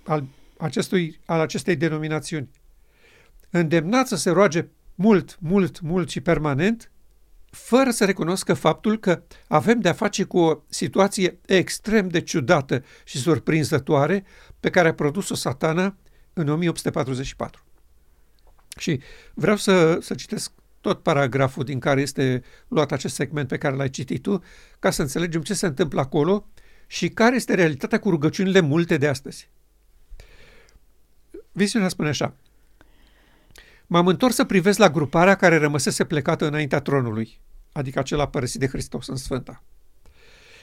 al, 0.03 0.23
acestui, 0.57 1.19
al 1.25 1.39
acestei 1.39 1.75
denominațiuni 1.75 2.49
îndemnat 3.49 4.07
să 4.07 4.15
se 4.15 4.29
roage 4.29 4.67
mult, 4.95 5.37
mult, 5.39 5.79
mult 5.79 6.09
și 6.09 6.21
permanent, 6.21 6.91
fără 7.49 7.89
să 7.89 8.05
recunoscă 8.05 8.53
faptul 8.53 8.99
că 8.99 9.23
avem 9.47 9.79
de-a 9.79 9.93
face 9.93 10.23
cu 10.23 10.37
o 10.37 10.61
situație 10.69 11.39
extrem 11.45 12.07
de 12.07 12.21
ciudată 12.21 12.83
și 13.03 13.17
surprinzătoare 13.17 14.25
pe 14.59 14.69
care 14.69 14.87
a 14.87 14.93
produs-o 14.93 15.35
satana 15.35 15.95
în 16.33 16.49
1844. 16.49 17.63
Și 18.77 19.01
vreau 19.33 19.55
să, 19.55 19.97
să 20.01 20.13
citesc 20.13 20.51
tot 20.81 21.03
paragraful 21.03 21.63
din 21.63 21.79
care 21.79 22.01
este 22.01 22.43
luat 22.67 22.91
acest 22.91 23.15
segment 23.15 23.47
pe 23.47 23.57
care 23.57 23.75
l-ai 23.75 23.89
citit 23.89 24.21
tu, 24.21 24.43
ca 24.79 24.89
să 24.89 25.01
înțelegem 25.01 25.41
ce 25.41 25.53
se 25.53 25.65
întâmplă 25.65 25.99
acolo 25.99 26.47
și 26.87 27.09
care 27.09 27.35
este 27.35 27.53
realitatea 27.53 27.99
cu 27.99 28.09
rugăciunile 28.09 28.59
multe 28.59 28.97
de 28.97 29.07
astăzi. 29.07 29.49
Viziunea 31.51 31.89
spune 31.89 32.09
așa. 32.09 32.35
M-am 33.87 34.07
întors 34.07 34.35
să 34.35 34.45
privesc 34.45 34.77
la 34.77 34.89
gruparea 34.89 35.35
care 35.35 35.57
rămăsese 35.57 36.05
plecată 36.05 36.47
înaintea 36.47 36.79
tronului, 36.79 37.39
adică 37.71 37.99
acela 37.99 38.27
părăsit 38.27 38.59
de 38.59 38.67
Hristos 38.67 39.07
în 39.07 39.15
Sfânta. 39.15 39.63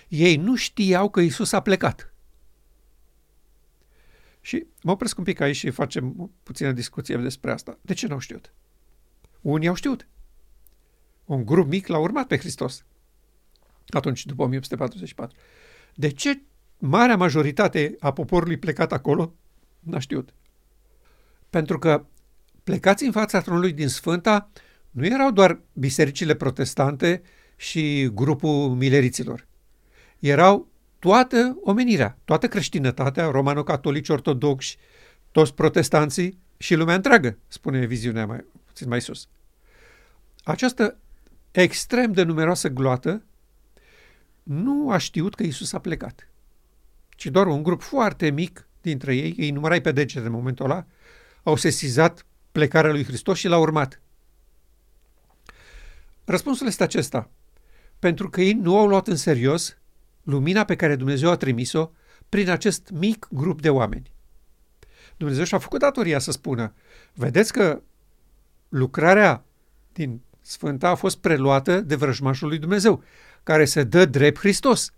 Ei 0.08 0.36
nu 0.36 0.56
știau 0.56 1.10
că 1.10 1.20
Isus 1.20 1.52
a 1.52 1.60
plecat. 1.60 2.12
Și 4.40 4.66
mă 4.82 4.90
opresc 4.90 5.18
un 5.18 5.24
pic 5.24 5.40
aici 5.40 5.56
și 5.56 5.70
facem 5.70 6.30
puțină 6.42 6.72
discuție 6.72 7.16
despre 7.16 7.52
asta. 7.52 7.78
De 7.80 7.94
ce 7.94 8.06
nu 8.06 8.12
au 8.12 8.18
știut? 8.18 8.52
Unii 9.41 9.68
au 9.68 9.74
știut. 9.74 10.09
Un 11.24 11.45
grup 11.45 11.68
mic 11.68 11.86
l-a 11.86 11.99
urmat 11.99 12.26
pe 12.26 12.39
Hristos. 12.39 12.84
Atunci, 13.89 14.26
după 14.26 14.43
1844. 14.43 15.36
De 15.95 16.09
ce 16.09 16.43
marea 16.78 17.16
majoritate 17.16 17.97
a 18.01 18.12
poporului 18.12 18.57
plecat 18.57 18.93
acolo 18.93 19.34
n-a 19.80 19.99
știut? 19.99 20.34
Pentru 21.51 21.78
că 21.78 22.05
plecați 22.64 23.05
în 23.05 23.12
fața 23.12 23.41
tronului 23.41 23.72
din 23.72 23.89
Sfânta 23.89 24.51
nu 24.91 25.07
erau 25.07 25.30
doar 25.30 25.61
bisericile 25.72 26.34
protestante 26.34 27.22
și 27.57 28.11
grupul 28.14 28.68
mileriților. 28.68 29.47
Erau 30.18 30.68
toată 30.99 31.59
omenirea, 31.62 32.18
toată 32.24 32.49
creștinătatea, 32.49 33.30
romano-catolici, 33.30 34.09
ortodoxi, 34.09 34.76
toți 35.30 35.55
protestanții 35.55 36.39
și 36.57 36.74
lumea 36.74 36.95
întreagă, 36.95 37.39
spune 37.49 37.86
viziunea 37.86 38.26
mai, 38.26 38.45
puțin 38.78 38.90
mai 38.90 39.00
sus. 39.00 39.28
Această 40.44 40.96
extrem 41.50 42.12
de 42.12 42.22
numeroasă 42.22 42.68
gloată 42.68 43.22
nu 44.42 44.90
a 44.90 44.96
știut 44.98 45.34
că 45.34 45.42
Isus 45.42 45.72
a 45.72 45.78
plecat, 45.78 46.28
ci 47.08 47.26
doar 47.26 47.46
un 47.46 47.62
grup 47.62 47.82
foarte 47.82 48.30
mic 48.30 48.66
dintre 48.80 49.16
ei, 49.16 49.34
îi 49.38 49.50
numărai 49.50 49.80
pe 49.80 49.92
degete 49.92 50.26
în 50.26 50.32
momentul 50.32 50.64
ăla, 50.64 50.86
au 51.42 51.56
sesizat 51.56 52.26
plecarea 52.52 52.90
lui 52.90 53.04
Hristos 53.04 53.38
și 53.38 53.48
l-au 53.48 53.60
urmat. 53.60 54.00
Răspunsul 56.24 56.66
este 56.66 56.82
acesta. 56.82 57.30
Pentru 57.98 58.30
că 58.30 58.40
ei 58.40 58.52
nu 58.52 58.78
au 58.78 58.86
luat 58.86 59.08
în 59.08 59.16
serios 59.16 59.76
lumina 60.22 60.64
pe 60.64 60.76
care 60.76 60.96
Dumnezeu 60.96 61.30
a 61.30 61.36
trimis-o 61.36 61.90
prin 62.28 62.48
acest 62.48 62.90
mic 62.90 63.28
grup 63.30 63.60
de 63.60 63.70
oameni. 63.70 64.10
Dumnezeu 65.16 65.44
și-a 65.44 65.58
făcut 65.58 65.80
datoria 65.80 66.18
să 66.18 66.30
spună, 66.30 66.74
vedeți 67.12 67.52
că 67.52 67.82
lucrarea 68.68 69.44
din 69.92 70.20
Sfânta 70.40 70.88
a 70.88 70.94
fost 70.94 71.18
preluată 71.18 71.80
de 71.80 71.94
vrăjmașul 71.94 72.48
lui 72.48 72.58
Dumnezeu, 72.58 73.02
care 73.42 73.64
se 73.64 73.84
dă 73.84 74.04
drept 74.04 74.38
Hristos. 74.38 74.92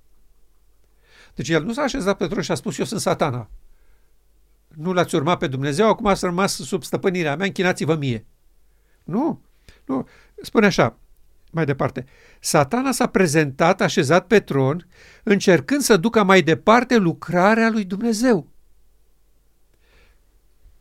Deci 1.34 1.48
el 1.48 1.64
nu 1.64 1.72
s-a 1.72 1.82
așezat 1.82 2.16
pe 2.16 2.26
tron 2.26 2.42
și 2.42 2.50
a 2.50 2.54
spus, 2.54 2.78
eu 2.78 2.84
sunt 2.84 3.00
satana. 3.00 3.50
Nu 4.68 4.92
l-ați 4.92 5.14
urmat 5.14 5.38
pe 5.38 5.46
Dumnezeu, 5.46 5.88
acum 5.88 6.06
ați 6.06 6.24
rămas 6.24 6.54
sub 6.54 6.82
stăpânirea 6.82 7.36
mea, 7.36 7.46
închinați-vă 7.46 7.94
mie. 7.94 8.26
Nu, 9.04 9.42
nu. 9.84 10.08
Spune 10.42 10.66
așa, 10.66 10.98
mai 11.50 11.64
departe. 11.64 12.04
Satana 12.40 12.92
s-a 12.92 13.06
prezentat 13.06 13.80
așezat 13.80 14.26
pe 14.26 14.40
tron, 14.40 14.86
încercând 15.22 15.80
să 15.80 15.96
ducă 15.96 16.22
mai 16.22 16.42
departe 16.42 16.96
lucrarea 16.96 17.70
lui 17.70 17.84
Dumnezeu. 17.84 18.48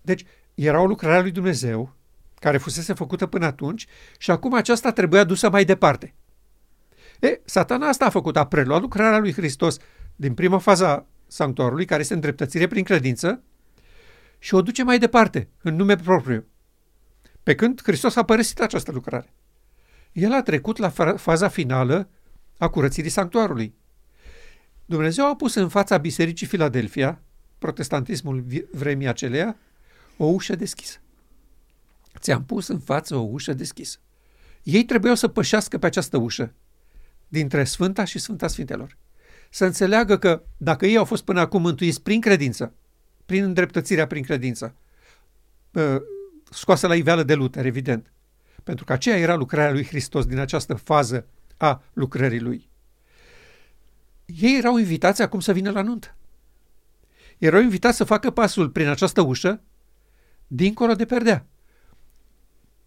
Deci, 0.01 0.25
era 0.53 0.81
o 0.81 0.85
lucrare 0.85 1.17
a 1.17 1.21
lui 1.21 1.31
Dumnezeu, 1.31 1.95
care 2.39 2.57
fusese 2.57 2.93
făcută 2.93 3.25
până 3.25 3.45
atunci, 3.45 3.87
și 4.17 4.31
acum 4.31 4.53
aceasta 4.53 4.91
trebuia 4.91 5.23
dusă 5.23 5.49
mai 5.49 5.65
departe. 5.65 6.13
E, 7.19 7.41
satana 7.45 7.87
asta 7.87 8.05
a 8.05 8.09
făcut, 8.09 8.37
a 8.37 8.45
preluat 8.45 8.81
lucrarea 8.81 9.17
lui 9.17 9.33
Hristos 9.33 9.77
din 10.15 10.33
prima 10.33 10.57
fază 10.57 10.87
a 10.87 11.05
sanctuarului, 11.27 11.85
care 11.85 12.01
este 12.01 12.13
îndreptățire 12.13 12.67
prin 12.67 12.83
credință, 12.83 13.43
și 14.39 14.53
o 14.53 14.61
duce 14.61 14.83
mai 14.83 14.99
departe, 14.99 15.47
în 15.61 15.75
nume 15.75 15.95
propriu. 15.95 16.45
Pe 17.43 17.55
când 17.55 17.81
Hristos 17.83 18.15
a 18.15 18.23
părăsit 18.23 18.61
această 18.61 18.91
lucrare. 18.91 19.33
El 20.11 20.33
a 20.33 20.41
trecut 20.41 20.77
la 20.77 20.89
faza 21.15 21.47
finală 21.47 22.09
a 22.57 22.67
curățirii 22.67 23.09
sanctuarului. 23.09 23.73
Dumnezeu 24.85 25.25
a 25.25 25.35
pus 25.35 25.55
în 25.55 25.69
fața 25.69 25.97
Bisericii 25.97 26.47
Filadelfia, 26.47 27.21
protestantismul 27.57 28.45
vremii 28.71 29.07
aceleia, 29.07 29.57
o 30.17 30.25
ușă 30.25 30.55
deschisă. 30.55 30.97
Ți-am 32.17 32.45
pus 32.45 32.67
în 32.67 32.79
față 32.79 33.15
o 33.15 33.21
ușă 33.21 33.53
deschisă. 33.53 33.97
Ei 34.63 34.85
trebuiau 34.85 35.15
să 35.15 35.27
pășească 35.27 35.77
pe 35.77 35.85
această 35.85 36.17
ușă, 36.17 36.53
dintre 37.27 37.63
Sfânta 37.63 38.03
și 38.03 38.19
Sfânta 38.19 38.47
Sfintelor. 38.47 38.97
Să 39.49 39.65
înțeleagă 39.65 40.17
că 40.17 40.41
dacă 40.57 40.85
ei 40.85 40.97
au 40.97 41.05
fost 41.05 41.23
până 41.23 41.39
acum 41.39 41.61
mântuiți 41.61 42.01
prin 42.01 42.21
credință, 42.21 42.73
prin 43.25 43.43
îndreptățirea 43.43 44.07
prin 44.07 44.23
credință, 44.23 44.75
scoasă 46.49 46.87
la 46.87 46.95
iveală 46.95 47.23
de 47.23 47.33
Luther, 47.33 47.65
evident, 47.65 48.11
pentru 48.63 48.85
că 48.85 48.93
aceea 48.93 49.17
era 49.17 49.35
lucrarea 49.35 49.71
lui 49.71 49.85
Hristos 49.85 50.25
din 50.25 50.37
această 50.37 50.73
fază 50.73 51.25
a 51.57 51.83
lucrării 51.93 52.39
lui. 52.39 52.69
Ei 54.25 54.57
erau 54.57 54.77
invitați 54.77 55.21
acum 55.21 55.39
să 55.39 55.51
vină 55.51 55.71
la 55.71 55.81
nuntă. 55.81 56.15
Erau 57.37 57.61
invitați 57.61 57.97
să 57.97 58.03
facă 58.03 58.31
pasul 58.31 58.69
prin 58.69 58.87
această 58.87 59.21
ușă, 59.21 59.61
dincolo 60.47 60.93
de 60.93 61.05
perdea. 61.05 61.45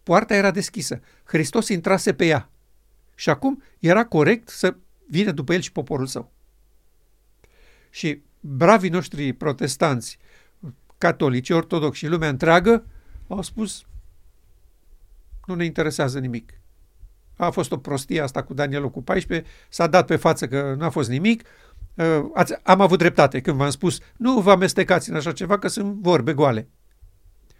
Poarta 0.02 0.34
era 0.34 0.50
deschisă. 0.50 1.00
Hristos 1.24 1.68
intrase 1.68 2.14
pe 2.14 2.26
ea. 2.26 2.50
Și 3.14 3.30
acum 3.30 3.62
era 3.78 4.04
corect 4.04 4.48
să 4.48 4.76
vină 5.08 5.30
după 5.30 5.52
el 5.52 5.60
și 5.60 5.72
poporul 5.72 6.06
său. 6.06 6.32
Și 7.90 8.22
bravii 8.40 8.90
noștri 8.90 9.32
protestanți, 9.32 10.18
catolici, 10.98 11.50
ortodoxi 11.50 11.98
și 11.98 12.06
lumea 12.06 12.28
întreagă 12.28 12.86
au 13.28 13.42
spus 13.42 13.84
nu 15.46 15.54
ne 15.54 15.64
interesează 15.64 16.18
nimic. 16.18 16.52
A 17.36 17.50
fost 17.50 17.72
o 17.72 17.76
prostie 17.76 18.20
asta 18.20 18.42
cu 18.42 18.54
Danielul 18.54 18.90
cu 18.90 19.02
14, 19.02 19.48
s-a 19.68 19.86
dat 19.86 20.06
pe 20.06 20.16
față 20.16 20.48
că 20.48 20.74
n-a 20.78 20.90
fost 20.90 21.08
nimic. 21.08 21.42
Uh, 21.94 22.24
ați, 22.34 22.54
am 22.62 22.80
avut 22.80 22.98
dreptate 22.98 23.40
când 23.40 23.56
v-am 23.56 23.70
spus, 23.70 23.98
nu 24.16 24.40
vă 24.40 24.50
amestecați 24.50 25.10
în 25.10 25.16
așa 25.16 25.32
ceva, 25.32 25.58
că 25.58 25.68
sunt 25.68 25.94
vorbe 25.94 26.32
goale. 26.32 26.68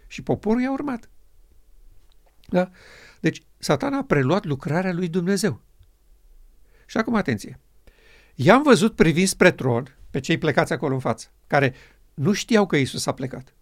Și 0.07 0.21
poporul 0.21 0.61
i-a 0.61 0.71
urmat. 0.71 1.09
Da? 2.47 2.69
Deci, 3.19 3.41
satana 3.57 3.97
a 3.97 4.03
preluat 4.03 4.45
lucrarea 4.45 4.93
lui 4.93 5.07
Dumnezeu. 5.07 5.61
Și 6.85 6.97
acum, 6.97 7.15
atenție. 7.15 7.59
I-am 8.35 8.63
văzut 8.63 8.95
privind 8.95 9.27
spre 9.27 9.51
tron 9.51 9.95
pe 10.11 10.19
cei 10.19 10.37
plecați 10.37 10.73
acolo 10.73 10.93
în 10.93 10.99
față, 10.99 11.27
care 11.47 11.73
nu 12.13 12.33
știau 12.33 12.65
că 12.65 12.75
Isus 12.75 13.05
a 13.05 13.13
plecat. 13.13 13.53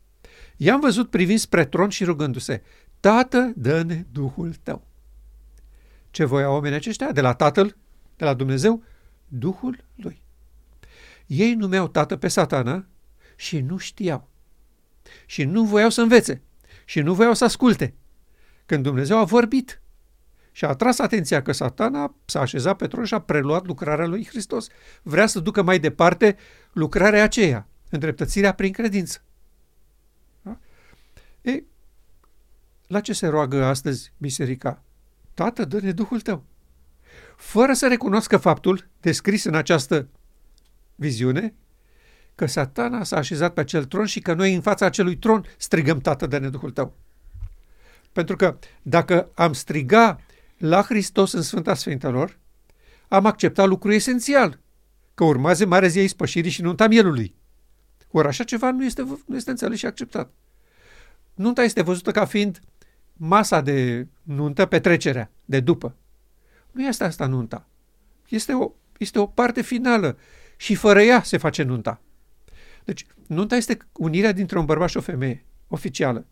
I-am 0.58 0.80
văzut 0.80 1.10
privind 1.10 1.40
spre 1.40 1.66
tron 1.66 1.90
și 1.90 2.04
rugându-se, 2.04 2.62
Tată, 3.00 3.52
dă-ne 3.56 4.06
Duhul 4.12 4.54
tău. 4.64 4.88
Ce 6.12 6.26
voia 6.26 6.50
oamenii 6.50 6.78
aceștia? 6.78 7.12
De 7.12 7.22
la 7.22 7.34
Tatăl, 7.34 7.78
de 8.16 8.26
la 8.26 8.34
Dumnezeu, 8.34 8.84
Duhul 9.28 9.84
lui. 9.96 10.22
Ei 11.26 11.54
numeau 11.54 11.88
Tată 11.88 12.18
pe 12.18 12.28
satana 12.28 12.86
și 13.36 13.60
nu 13.60 13.78
știau. 13.78 14.30
Și 15.26 15.44
nu 15.44 15.64
voiau 15.64 15.90
să 15.90 16.02
învețe. 16.02 16.42
Și 16.86 17.00
nu 17.00 17.14
voiau 17.14 17.34
să 17.34 17.44
asculte. 17.44 17.94
Când 18.72 18.84
Dumnezeu 18.84 19.18
a 19.18 19.24
vorbit 19.24 19.82
și 20.52 20.66
a 20.66 20.68
atras 20.68 21.00
atenția 21.00 21.42
că 21.42 21.52
satana 21.52 22.16
s-a 22.26 22.40
așezat 22.42 22.78
pe 22.78 22.88
tron 22.88 23.06
și 23.06 23.14
a 23.14 23.20
preluat 23.20 23.66
lucrarea 23.66 24.06
lui 24.06 24.26
Hristos. 24.26 24.68
Vrea 25.02 25.28
să 25.28 25.40
ducă 25.40 25.62
mai 25.62 25.80
departe 25.80 26.38
lucrarea 26.74 27.24
aceea, 27.24 27.68
îndreptățirea 27.90 28.54
prin 28.54 28.72
credință. 28.72 29.24
Da? 30.42 30.60
Ei, 31.42 31.66
la 32.88 33.00
ce 33.00 33.14
se 33.14 33.28
roagă 33.28 33.64
astăzi 33.64 34.14
biserica? 34.18 34.84
Tată, 35.34 35.66
dă-ne 35.66 35.92
Duhul 35.92 36.22
tău. 36.22 36.44
Fără 37.36 37.74
să 37.74 37.88
recunoască 37.88 38.38
faptul, 38.38 38.88
descris 39.00 39.44
în 39.44 39.56
această 39.56 40.08
viziune, 40.96 41.54
că 42.36 42.46
satana 42.46 43.04
s-a 43.04 43.18
așezat 43.18 43.54
pe 43.54 43.60
acel 43.60 43.86
tron 43.86 44.06
și 44.06 44.20
că 44.20 44.34
noi 44.34 44.54
în 44.54 44.62
fața 44.62 44.86
acelui 44.86 45.18
tron 45.18 45.46
strigăm 45.58 46.00
Tată, 46.00 46.28
dă-ne 46.28 46.50
Duhul 46.50 46.72
tău. 46.72 46.96
Pentru 48.12 48.36
că 48.36 48.58
dacă 48.82 49.30
am 49.34 49.54
striga 49.54 50.20
la 50.58 50.82
Hristos 50.82 51.32
în 51.32 51.42
Sfânta 51.42 51.74
Sfintelor, 51.74 52.40
am 53.08 53.26
acceptat 53.26 53.68
lucru 53.68 53.94
esențial, 53.94 54.60
că 55.14 55.24
urmează 55.24 55.66
mare 55.66 55.88
zi 55.88 56.00
a 56.00 56.04
ispășirii 56.04 56.52
și 56.52 56.62
nunta 56.62 56.88
mielului. 56.88 57.36
Ori 58.12 58.28
așa 58.28 58.44
ceva 58.44 58.72
nu 58.72 58.86
este, 58.86 59.02
nu 59.26 59.36
este 59.36 59.50
înțeles 59.50 59.78
și 59.78 59.86
acceptat. 59.86 60.32
Nunta 61.34 61.64
este 61.64 61.82
văzută 61.82 62.12
ca 62.12 62.26
fiind 62.26 62.60
masa 63.14 63.62
de 63.62 64.08
nuntă, 64.24 64.66
petrecerea 64.66 65.32
de 65.46 65.60
după. 65.60 65.96
Nu 66.72 66.84
este 66.88 67.04
asta 67.04 67.26
nunta. 67.26 67.68
Este 68.30 68.54
o, 68.54 68.72
este 68.98 69.20
o 69.20 69.26
parte 69.26 69.62
finală 69.62 70.18
și 70.58 70.76
fără 70.76 71.02
ea 71.02 71.24
se 71.24 71.38
face 71.38 71.64
nunta. 71.64 72.02
Deci, 72.84 73.06
nunta 73.28 73.56
este 73.56 73.78
unirea 73.92 74.32
dintre 74.32 74.60
un 74.60 74.66
bărbat 74.66 74.90
și 74.90 74.98
o 74.98 75.02
femeie, 75.02 75.46
oficială. 75.68 76.26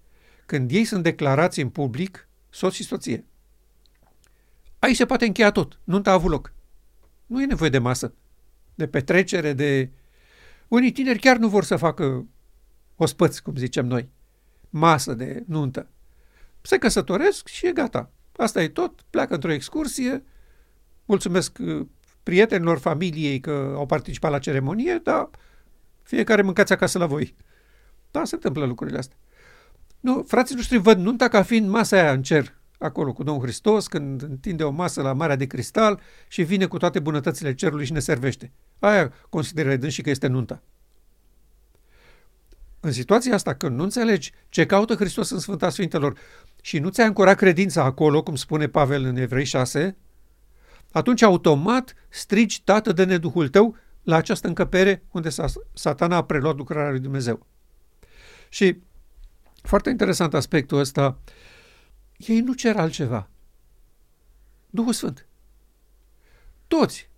Când 0.49 0.71
ei 0.71 0.85
sunt 0.85 1.03
declarați 1.03 1.59
în 1.59 1.69
public, 1.69 2.27
soț 2.49 2.73
și 2.73 2.83
soție. 2.83 3.25
Aici 4.79 4.95
se 4.95 5.05
poate 5.05 5.25
încheia 5.25 5.51
tot. 5.51 5.79
Nunta 5.83 6.09
a 6.09 6.13
avut 6.13 6.29
loc. 6.29 6.53
Nu 7.25 7.41
e 7.41 7.45
nevoie 7.45 7.69
de 7.69 7.77
masă, 7.77 8.13
de 8.75 8.87
petrecere, 8.87 9.53
de... 9.53 9.89
Unii 10.67 10.91
tineri 10.91 11.19
chiar 11.19 11.37
nu 11.37 11.47
vor 11.47 11.63
să 11.63 11.75
facă 11.75 12.27
ospăți, 12.95 13.43
cum 13.43 13.55
zicem 13.55 13.85
noi. 13.85 14.09
Masă 14.69 15.13
de 15.13 15.43
nuntă 15.47 15.89
se 16.61 16.77
căsătoresc 16.77 17.47
și 17.47 17.67
e 17.67 17.71
gata. 17.71 18.11
Asta 18.35 18.61
e 18.61 18.67
tot, 18.67 19.01
pleacă 19.09 19.33
într-o 19.33 19.51
excursie, 19.51 20.23
mulțumesc 21.05 21.57
uh, 21.59 21.87
prietenilor 22.23 22.77
familiei 22.77 23.39
că 23.39 23.73
au 23.75 23.85
participat 23.85 24.31
la 24.31 24.39
ceremonie, 24.39 24.99
dar 25.03 25.29
fiecare 26.03 26.41
mâncați 26.41 26.73
acasă 26.73 26.97
la 26.97 27.05
voi. 27.05 27.35
Da, 28.11 28.25
se 28.25 28.35
întâmplă 28.35 28.65
lucrurile 28.65 28.97
astea. 28.97 29.17
Nu, 29.99 30.23
frații 30.27 30.55
noștri 30.55 30.77
văd 30.77 30.97
nunta 30.97 31.27
ca 31.27 31.43
fiind 31.43 31.69
masa 31.69 31.97
aia 31.97 32.11
în 32.11 32.23
cer, 32.23 32.57
acolo 32.77 33.13
cu 33.13 33.23
Domnul 33.23 33.43
Hristos, 33.43 33.87
când 33.87 34.21
întinde 34.21 34.63
o 34.63 34.69
masă 34.69 35.01
la 35.01 35.13
Marea 35.13 35.35
de 35.35 35.45
Cristal 35.45 35.99
și 36.27 36.43
vine 36.43 36.65
cu 36.65 36.77
toate 36.77 36.99
bunătățile 36.99 37.53
cerului 37.53 37.85
și 37.85 37.91
ne 37.91 37.99
servește. 37.99 38.51
Aia 38.79 39.13
consideră 39.29 39.89
și 39.89 40.01
că 40.01 40.09
este 40.09 40.27
nunta. 40.27 40.63
În 42.79 42.91
situația 42.91 43.33
asta, 43.33 43.55
când 43.55 43.75
nu 43.75 43.83
înțelegi 43.83 44.31
ce 44.49 44.65
caută 44.65 44.95
Hristos 44.95 45.29
în 45.29 45.39
Sfânta 45.39 45.69
Sfintelor 45.69 46.17
și 46.61 46.79
nu 46.79 46.89
ți-ai 46.89 47.07
ancorat 47.07 47.37
credința 47.37 47.83
acolo, 47.83 48.23
cum 48.23 48.35
spune 48.35 48.67
Pavel 48.67 49.03
în 49.03 49.15
Evrei 49.15 49.45
6, 49.45 49.97
atunci 50.91 51.21
automat 51.21 51.93
strigi, 52.09 52.63
Tată, 52.63 52.91
de 52.91 53.03
neduhul 53.03 53.47
tău 53.47 53.75
la 54.03 54.15
această 54.15 54.47
încăpere 54.47 55.03
unde 55.11 55.29
satana 55.73 56.15
a 56.15 56.23
preluat 56.23 56.57
lucrarea 56.57 56.89
lui 56.89 56.99
Dumnezeu. 56.99 57.45
Și 58.49 58.77
foarte 59.61 59.89
interesant 59.89 60.33
aspectul 60.33 60.79
ăsta, 60.79 61.19
ei 62.17 62.39
nu 62.39 62.53
cer 62.53 62.75
altceva. 62.75 63.29
Duhul 64.69 64.93
Sfânt. 64.93 65.27
Toți. 66.67 67.09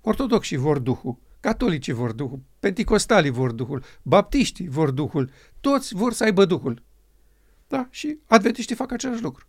Ortodoxii 0.00 0.56
vor 0.56 0.78
Duhul, 0.78 1.18
catolicii 1.40 1.92
vor 1.92 2.12
Duhul, 2.12 2.40
penticostalii 2.60 3.30
vor 3.30 3.52
Duhul, 3.52 3.84
baptiștii 4.02 4.68
vor 4.68 4.90
Duhul, 4.90 5.30
toți 5.60 5.94
vor 5.94 6.12
să 6.12 6.24
aibă 6.24 6.44
Duhul. 6.44 6.82
Da? 7.68 7.88
Și 7.90 8.18
adventiștii 8.26 8.74
fac 8.76 8.92
același 8.92 9.22
lucru. 9.22 9.46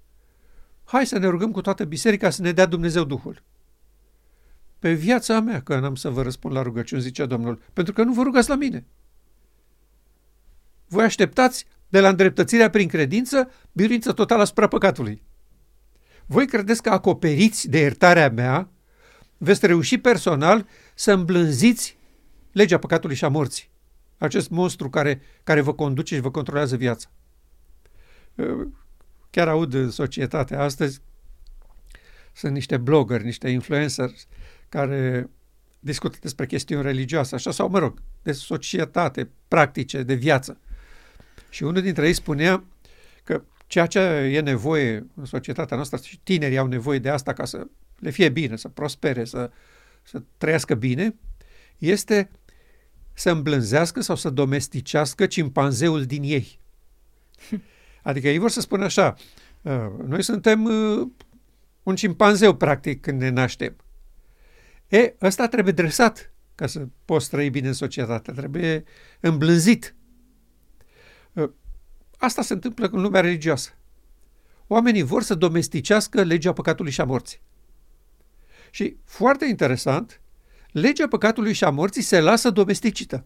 Hai 0.83 1.05
să 1.05 1.17
ne 1.17 1.27
rugăm 1.27 1.51
cu 1.51 1.61
toată 1.61 1.85
biserica 1.85 2.29
să 2.29 2.41
ne 2.41 2.51
dea 2.51 2.65
Dumnezeu 2.65 3.03
Duhul. 3.03 3.43
Pe 4.79 4.93
viața 4.93 5.39
mea 5.39 5.61
că 5.61 5.79
n-am 5.79 5.95
să 5.95 6.09
vă 6.09 6.21
răspund 6.21 6.53
la 6.53 6.61
rugăciuni, 6.61 7.01
zice 7.01 7.25
Domnul, 7.25 7.61
pentru 7.73 7.93
că 7.93 8.03
nu 8.03 8.13
vă 8.13 8.23
rugați 8.23 8.49
la 8.49 8.55
mine. 8.55 8.85
Voi 10.89 11.03
așteptați 11.03 11.65
de 11.87 11.99
la 11.99 12.09
îndreptățirea 12.09 12.69
prin 12.69 12.87
credință 12.87 13.51
biruință 13.71 14.11
totală 14.11 14.41
asupra 14.41 14.67
păcatului. 14.67 15.21
Voi 16.25 16.47
credeți 16.47 16.81
că 16.81 16.89
acoperiți 16.89 17.69
de 17.69 17.79
iertarea 17.79 18.29
mea 18.29 18.69
veți 19.37 19.65
reuși 19.65 19.97
personal 19.97 20.67
să 20.95 21.11
îmblânziți 21.11 21.97
legea 22.51 22.77
păcatului 22.77 23.15
și 23.15 23.25
a 23.25 23.27
morții. 23.27 23.69
Acest 24.17 24.49
monstru 24.49 24.89
care, 24.89 25.21
care 25.43 25.61
vă 25.61 25.73
conduce 25.73 26.15
și 26.15 26.21
vă 26.21 26.31
controlează 26.31 26.75
viața. 26.75 27.09
Chiar 29.29 29.47
aud 29.47 29.73
în 29.73 29.89
societatea 29.89 30.61
astăzi, 30.61 31.01
sunt 32.33 32.53
niște 32.53 32.77
blogger, 32.77 33.21
niște 33.21 33.49
influenceri 33.49 34.27
care 34.69 35.29
discută 35.79 36.17
despre 36.21 36.45
chestiuni 36.45 36.83
religioase, 36.83 37.35
așa, 37.35 37.51
sau, 37.51 37.69
mă 37.69 37.79
rog, 37.79 38.01
de 38.21 38.31
societate, 38.31 39.29
practice, 39.47 40.03
de 40.03 40.13
viață. 40.13 40.59
Și 41.49 41.63
unul 41.63 41.81
dintre 41.81 42.07
ei 42.07 42.13
spunea 42.13 42.63
că 43.23 43.43
ceea 43.67 43.85
ce 43.85 43.99
e 43.99 44.41
nevoie 44.41 45.07
în 45.15 45.25
societatea 45.25 45.75
noastră 45.75 45.99
și 46.03 46.19
tinerii 46.19 46.57
au 46.57 46.67
nevoie 46.67 46.99
de 46.99 47.09
asta 47.09 47.33
ca 47.33 47.45
să 47.45 47.67
le 47.99 48.09
fie 48.09 48.29
bine, 48.29 48.55
să 48.55 48.67
prospere, 48.67 49.25
să, 49.25 49.51
să 50.03 50.21
trăiască 50.37 50.75
bine, 50.75 51.15
este 51.77 52.29
să 53.13 53.31
îmblânzească 53.31 54.01
sau 54.01 54.15
să 54.15 54.29
domesticească 54.29 55.25
cimpanzeul 55.25 56.05
din 56.05 56.23
ei. 56.23 56.59
Adică 58.01 58.27
ei 58.27 58.37
vor 58.37 58.49
să 58.49 58.61
spună 58.61 58.83
așa, 58.83 59.15
ă, 59.65 59.95
noi 60.07 60.23
suntem 60.23 60.65
ă, 60.65 61.07
un 61.83 61.95
cimpanzeu, 61.95 62.55
practic, 62.55 63.01
când 63.01 63.19
ne 63.19 63.29
naștem. 63.29 63.75
E, 64.87 65.13
ăsta 65.21 65.47
trebuie 65.47 65.73
dresat 65.73 66.33
ca 66.55 66.67
să 66.67 66.87
poți 67.05 67.29
trăi 67.29 67.49
bine 67.49 67.67
în 67.67 67.73
societate, 67.73 68.31
trebuie 68.31 68.83
îmblânzit. 69.19 69.95
Ă, 71.35 71.51
asta 72.17 72.41
se 72.41 72.53
întâmplă 72.53 72.89
în 72.91 73.01
lumea 73.01 73.21
religioasă. 73.21 73.73
Oamenii 74.67 75.01
vor 75.01 75.23
să 75.23 75.35
domesticească 75.35 76.21
legea 76.21 76.53
păcatului 76.53 76.91
și 76.91 77.01
a 77.01 77.05
morții. 77.05 77.41
Și, 78.71 78.97
foarte 79.03 79.45
interesant, 79.45 80.21
legea 80.71 81.07
păcatului 81.07 81.53
și 81.53 81.63
a 81.63 81.69
morții 81.69 82.01
se 82.01 82.19
lasă 82.19 82.49
domesticită. 82.49 83.25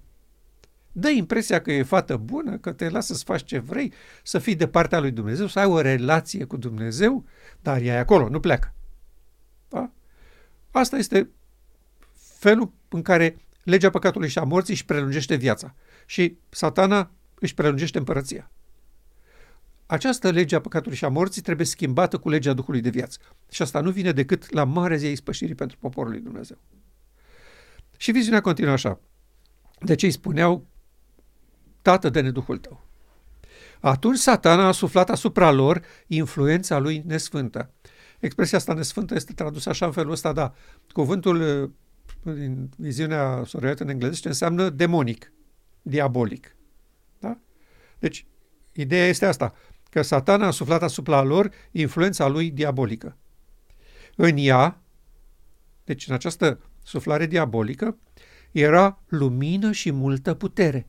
Dă 0.92 1.10
impresia 1.10 1.62
că 1.62 1.72
e 1.72 1.84
fată 1.84 2.18
bună, 2.18 2.58
că 2.58 2.72
te 2.72 2.90
lasă 2.90 3.14
să 3.14 3.24
faci 3.26 3.44
ce 3.44 3.60
vrei, 3.60 3.94
să 4.24 4.40
fii 4.40 4.56
de 4.56 4.68
partea 4.68 5.00
lui 5.00 5.12
Dumnezeu, 5.12 5.48
să 5.48 5.60
ai 5.60 5.66
o 5.66 5.82
relație 5.82 6.46
cu 6.46 6.58
Dumnezeu, 6.58 7.26
dar 7.62 7.82
ea 7.82 7.96
e 7.96 8.00
acolo, 8.00 8.30
nu 8.30 8.40
pleacă. 8.40 8.74
Da? 9.70 9.92
Asta 10.72 10.98
este 10.98 11.30
felul 12.40 12.72
în 12.90 13.02
care 13.02 13.38
legea 13.64 13.90
păcatului 13.90 14.30
și 14.30 14.40
a 14.40 14.44
morții 14.44 14.74
își 14.74 14.86
prelungește 14.86 15.36
viața. 15.36 15.76
Și 16.06 16.38
satana 16.50 17.12
își 17.44 17.54
prelungește 17.54 17.98
împărăția. 17.98 18.52
Această 19.86 20.30
lege 20.30 20.56
a 20.56 20.62
păcatului 20.62 20.98
și 20.98 21.06
a 21.06 21.10
morții 21.10 21.42
trebuie 21.42 21.66
schimbată 21.66 22.18
cu 22.18 22.30
legea 22.30 22.54
Duhului 22.54 22.82
de 22.82 22.90
viață. 22.90 23.20
Și 23.50 23.62
asta 23.62 23.80
nu 23.80 23.92
vine 23.92 24.12
decât 24.12 24.52
la 24.52 24.64
mare 24.64 24.98
zi 24.98 25.06
a 25.06 25.10
ispășirii 25.10 25.56
pentru 25.56 25.78
poporul 25.80 26.12
lui 26.12 26.22
Dumnezeu. 26.22 26.58
Și 27.98 28.12
viziunea 28.12 28.42
continuă 28.42 28.74
așa. 28.74 29.00
De 29.80 29.96
ce 29.96 30.06
îi 30.06 30.12
spuneau, 30.12 30.68
Tată, 31.82 32.10
de 32.10 32.32
Duhul 32.32 32.58
tău. 32.58 32.82
Atunci 33.80 34.18
satana 34.18 34.68
a 34.68 34.72
suflat 34.72 35.10
asupra 35.10 35.52
lor 35.52 35.82
influența 36.08 36.78
lui 36.78 37.04
nesfântă. 37.06 37.72
Expresia 38.20 38.58
asta 38.58 38.74
nesfântă 38.74 39.16
este 39.16 39.34
tradusă 39.34 39.70
așa 39.70 39.86
în 39.86 39.92
felul 39.92 40.12
ăsta, 40.12 40.34
da. 40.34 40.54
Cuvântul 40.92 41.72
din 42.24 42.70
viziunea 42.78 43.44
soriotă 43.46 43.84
în 43.84 43.90
engleză 43.90 44.28
înseamnă 44.28 44.70
demonic, 44.70 45.32
diabolic. 45.82 46.56
Da? 48.04 48.10
Deci, 48.10 48.26
ideea 48.72 49.08
este 49.08 49.26
asta, 49.26 49.54
că 49.90 50.02
satana 50.02 50.48
a 50.48 50.52
suflat 50.52 50.84
asupra 50.84 51.22
lor 51.22 51.52
influența 51.72 52.28
lui 52.28 52.52
diabolică. 52.52 53.18
În 54.16 54.38
ea, 54.38 54.82
deci 55.84 56.08
în 56.08 56.14
această 56.14 56.60
suflare 56.84 57.26
diabolică, 57.26 57.98
era 58.52 59.04
lumină 59.08 59.72
și 59.72 59.92
multă 59.92 60.34
putere. 60.34 60.88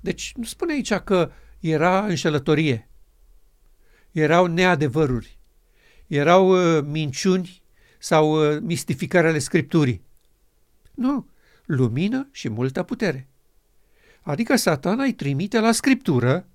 Deci 0.00 0.32
nu 0.36 0.44
spune 0.44 0.72
aici 0.72 0.92
că 0.94 1.30
era 1.60 2.06
înșelătorie, 2.06 2.88
erau 4.10 4.46
neadevăruri, 4.46 5.38
erau 6.06 6.48
uh, 6.48 6.84
minciuni 6.84 7.62
sau 7.98 8.54
uh, 8.54 8.60
mistificări 8.60 9.26
ale 9.26 9.38
Scripturii. 9.38 10.04
Nu, 10.94 11.28
lumină 11.66 12.28
și 12.32 12.48
multă 12.48 12.82
putere. 12.82 13.29
Adică 14.20 14.56
satana 14.56 15.02
îi 15.02 15.12
trimite 15.12 15.60
la 15.60 15.72
Scriptură, 15.72 16.46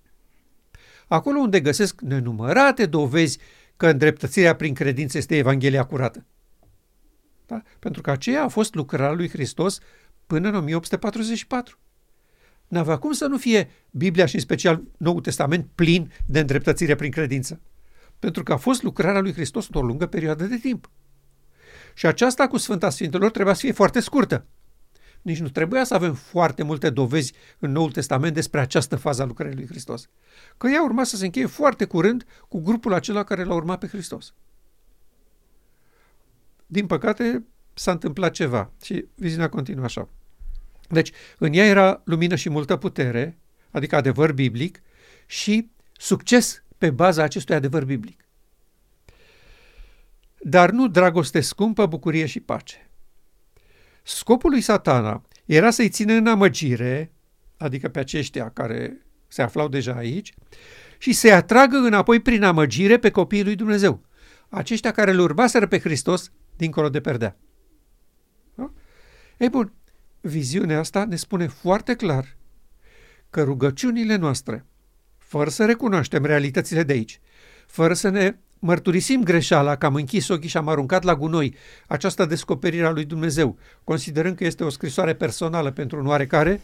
acolo 1.07 1.39
unde 1.39 1.59
găsesc 1.59 2.01
nenumărate 2.01 2.85
dovezi 2.85 3.39
că 3.77 3.87
îndreptățirea 3.87 4.55
prin 4.55 4.73
credință 4.73 5.17
este 5.17 5.37
Evanghelia 5.37 5.83
curată. 5.83 6.25
Da? 7.45 7.61
Pentru 7.79 8.01
că 8.01 8.11
aceea 8.11 8.43
a 8.43 8.47
fost 8.47 8.73
lucrarea 8.73 9.11
lui 9.11 9.29
Hristos 9.29 9.79
până 10.27 10.47
în 10.47 10.55
1844. 10.55 11.77
N-avea 12.67 12.97
cum 12.97 13.11
să 13.11 13.25
nu 13.25 13.37
fie 13.37 13.69
Biblia 13.89 14.25
și 14.25 14.35
în 14.35 14.41
special 14.41 14.83
Noul 14.97 15.21
Testament 15.21 15.67
plin 15.75 16.11
de 16.25 16.39
îndreptățire 16.39 16.95
prin 16.95 17.11
credință. 17.11 17.61
Pentru 18.19 18.43
că 18.43 18.53
a 18.53 18.57
fost 18.57 18.83
lucrarea 18.83 19.21
lui 19.21 19.33
Hristos 19.33 19.65
într-o 19.65 19.81
lungă 19.81 20.05
perioadă 20.05 20.43
de 20.43 20.57
timp. 20.57 20.89
Și 21.93 22.05
aceasta 22.05 22.47
cu 22.47 22.57
Sfânta 22.57 22.89
Sfintelor 22.89 23.31
trebuia 23.31 23.53
să 23.53 23.59
fie 23.59 23.71
foarte 23.71 23.99
scurtă. 23.99 24.45
Nici 25.25 25.39
nu 25.39 25.49
trebuia 25.49 25.83
să 25.83 25.93
avem 25.93 26.13
foarte 26.13 26.63
multe 26.63 26.89
dovezi 26.89 27.33
în 27.59 27.71
Noul 27.71 27.91
Testament 27.91 28.33
despre 28.33 28.59
această 28.59 28.95
fază 28.95 29.21
a 29.21 29.25
lucrării 29.25 29.55
lui 29.55 29.67
Hristos. 29.67 30.09
Că 30.57 30.67
ea 30.67 30.83
urma 30.83 31.03
să 31.03 31.15
se 31.15 31.25
încheie 31.25 31.45
foarte 31.45 31.85
curând 31.85 32.25
cu 32.47 32.59
grupul 32.59 32.93
acela 32.93 33.23
care 33.23 33.43
l-a 33.43 33.53
urmat 33.53 33.79
pe 33.79 33.87
Hristos. 33.87 34.33
Din 36.65 36.87
păcate, 36.87 37.43
s-a 37.73 37.91
întâmplat 37.91 38.31
ceva 38.31 38.71
și 38.83 39.05
viziunea 39.15 39.49
continuă 39.49 39.83
așa. 39.83 40.09
Deci, 40.89 41.11
în 41.37 41.53
ea 41.53 41.65
era 41.65 42.01
lumină 42.03 42.35
și 42.35 42.49
multă 42.49 42.75
putere, 42.75 43.37
adică 43.71 43.95
adevăr 43.95 44.31
biblic, 44.31 44.81
și 45.25 45.69
succes 45.97 46.63
pe 46.77 46.89
baza 46.89 47.23
acestui 47.23 47.55
adevăr 47.55 47.85
biblic. 47.85 48.25
Dar 50.39 50.69
nu 50.69 50.87
dragoste 50.87 51.41
scumpă, 51.41 51.85
bucurie 51.85 52.25
și 52.25 52.39
pace. 52.39 52.89
Scopul 54.07 54.49
lui 54.49 54.61
satana 54.61 55.21
era 55.45 55.69
să-i 55.69 55.89
țină 55.89 56.13
în 56.13 56.27
amăgire, 56.27 57.11
adică 57.57 57.89
pe 57.89 57.99
aceștia 57.99 58.49
care 58.49 59.05
se 59.27 59.41
aflau 59.41 59.67
deja 59.67 59.93
aici, 59.93 60.33
și 60.97 61.13
să-i 61.13 61.31
atragă 61.31 61.77
înapoi 61.77 62.19
prin 62.19 62.43
amăgire 62.43 62.97
pe 62.97 63.11
copiii 63.11 63.43
lui 63.43 63.55
Dumnezeu, 63.55 64.01
aceștia 64.49 64.91
care 64.91 65.11
îl 65.11 65.19
urmaseră 65.19 65.67
pe 65.67 65.79
Hristos 65.79 66.31
dincolo 66.55 66.89
de 66.89 67.01
perdea. 67.01 67.37
Da? 68.55 68.73
Ei 69.37 69.49
bun, 69.49 69.73
viziunea 70.21 70.79
asta 70.79 71.05
ne 71.05 71.15
spune 71.15 71.47
foarte 71.47 71.95
clar 71.95 72.37
că 73.29 73.43
rugăciunile 73.43 74.15
noastre, 74.15 74.65
fără 75.17 75.49
să 75.49 75.65
recunoaștem 75.65 76.25
realitățile 76.25 76.83
de 76.83 76.93
aici, 76.93 77.19
fără 77.67 77.93
să 77.93 78.09
ne 78.09 78.35
mărturisim 78.65 79.23
greșeala 79.23 79.75
că 79.75 79.85
am 79.85 79.95
închis 79.95 80.27
ochii 80.27 80.49
și 80.49 80.57
am 80.57 80.67
aruncat 80.67 81.03
la 81.03 81.15
gunoi 81.15 81.55
această 81.87 82.25
descoperire 82.25 82.85
a 82.85 82.89
lui 82.89 83.05
Dumnezeu, 83.05 83.57
considerând 83.83 84.35
că 84.35 84.43
este 84.43 84.63
o 84.63 84.69
scrisoare 84.69 85.15
personală 85.15 85.71
pentru 85.71 85.99
un 85.99 86.07
oarecare, 86.07 86.61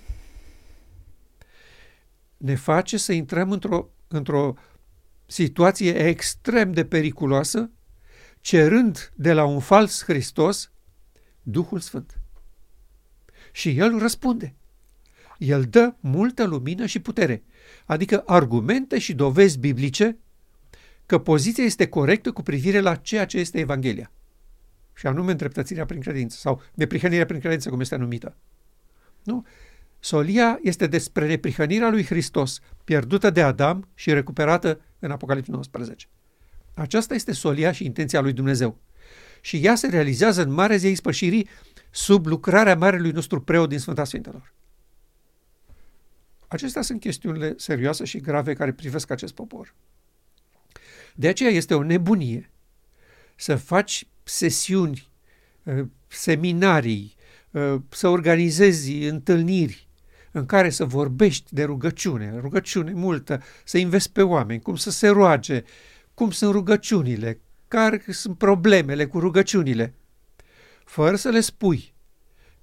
ne 2.37 2.55
face 2.55 2.97
să 2.97 3.13
intrăm 3.13 3.51
într-o, 3.51 3.89
într-o 4.07 4.53
situație 5.25 5.93
extrem 6.07 6.71
de 6.71 6.85
periculoasă, 6.85 7.69
cerând 8.39 9.11
de 9.15 9.33
la 9.33 9.45
un 9.45 9.59
fals 9.59 10.03
Hristos 10.03 10.71
Duhul 11.41 11.79
Sfânt. 11.79 12.19
Și 13.51 13.77
El 13.77 13.99
răspunde. 13.99 14.55
El 15.37 15.63
dă 15.63 15.93
multă 15.99 16.43
lumină 16.43 16.85
și 16.85 16.99
putere, 16.99 17.43
adică 17.85 18.23
argumente 18.25 18.99
și 18.99 19.13
dovezi 19.13 19.59
biblice 19.59 20.17
că 21.11 21.19
poziția 21.19 21.63
este 21.63 21.87
corectă 21.87 22.31
cu 22.31 22.41
privire 22.41 22.79
la 22.79 22.95
ceea 22.95 23.25
ce 23.25 23.37
este 23.37 23.59
Evanghelia. 23.59 24.11
Și 24.93 25.07
anume 25.07 25.31
îndreptățirea 25.31 25.85
prin 25.85 26.01
credință 26.01 26.37
sau 26.37 26.61
neprihănirea 26.73 27.25
prin 27.25 27.39
credință, 27.39 27.69
cum 27.69 27.79
este 27.79 27.95
numită. 27.95 28.35
Nu? 29.23 29.45
Solia 29.99 30.59
este 30.61 30.87
despre 30.87 31.27
neprihănirea 31.27 31.89
lui 31.89 32.05
Hristos, 32.05 32.59
pierdută 32.83 33.29
de 33.29 33.41
Adam 33.41 33.87
și 33.93 34.13
recuperată 34.13 34.81
în 34.99 35.11
Apocalipsa 35.11 35.51
19. 35.51 36.07
Aceasta 36.73 37.13
este 37.13 37.31
solia 37.31 37.71
și 37.71 37.85
intenția 37.85 38.21
lui 38.21 38.33
Dumnezeu. 38.33 38.77
Și 39.41 39.57
ea 39.63 39.75
se 39.75 39.87
realizează 39.87 40.41
în 40.41 40.51
mare 40.51 40.75
zi 40.75 40.87
ispășirii 40.87 41.47
sub 41.89 42.25
lucrarea 42.25 42.75
marelui 42.75 43.11
nostru 43.11 43.41
preot 43.41 43.69
din 43.69 43.79
Sfânta 43.79 44.03
Sfintelor. 44.03 44.53
Acestea 46.47 46.81
sunt 46.81 46.99
chestiunile 46.99 47.53
serioase 47.57 48.05
și 48.05 48.19
grave 48.19 48.53
care 48.53 48.73
privesc 48.73 49.11
acest 49.11 49.33
popor. 49.33 49.73
De 51.15 51.27
aceea 51.27 51.49
este 51.49 51.73
o 51.73 51.83
nebunie 51.83 52.51
să 53.35 53.55
faci 53.55 54.07
sesiuni, 54.23 55.09
uh, 55.63 55.85
seminarii, 56.07 57.15
uh, 57.51 57.75
să 57.89 58.07
organizezi 58.07 58.93
întâlniri 58.93 59.87
în 60.31 60.45
care 60.45 60.69
să 60.69 60.85
vorbești 60.85 61.53
de 61.53 61.63
rugăciune, 61.63 62.37
rugăciune 62.39 62.93
multă, 62.93 63.41
să 63.63 63.77
investi 63.77 64.11
pe 64.11 64.21
oameni, 64.21 64.61
cum 64.61 64.75
să 64.75 64.91
se 64.91 65.07
roage, 65.07 65.63
cum 66.13 66.31
sunt 66.31 66.51
rugăciunile, 66.51 67.39
care 67.67 68.03
sunt 68.07 68.37
problemele 68.37 69.05
cu 69.05 69.19
rugăciunile, 69.19 69.93
fără 70.85 71.15
să 71.15 71.29
le 71.29 71.39
spui 71.39 71.93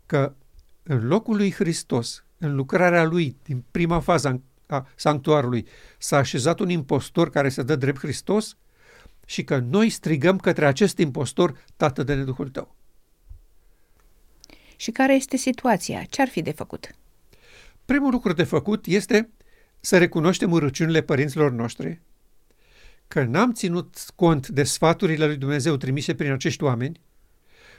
că 0.06 0.34
în 0.82 1.06
locul 1.06 1.36
lui 1.36 1.52
Hristos, 1.52 2.24
în 2.38 2.54
lucrarea 2.54 3.04
lui 3.04 3.36
din 3.42 3.64
prima 3.70 4.00
fază 4.00 4.42
a 4.68 4.88
sanctuarului, 4.94 5.66
s-a 5.98 6.16
așezat 6.16 6.58
un 6.58 6.68
impostor 6.68 7.30
care 7.30 7.48
să 7.48 7.62
dă 7.62 7.76
drept 7.76 7.98
Hristos 7.98 8.56
și 9.26 9.44
că 9.44 9.58
noi 9.58 9.90
strigăm 9.90 10.38
către 10.38 10.66
acest 10.66 10.98
impostor, 10.98 11.64
Tată 11.76 12.02
de 12.02 12.22
Duhul 12.22 12.48
tău. 12.48 12.74
Și 14.76 14.90
care 14.90 15.14
este 15.14 15.36
situația? 15.36 16.04
Ce 16.04 16.22
ar 16.22 16.28
fi 16.28 16.42
de 16.42 16.52
făcut? 16.52 16.94
Primul 17.84 18.10
lucru 18.10 18.32
de 18.32 18.44
făcut 18.44 18.86
este 18.86 19.30
să 19.80 19.98
recunoaștem 19.98 20.52
urăciunile 20.52 21.00
părinților 21.00 21.50
noștri, 21.50 22.00
că 23.08 23.24
n-am 23.24 23.52
ținut 23.52 23.96
cont 24.14 24.48
de 24.48 24.62
sfaturile 24.62 25.26
lui 25.26 25.36
Dumnezeu 25.36 25.76
trimise 25.76 26.14
prin 26.14 26.32
acești 26.32 26.62
oameni. 26.62 27.00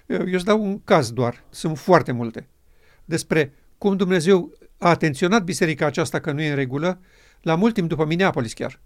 Eu 0.08 0.22
îți 0.22 0.46
dau 0.46 0.64
un 0.64 0.84
caz 0.84 1.12
doar, 1.12 1.44
sunt 1.50 1.78
foarte 1.78 2.12
multe, 2.12 2.48
despre 3.06 3.54
cum 3.78 3.98
Dumnezeu 3.98 4.54
a 4.80 4.90
atenționat 4.90 5.44
biserica 5.44 5.86
aceasta 5.86 6.20
că 6.20 6.32
nu 6.32 6.42
e 6.42 6.50
în 6.50 6.56
regulă, 6.56 7.02
la 7.42 7.56
mult 7.56 7.74
timp 7.74 7.90
după 7.90 8.06
Minneapolis 8.06 8.54
chiar. 8.54 8.80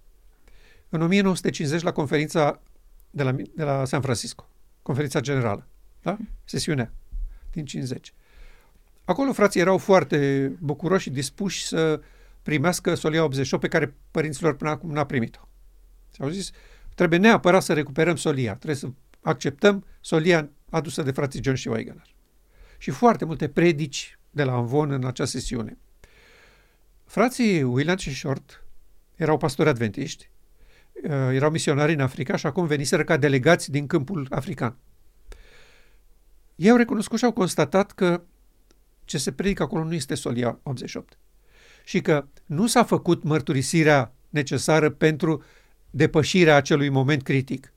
În 0.89 1.01
1950 1.01 1.81
la 1.81 1.91
conferința 1.91 2.61
de 3.09 3.23
la, 3.23 3.31
de 3.31 3.63
la 3.63 3.85
San 3.85 4.01
Francisco, 4.01 4.49
conferința 4.81 5.19
generală, 5.19 5.67
da? 6.01 6.17
sesiunea 6.45 6.93
din 7.51 7.65
50. 7.65 8.13
Acolo 9.05 9.33
frații 9.33 9.59
erau 9.59 9.77
foarte 9.77 10.47
bucuroși 10.59 11.03
și 11.03 11.09
dispuși 11.09 11.67
să 11.67 12.01
primească 12.41 12.95
solia 12.95 13.23
88 13.23 13.61
pe 13.61 13.69
care 13.69 13.95
părinților 14.11 14.55
până 14.55 14.69
acum 14.69 14.91
n-a 14.91 15.05
primit-o. 15.05 15.47
Și 16.13 16.21
au 16.21 16.29
zis, 16.29 16.51
trebuie 16.95 17.19
neapărat 17.19 17.63
să 17.63 17.73
recuperăm 17.73 18.15
solia, 18.15 18.53
trebuie 18.55 18.75
să 18.75 18.87
acceptăm 19.21 19.85
solia 20.01 20.49
adusă 20.69 21.01
de 21.01 21.11
frații 21.11 21.43
John 21.43 21.55
și 21.55 21.67
Wegener. 21.67 22.15
Și 22.77 22.91
foarte 22.91 23.25
multe 23.25 23.49
predici 23.49 24.17
de 24.33 24.43
la 24.43 24.53
Anvon 24.53 24.91
în 24.91 25.05
acea 25.05 25.25
sesiune. 25.25 25.77
Frații 27.05 27.63
William 27.63 27.97
și 27.97 28.15
Short 28.15 28.63
erau 29.15 29.37
pastori 29.37 29.69
adventiști, 29.69 30.29
uh, 31.03 31.11
erau 31.11 31.49
misionari 31.49 31.93
în 31.93 31.99
Africa 31.99 32.35
și 32.35 32.45
acum 32.45 32.65
veniseră 32.65 33.03
ca 33.03 33.17
delegați 33.17 33.71
din 33.71 33.87
câmpul 33.87 34.27
african. 34.29 34.77
Ei 36.55 36.69
au 36.69 36.77
recunoscut 36.77 37.17
și 37.17 37.25
au 37.25 37.31
constatat 37.31 37.91
că 37.91 38.21
ce 39.05 39.17
se 39.17 39.31
predică 39.31 39.63
acolo 39.63 39.83
nu 39.83 39.93
este 39.93 40.15
Solia 40.15 40.59
88 40.63 41.17
și 41.83 42.01
că 42.01 42.27
nu 42.45 42.67
s-a 42.67 42.83
făcut 42.83 43.23
mărturisirea 43.23 44.13
necesară 44.29 44.89
pentru 44.89 45.43
depășirea 45.89 46.55
acelui 46.55 46.89
moment 46.89 47.23
critic. 47.23 47.73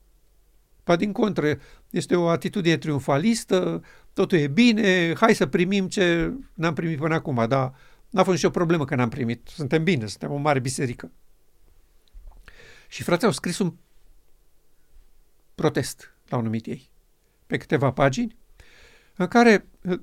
Pa 0.83 0.95
din 0.95 1.11
contră, 1.11 1.59
este 1.89 2.15
o 2.15 2.27
atitudine 2.27 2.77
triumfalistă, 2.77 3.83
totul 4.13 4.37
e 4.37 4.47
bine, 4.47 5.13
hai 5.13 5.35
să 5.35 5.45
primim 5.45 5.87
ce 5.87 6.33
n-am 6.53 6.73
primit 6.73 6.97
până 6.97 7.13
acum, 7.13 7.45
dar 7.47 7.73
n-a 8.09 8.23
fost 8.23 8.35
nicio 8.35 8.49
problemă 8.49 8.85
că 8.85 8.95
n-am 8.95 9.09
primit. 9.09 9.47
Suntem 9.47 9.83
bine, 9.83 10.05
suntem 10.05 10.31
o 10.31 10.35
mare 10.35 10.59
biserică. 10.59 11.11
Și 12.87 13.03
frații 13.03 13.27
au 13.27 13.33
scris 13.33 13.59
un 13.59 13.73
protest, 15.55 16.13
l-au 16.25 16.41
numit 16.41 16.65
ei, 16.65 16.91
pe 17.47 17.57
câteva 17.57 17.91
pagini, 17.91 18.37
în 19.15 19.27
care 19.27 19.67
uh, 19.81 19.99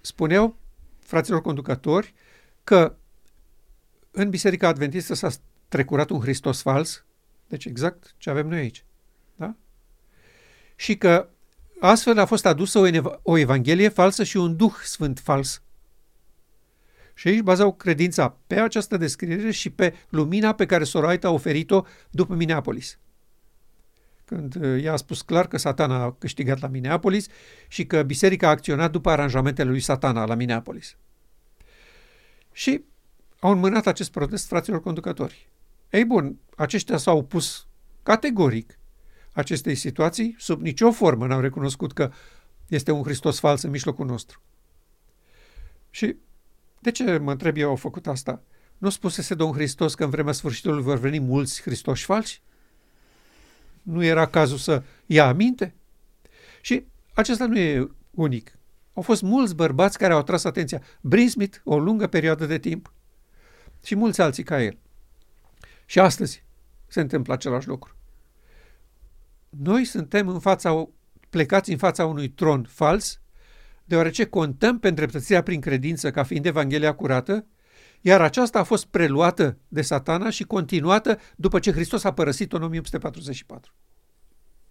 spuneau 0.00 0.58
fraților 0.98 1.40
conducători 1.40 2.14
că 2.64 2.96
în 4.10 4.30
Biserica 4.30 4.68
Adventistă 4.68 5.14
s-a 5.14 5.30
trecurat 5.68 6.10
un 6.10 6.20
Hristos 6.20 6.62
fals, 6.62 7.04
deci 7.46 7.64
exact 7.64 8.14
ce 8.18 8.30
avem 8.30 8.48
noi 8.48 8.58
aici. 8.58 8.84
Da? 10.76 10.82
Și 10.82 10.96
că 10.96 11.28
astfel 11.80 12.18
a 12.18 12.24
fost 12.24 12.46
adusă 12.46 12.78
o, 12.78 12.86
ev- 12.86 13.20
o 13.22 13.36
evanghelie 13.36 13.88
falsă 13.88 14.24
și 14.24 14.36
un 14.36 14.56
duh 14.56 14.74
sfânt 14.82 15.18
fals. 15.18 15.62
Și 17.14 17.28
aici 17.28 17.40
bazau 17.40 17.72
credința 17.72 18.36
pe 18.46 18.60
această 18.60 18.96
descriere 18.96 19.50
și 19.50 19.70
pe 19.70 19.94
lumina 20.08 20.54
pe 20.54 20.66
care 20.66 20.84
Soraita 20.84 21.28
a 21.28 21.30
oferit-o 21.30 21.84
după 22.10 22.34
Minneapolis. 22.34 22.98
Când 24.24 24.54
uh, 24.54 24.82
ea 24.84 24.92
a 24.92 24.96
spus 24.96 25.22
clar 25.22 25.48
că 25.48 25.58
satana 25.58 26.02
a 26.02 26.12
câștigat 26.12 26.60
la 26.60 26.68
Minneapolis 26.68 27.26
și 27.68 27.86
că 27.86 28.02
biserica 28.02 28.46
a 28.46 28.50
acționat 28.50 28.90
după 28.90 29.10
aranjamentele 29.10 29.70
lui 29.70 29.80
satana 29.80 30.24
la 30.24 30.34
Minneapolis. 30.34 30.96
Și 32.52 32.84
au 33.38 33.50
înmânat 33.50 33.86
acest 33.86 34.10
protest 34.10 34.46
fraților 34.46 34.80
conducători. 34.80 35.48
Ei 35.90 36.04
bun, 36.04 36.38
aceștia 36.56 36.96
s-au 36.96 37.18
opus 37.18 37.66
categoric 38.02 38.78
acestei 39.34 39.74
situații, 39.74 40.34
sub 40.38 40.60
nicio 40.60 40.90
formă 40.90 41.26
n-au 41.26 41.40
recunoscut 41.40 41.92
că 41.92 42.12
este 42.68 42.90
un 42.90 43.02
Hristos 43.02 43.38
fals 43.38 43.62
în 43.62 43.70
mijlocul 43.70 44.06
nostru. 44.06 44.42
Și 45.90 46.16
de 46.78 46.90
ce, 46.90 47.18
mă 47.18 47.30
întreb 47.30 47.56
eu, 47.56 47.68
au 47.68 47.76
făcut 47.76 48.06
asta? 48.06 48.42
Nu 48.78 48.88
spusese 48.88 49.34
Domnul 49.34 49.56
Hristos 49.56 49.94
că 49.94 50.04
în 50.04 50.10
vremea 50.10 50.32
sfârșitului 50.32 50.82
vor 50.82 50.98
veni 50.98 51.18
mulți 51.18 51.62
Hristoși 51.62 52.04
falși? 52.04 52.42
Nu 53.82 54.04
era 54.04 54.26
cazul 54.26 54.58
să 54.58 54.82
ia 55.06 55.26
aminte? 55.26 55.74
Și 56.60 56.84
acesta 57.14 57.46
nu 57.46 57.58
e 57.58 57.90
unic. 58.10 58.58
Au 58.92 59.02
fost 59.02 59.22
mulți 59.22 59.54
bărbați 59.54 59.98
care 59.98 60.12
au 60.12 60.18
atras 60.18 60.44
atenția. 60.44 60.82
Brinsmith, 61.00 61.58
o 61.64 61.78
lungă 61.78 62.06
perioadă 62.06 62.46
de 62.46 62.58
timp. 62.58 62.92
Și 63.84 63.94
mulți 63.94 64.20
alții 64.20 64.42
ca 64.42 64.62
el. 64.62 64.78
Și 65.86 65.98
astăzi 65.98 66.44
se 66.86 67.00
întâmplă 67.00 67.32
același 67.32 67.68
lucru. 67.68 67.96
Noi 69.58 69.84
suntem 69.84 70.28
în 70.28 70.38
fața, 70.38 70.88
plecați 71.30 71.70
în 71.70 71.78
fața 71.78 72.06
unui 72.06 72.28
tron 72.28 72.66
fals, 72.68 73.20
deoarece 73.84 74.24
contăm 74.24 74.78
pe 74.78 74.88
îndreptățirea 74.88 75.42
prin 75.42 75.60
credință 75.60 76.10
ca 76.10 76.22
fiind 76.22 76.46
Evanghelia 76.46 76.94
curată, 76.94 77.46
iar 78.00 78.20
aceasta 78.20 78.58
a 78.58 78.62
fost 78.62 78.86
preluată 78.86 79.58
de 79.68 79.82
satana 79.82 80.30
și 80.30 80.44
continuată 80.44 81.18
după 81.36 81.58
ce 81.58 81.72
Hristos 81.72 82.04
a 82.04 82.12
părăsit-o 82.12 82.56
în 82.56 82.62
1844. 82.62 83.74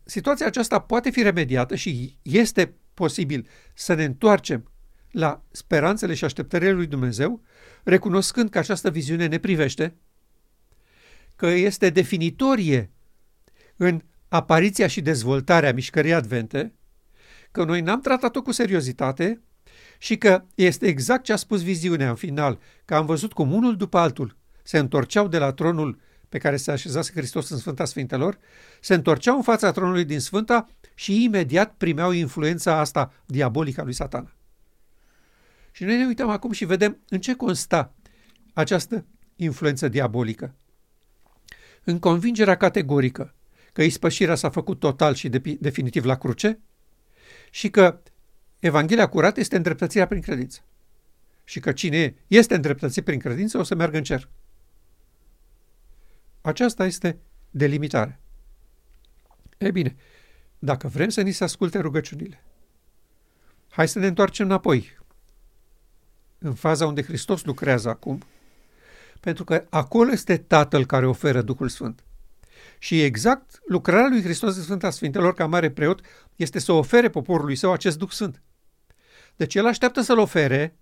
Situația 0.04 0.46
aceasta 0.46 0.80
poate 0.80 1.10
fi 1.10 1.22
remediată 1.22 1.76
și 1.76 2.18
este 2.22 2.74
posibil 2.94 3.48
să 3.74 3.94
ne 3.94 4.04
întoarcem 4.04 4.72
la 5.12 5.44
speranțele 5.52 6.14
și 6.14 6.24
așteptările 6.24 6.72
lui 6.72 6.88
Dumnezeu, 6.88 7.42
recunoscând 7.84 8.50
că 8.50 8.58
această 8.58 8.90
viziune 8.90 9.28
ne 9.28 9.38
privește, 9.38 9.96
că 11.36 11.48
este 11.48 11.90
definitorie 11.90 12.92
în 13.76 14.02
apariția 14.34 14.88
și 14.88 15.02
dezvoltarea 15.02 15.74
mișcării 15.74 16.14
advente, 16.14 16.74
că 17.52 17.64
noi 17.64 17.82
n-am 17.82 18.02
tratat-o 18.02 18.42
cu 18.42 18.52
seriozitate 18.52 19.42
și 19.98 20.18
că 20.18 20.44
este 20.56 20.88
exact 20.88 21.24
ce 21.24 21.34
a 21.34 21.36
spus 21.36 21.64
viziunea 21.64 22.10
în 22.10 22.16
final, 22.16 22.60
că 22.86 22.96
am 22.96 23.06
văzut 23.06 23.34
cum 23.34 23.52
unul 23.52 23.78
după 23.78 23.98
altul 23.98 24.38
se 24.64 24.78
întorceau 24.78 25.28
de 25.28 25.38
la 25.38 25.52
tronul 25.52 26.00
pe 26.30 26.38
care 26.38 26.58
se 26.58 26.72
așezase 26.72 27.12
Hristos 27.16 27.50
în 27.50 27.58
Sfânta 27.58 27.86
Sfintelor, 27.86 28.38
se 28.82 28.94
întorceau 28.94 29.36
în 29.36 29.42
fața 29.42 29.72
tronului 29.72 30.06
din 30.06 30.20
Sfânta 30.20 30.70
și 30.96 31.24
imediat 31.24 31.74
primeau 31.78 32.12
influența 32.12 32.80
asta 32.80 33.14
diabolică 33.26 33.82
a 33.82 33.84
lui 33.84 33.94
Satana. 33.94 34.32
Și 35.72 35.84
noi 35.84 35.98
ne 35.98 36.06
uităm 36.06 36.30
acum 36.30 36.52
și 36.52 36.66
vedem 36.66 36.98
în 37.10 37.20
ce 37.20 37.34
consta 37.34 37.94
această 38.54 39.06
influență 39.36 39.88
diabolică. 39.88 40.56
În 41.84 42.00
convingerea 42.00 42.58
categorică 42.58 43.34
că 43.74 43.84
ispășirea 43.84 44.36
s-a 44.36 44.50
făcut 44.50 44.80
total 44.80 45.14
și 45.14 45.30
de- 45.30 45.58
definitiv 45.60 46.06
la 46.06 46.18
cruce 46.18 46.60
și 47.50 47.70
că 47.70 48.02
Evanghelia 48.60 49.10
curată 49.10 49.40
este 49.40 49.56
îndreptățirea 49.56 50.08
prin 50.08 50.22
credință. 50.22 50.60
Și 51.44 51.60
că 51.60 51.72
cine 51.72 52.16
este 52.28 52.56
îndreptățit 52.56 53.04
prin 53.04 53.20
credință 53.20 53.58
o 53.58 53.64
să 53.64 53.76
meargă 53.76 53.98
în 53.98 54.04
cer. 54.04 54.30
Aceasta 56.42 56.86
este 56.86 57.20
delimitarea. 57.50 58.20
Ei 59.58 59.72
bine, 59.72 59.96
dacă 60.60 60.88
vrem 60.88 61.10
să 61.10 61.22
ni 61.22 61.32
se 61.32 61.44
asculte 61.44 61.80
rugăciunile, 61.80 62.44
hai 63.70 63.88
să 63.88 64.00
ne 64.00 64.08
întoarcem 64.08 64.46
înapoi, 64.46 64.98
în 66.38 66.54
faza 66.54 66.86
unde 66.86 67.04
Hristos 67.04 67.44
lucrează 67.44 67.90
acum, 67.90 68.24
pentru 69.20 69.44
că 69.44 69.66
acolo 69.70 70.12
este 70.12 70.38
Tatăl 70.38 70.86
care 70.86 71.08
oferă 71.08 71.42
Duhul 71.42 71.70
Sfânt. 71.70 72.04
Și 72.84 73.04
exact 73.04 73.60
lucrarea 73.66 74.08
lui 74.08 74.22
Hristos 74.22 74.56
de 74.56 74.62
Sfânta 74.62 74.90
Sfintelor 74.90 75.34
ca 75.34 75.46
mare 75.46 75.72
preot 75.72 76.02
este 76.36 76.60
să 76.60 76.72
ofere 76.72 77.10
poporului 77.10 77.56
său 77.56 77.72
acest 77.72 77.98
Duh 77.98 78.10
Sfânt. 78.10 78.42
Deci 79.36 79.56
el 79.56 79.66
așteaptă 79.66 80.02
să-l 80.02 80.18
ofere 80.18 80.78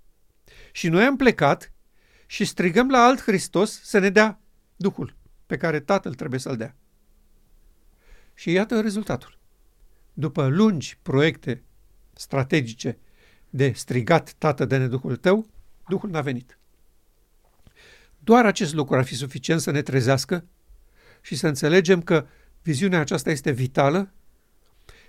și 0.72 0.89
noi 0.89 1.04
am 1.04 1.16
plecat 1.16 1.74
și 2.26 2.45
strigăm 2.45 2.89
la 2.89 2.97
alt 2.97 3.22
Hristos 3.22 3.82
să 3.84 3.99
ne 3.99 4.10
dea 4.10 4.41
Duhul 4.76 5.16
pe 5.45 5.58
care 5.58 5.80
Tatăl 5.80 6.14
trebuie 6.14 6.39
să-l 6.39 6.58
dea. 6.58 6.76
Și 8.34 8.52
iată 8.52 8.82
rezultatul. 8.82 9.39
După 10.14 10.47
lungi 10.47 10.97
proiecte 11.02 11.64
strategice 12.14 12.97
de 13.49 13.72
strigat, 13.72 14.34
Tată, 14.38 14.66
de 14.66 14.88
Duhul 14.88 15.16
tău, 15.16 15.47
Duhul 15.88 16.10
n-a 16.10 16.22
venit. 16.22 16.58
Doar 18.20 18.45
acest 18.45 18.74
lucru 18.74 18.95
ar 18.95 19.04
fi 19.04 19.16
suficient 19.16 19.62
să 19.62 19.72
ne 19.72 19.82
trezească 19.82 20.45
și 21.22 21.36
să 21.36 21.48
înțelegem 21.48 22.02
că 22.02 22.26
viziunea 22.62 23.00
aceasta 23.00 23.32
este 23.32 23.52
vitală 23.52 24.14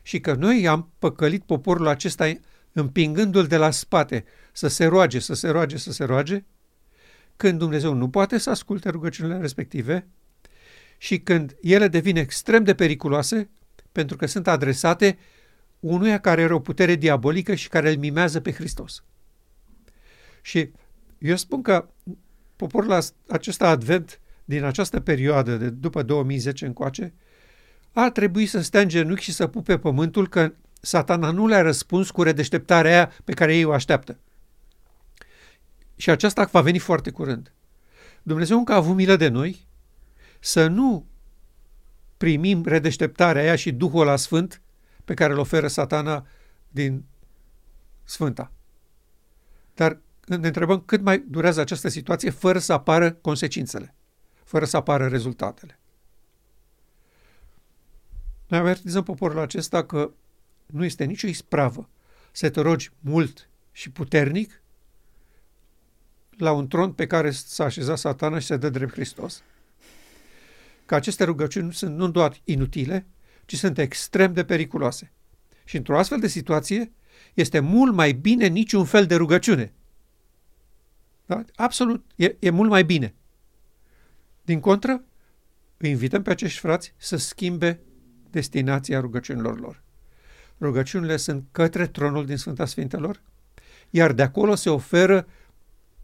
și 0.03 0.21
că 0.21 0.35
noi 0.35 0.69
am 0.69 0.93
păcălit 0.99 1.43
poporul 1.43 1.87
acesta 1.87 2.33
împingându-l 2.73 3.47
de 3.47 3.57
la 3.57 3.71
spate 3.71 4.25
să 4.53 4.69
se 4.69 4.85
roage, 4.85 5.19
să 5.19 5.35
se 5.35 5.49
roage, 5.49 5.77
să 5.77 5.93
se 5.93 6.05
roage, 6.05 6.45
când 7.37 7.59
Dumnezeu 7.59 7.95
nu 7.95 8.11
poate 8.11 8.39
să 8.39 8.51
asculte 8.51 8.89
rugăciunile 8.89 9.39
respective 9.39 10.07
și 10.99 11.19
când 11.19 11.57
ele 11.61 11.89
devin 11.89 12.17
extrem 12.17 12.65
de 12.65 12.75
periculoase 12.75 13.51
pentru 13.93 14.17
că 14.17 14.27
sunt 14.27 14.49
adresate 14.49 15.19
unuia 15.81 16.21
care 16.21 16.43
are 16.43 16.55
o 16.55 16.61
putere 16.61 16.95
diabolică 16.95 17.55
și 17.55 17.69
care 17.69 17.91
îl 17.91 17.99
mimează 17.99 18.41
pe 18.41 18.53
Hristos. 18.53 19.05
Și 20.43 20.71
eu 21.19 21.37
spun 21.37 21.63
că 21.63 21.89
poporul 22.57 23.03
acesta 23.29 23.69
advent 23.69 24.21
din 24.45 24.65
această 24.65 25.01
perioadă 25.01 25.57
de 25.57 25.71
după 25.71 26.03
2010 26.03 26.67
încoace 26.67 27.15
ar 27.93 28.11
trebui 28.11 28.47
să 28.47 28.61
stea 28.61 28.81
în 28.81 28.89
genunchi 28.89 29.23
și 29.23 29.33
să 29.33 29.47
pupe 29.47 29.79
pământul 29.79 30.29
că 30.29 30.53
satana 30.81 31.31
nu 31.31 31.47
le-a 31.47 31.63
răspuns 31.63 32.11
cu 32.11 32.23
redeșteptarea 32.23 32.91
aia 32.91 33.13
pe 33.25 33.33
care 33.33 33.57
ei 33.57 33.65
o 33.65 33.73
așteaptă. 33.73 34.19
Și 35.97 36.11
aceasta 36.11 36.49
va 36.53 36.61
veni 36.61 36.79
foarte 36.79 37.11
curând. 37.11 37.53
Dumnezeu 38.23 38.59
încă 38.59 38.73
a 38.73 38.77
avut 38.77 38.95
milă 38.95 39.17
de 39.17 39.29
noi 39.29 39.67
să 40.41 40.67
nu 40.67 41.07
primim 42.17 42.65
redeșteptarea 42.65 43.43
aia 43.43 43.57
și 43.57 43.73
Duhul 43.73 44.05
la 44.05 44.17
Sfânt 44.17 44.61
pe 45.05 45.15
care 45.15 45.33
îl 45.33 45.39
oferă 45.39 45.69
satana 45.69 46.27
din 46.69 47.05
Sfânta. 48.05 48.53
Dar 49.75 49.99
ne 50.27 50.47
întrebăm 50.47 50.81
cât 50.81 51.01
mai 51.01 51.25
durează 51.29 51.61
această 51.61 51.89
situație 51.89 52.31
fără 52.31 52.59
să 52.59 52.73
apară 52.73 53.13
consecințele, 53.13 53.95
fără 54.53 54.65
să 54.65 54.77
apară 54.77 55.07
rezultatele. 55.09 55.79
Noi 58.47 58.59
avertizăm 58.59 59.03
poporul 59.03 59.39
acesta 59.39 59.85
că 59.85 60.11
nu 60.67 60.85
este 60.85 61.05
nicio 61.05 61.27
ispravă 61.27 61.89
să 62.33 62.51
te 62.51 62.61
rogi 62.61 62.91
mult 63.01 63.49
și 63.71 63.91
puternic 63.91 64.63
la 66.37 66.53
un 66.53 66.69
tron 66.69 66.93
pe 66.93 67.07
care 67.07 67.31
s-a 67.31 67.65
așezat 67.65 67.99
satana 67.99 68.39
și 68.39 68.47
se 68.47 68.57
dă 68.57 68.71
drept 68.71 68.93
Hristos, 68.93 69.43
că 70.87 70.95
aceste 70.95 71.25
rugăciuni 71.25 71.73
sunt 71.73 71.97
nu 71.97 72.11
doar 72.11 72.41
inutile, 72.45 73.07
ci 73.45 73.57
sunt 73.57 73.79
extrem 73.79 74.33
de 74.33 74.45
periculoase. 74.45 75.13
Și 75.65 75.77
într-o 75.77 75.99
astfel 75.99 76.21
de 76.21 76.29
situație 76.29 76.93
este 77.35 77.61
mult 77.61 77.95
mai 77.95 78.13
bine 78.13 78.47
niciun 78.47 78.85
fel 78.85 79.07
de 79.07 79.15
rugăciune. 79.15 79.73
Da? 81.27 81.45
Absolut, 81.55 82.05
e, 82.17 82.37
e 82.39 82.51
mult 82.51 82.71
mai 82.71 82.85
bine. 82.85 83.15
Din 84.43 84.61
contră, 84.61 85.05
îi 85.77 85.91
invităm 85.91 86.23
pe 86.23 86.31
acești 86.31 86.59
frați 86.59 86.95
să 86.97 87.17
schimbe 87.17 87.81
destinația 88.31 89.01
rugăciunilor 89.01 89.61
lor. 89.61 89.83
Rugăciunile 90.61 91.17
sunt 91.17 91.45
către 91.53 91.87
tronul 91.87 92.27
din 92.27 92.37
Sfânta 92.37 92.65
Sfintelor, 92.65 93.23
iar 93.91 94.13
de 94.13 94.23
acolo 94.23 94.55
se 94.55 94.71
oferă 94.71 95.27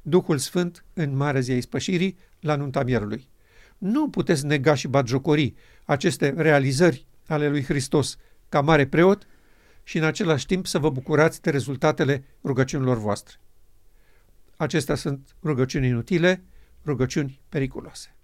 Duhul 0.03 0.39
Sfânt 0.39 0.85
în 0.93 1.17
Marea 1.17 1.41
Zi 1.41 1.51
a 1.51 1.57
Ispășirii 1.57 2.19
la 2.41 2.57
nunta 2.57 2.83
mierului. 2.83 3.29
Nu 3.79 4.11
puteți 4.11 4.47
nega 4.47 4.75
și 4.75 4.89
batjocori 4.89 5.55
aceste 5.85 6.35
realizări 6.37 7.07
ale 7.27 7.49
lui 7.49 7.65
Hristos 7.65 8.17
ca 8.49 8.61
mare 8.61 8.87
preot 8.87 9.27
și 9.83 9.99
în 9.99 10.05
același 10.05 10.47
timp 10.47 10.67
să 10.67 10.79
vă 10.79 10.91
bucurați 10.91 11.43
de 11.43 11.51
rezultatele 11.51 12.25
rugăciunilor 12.45 12.99
voastre. 12.99 13.37
Acestea 14.57 14.95
sunt 14.95 15.37
rugăciuni 15.43 15.87
inutile, 15.87 16.45
rugăciuni 16.85 17.41
periculoase. 17.49 18.18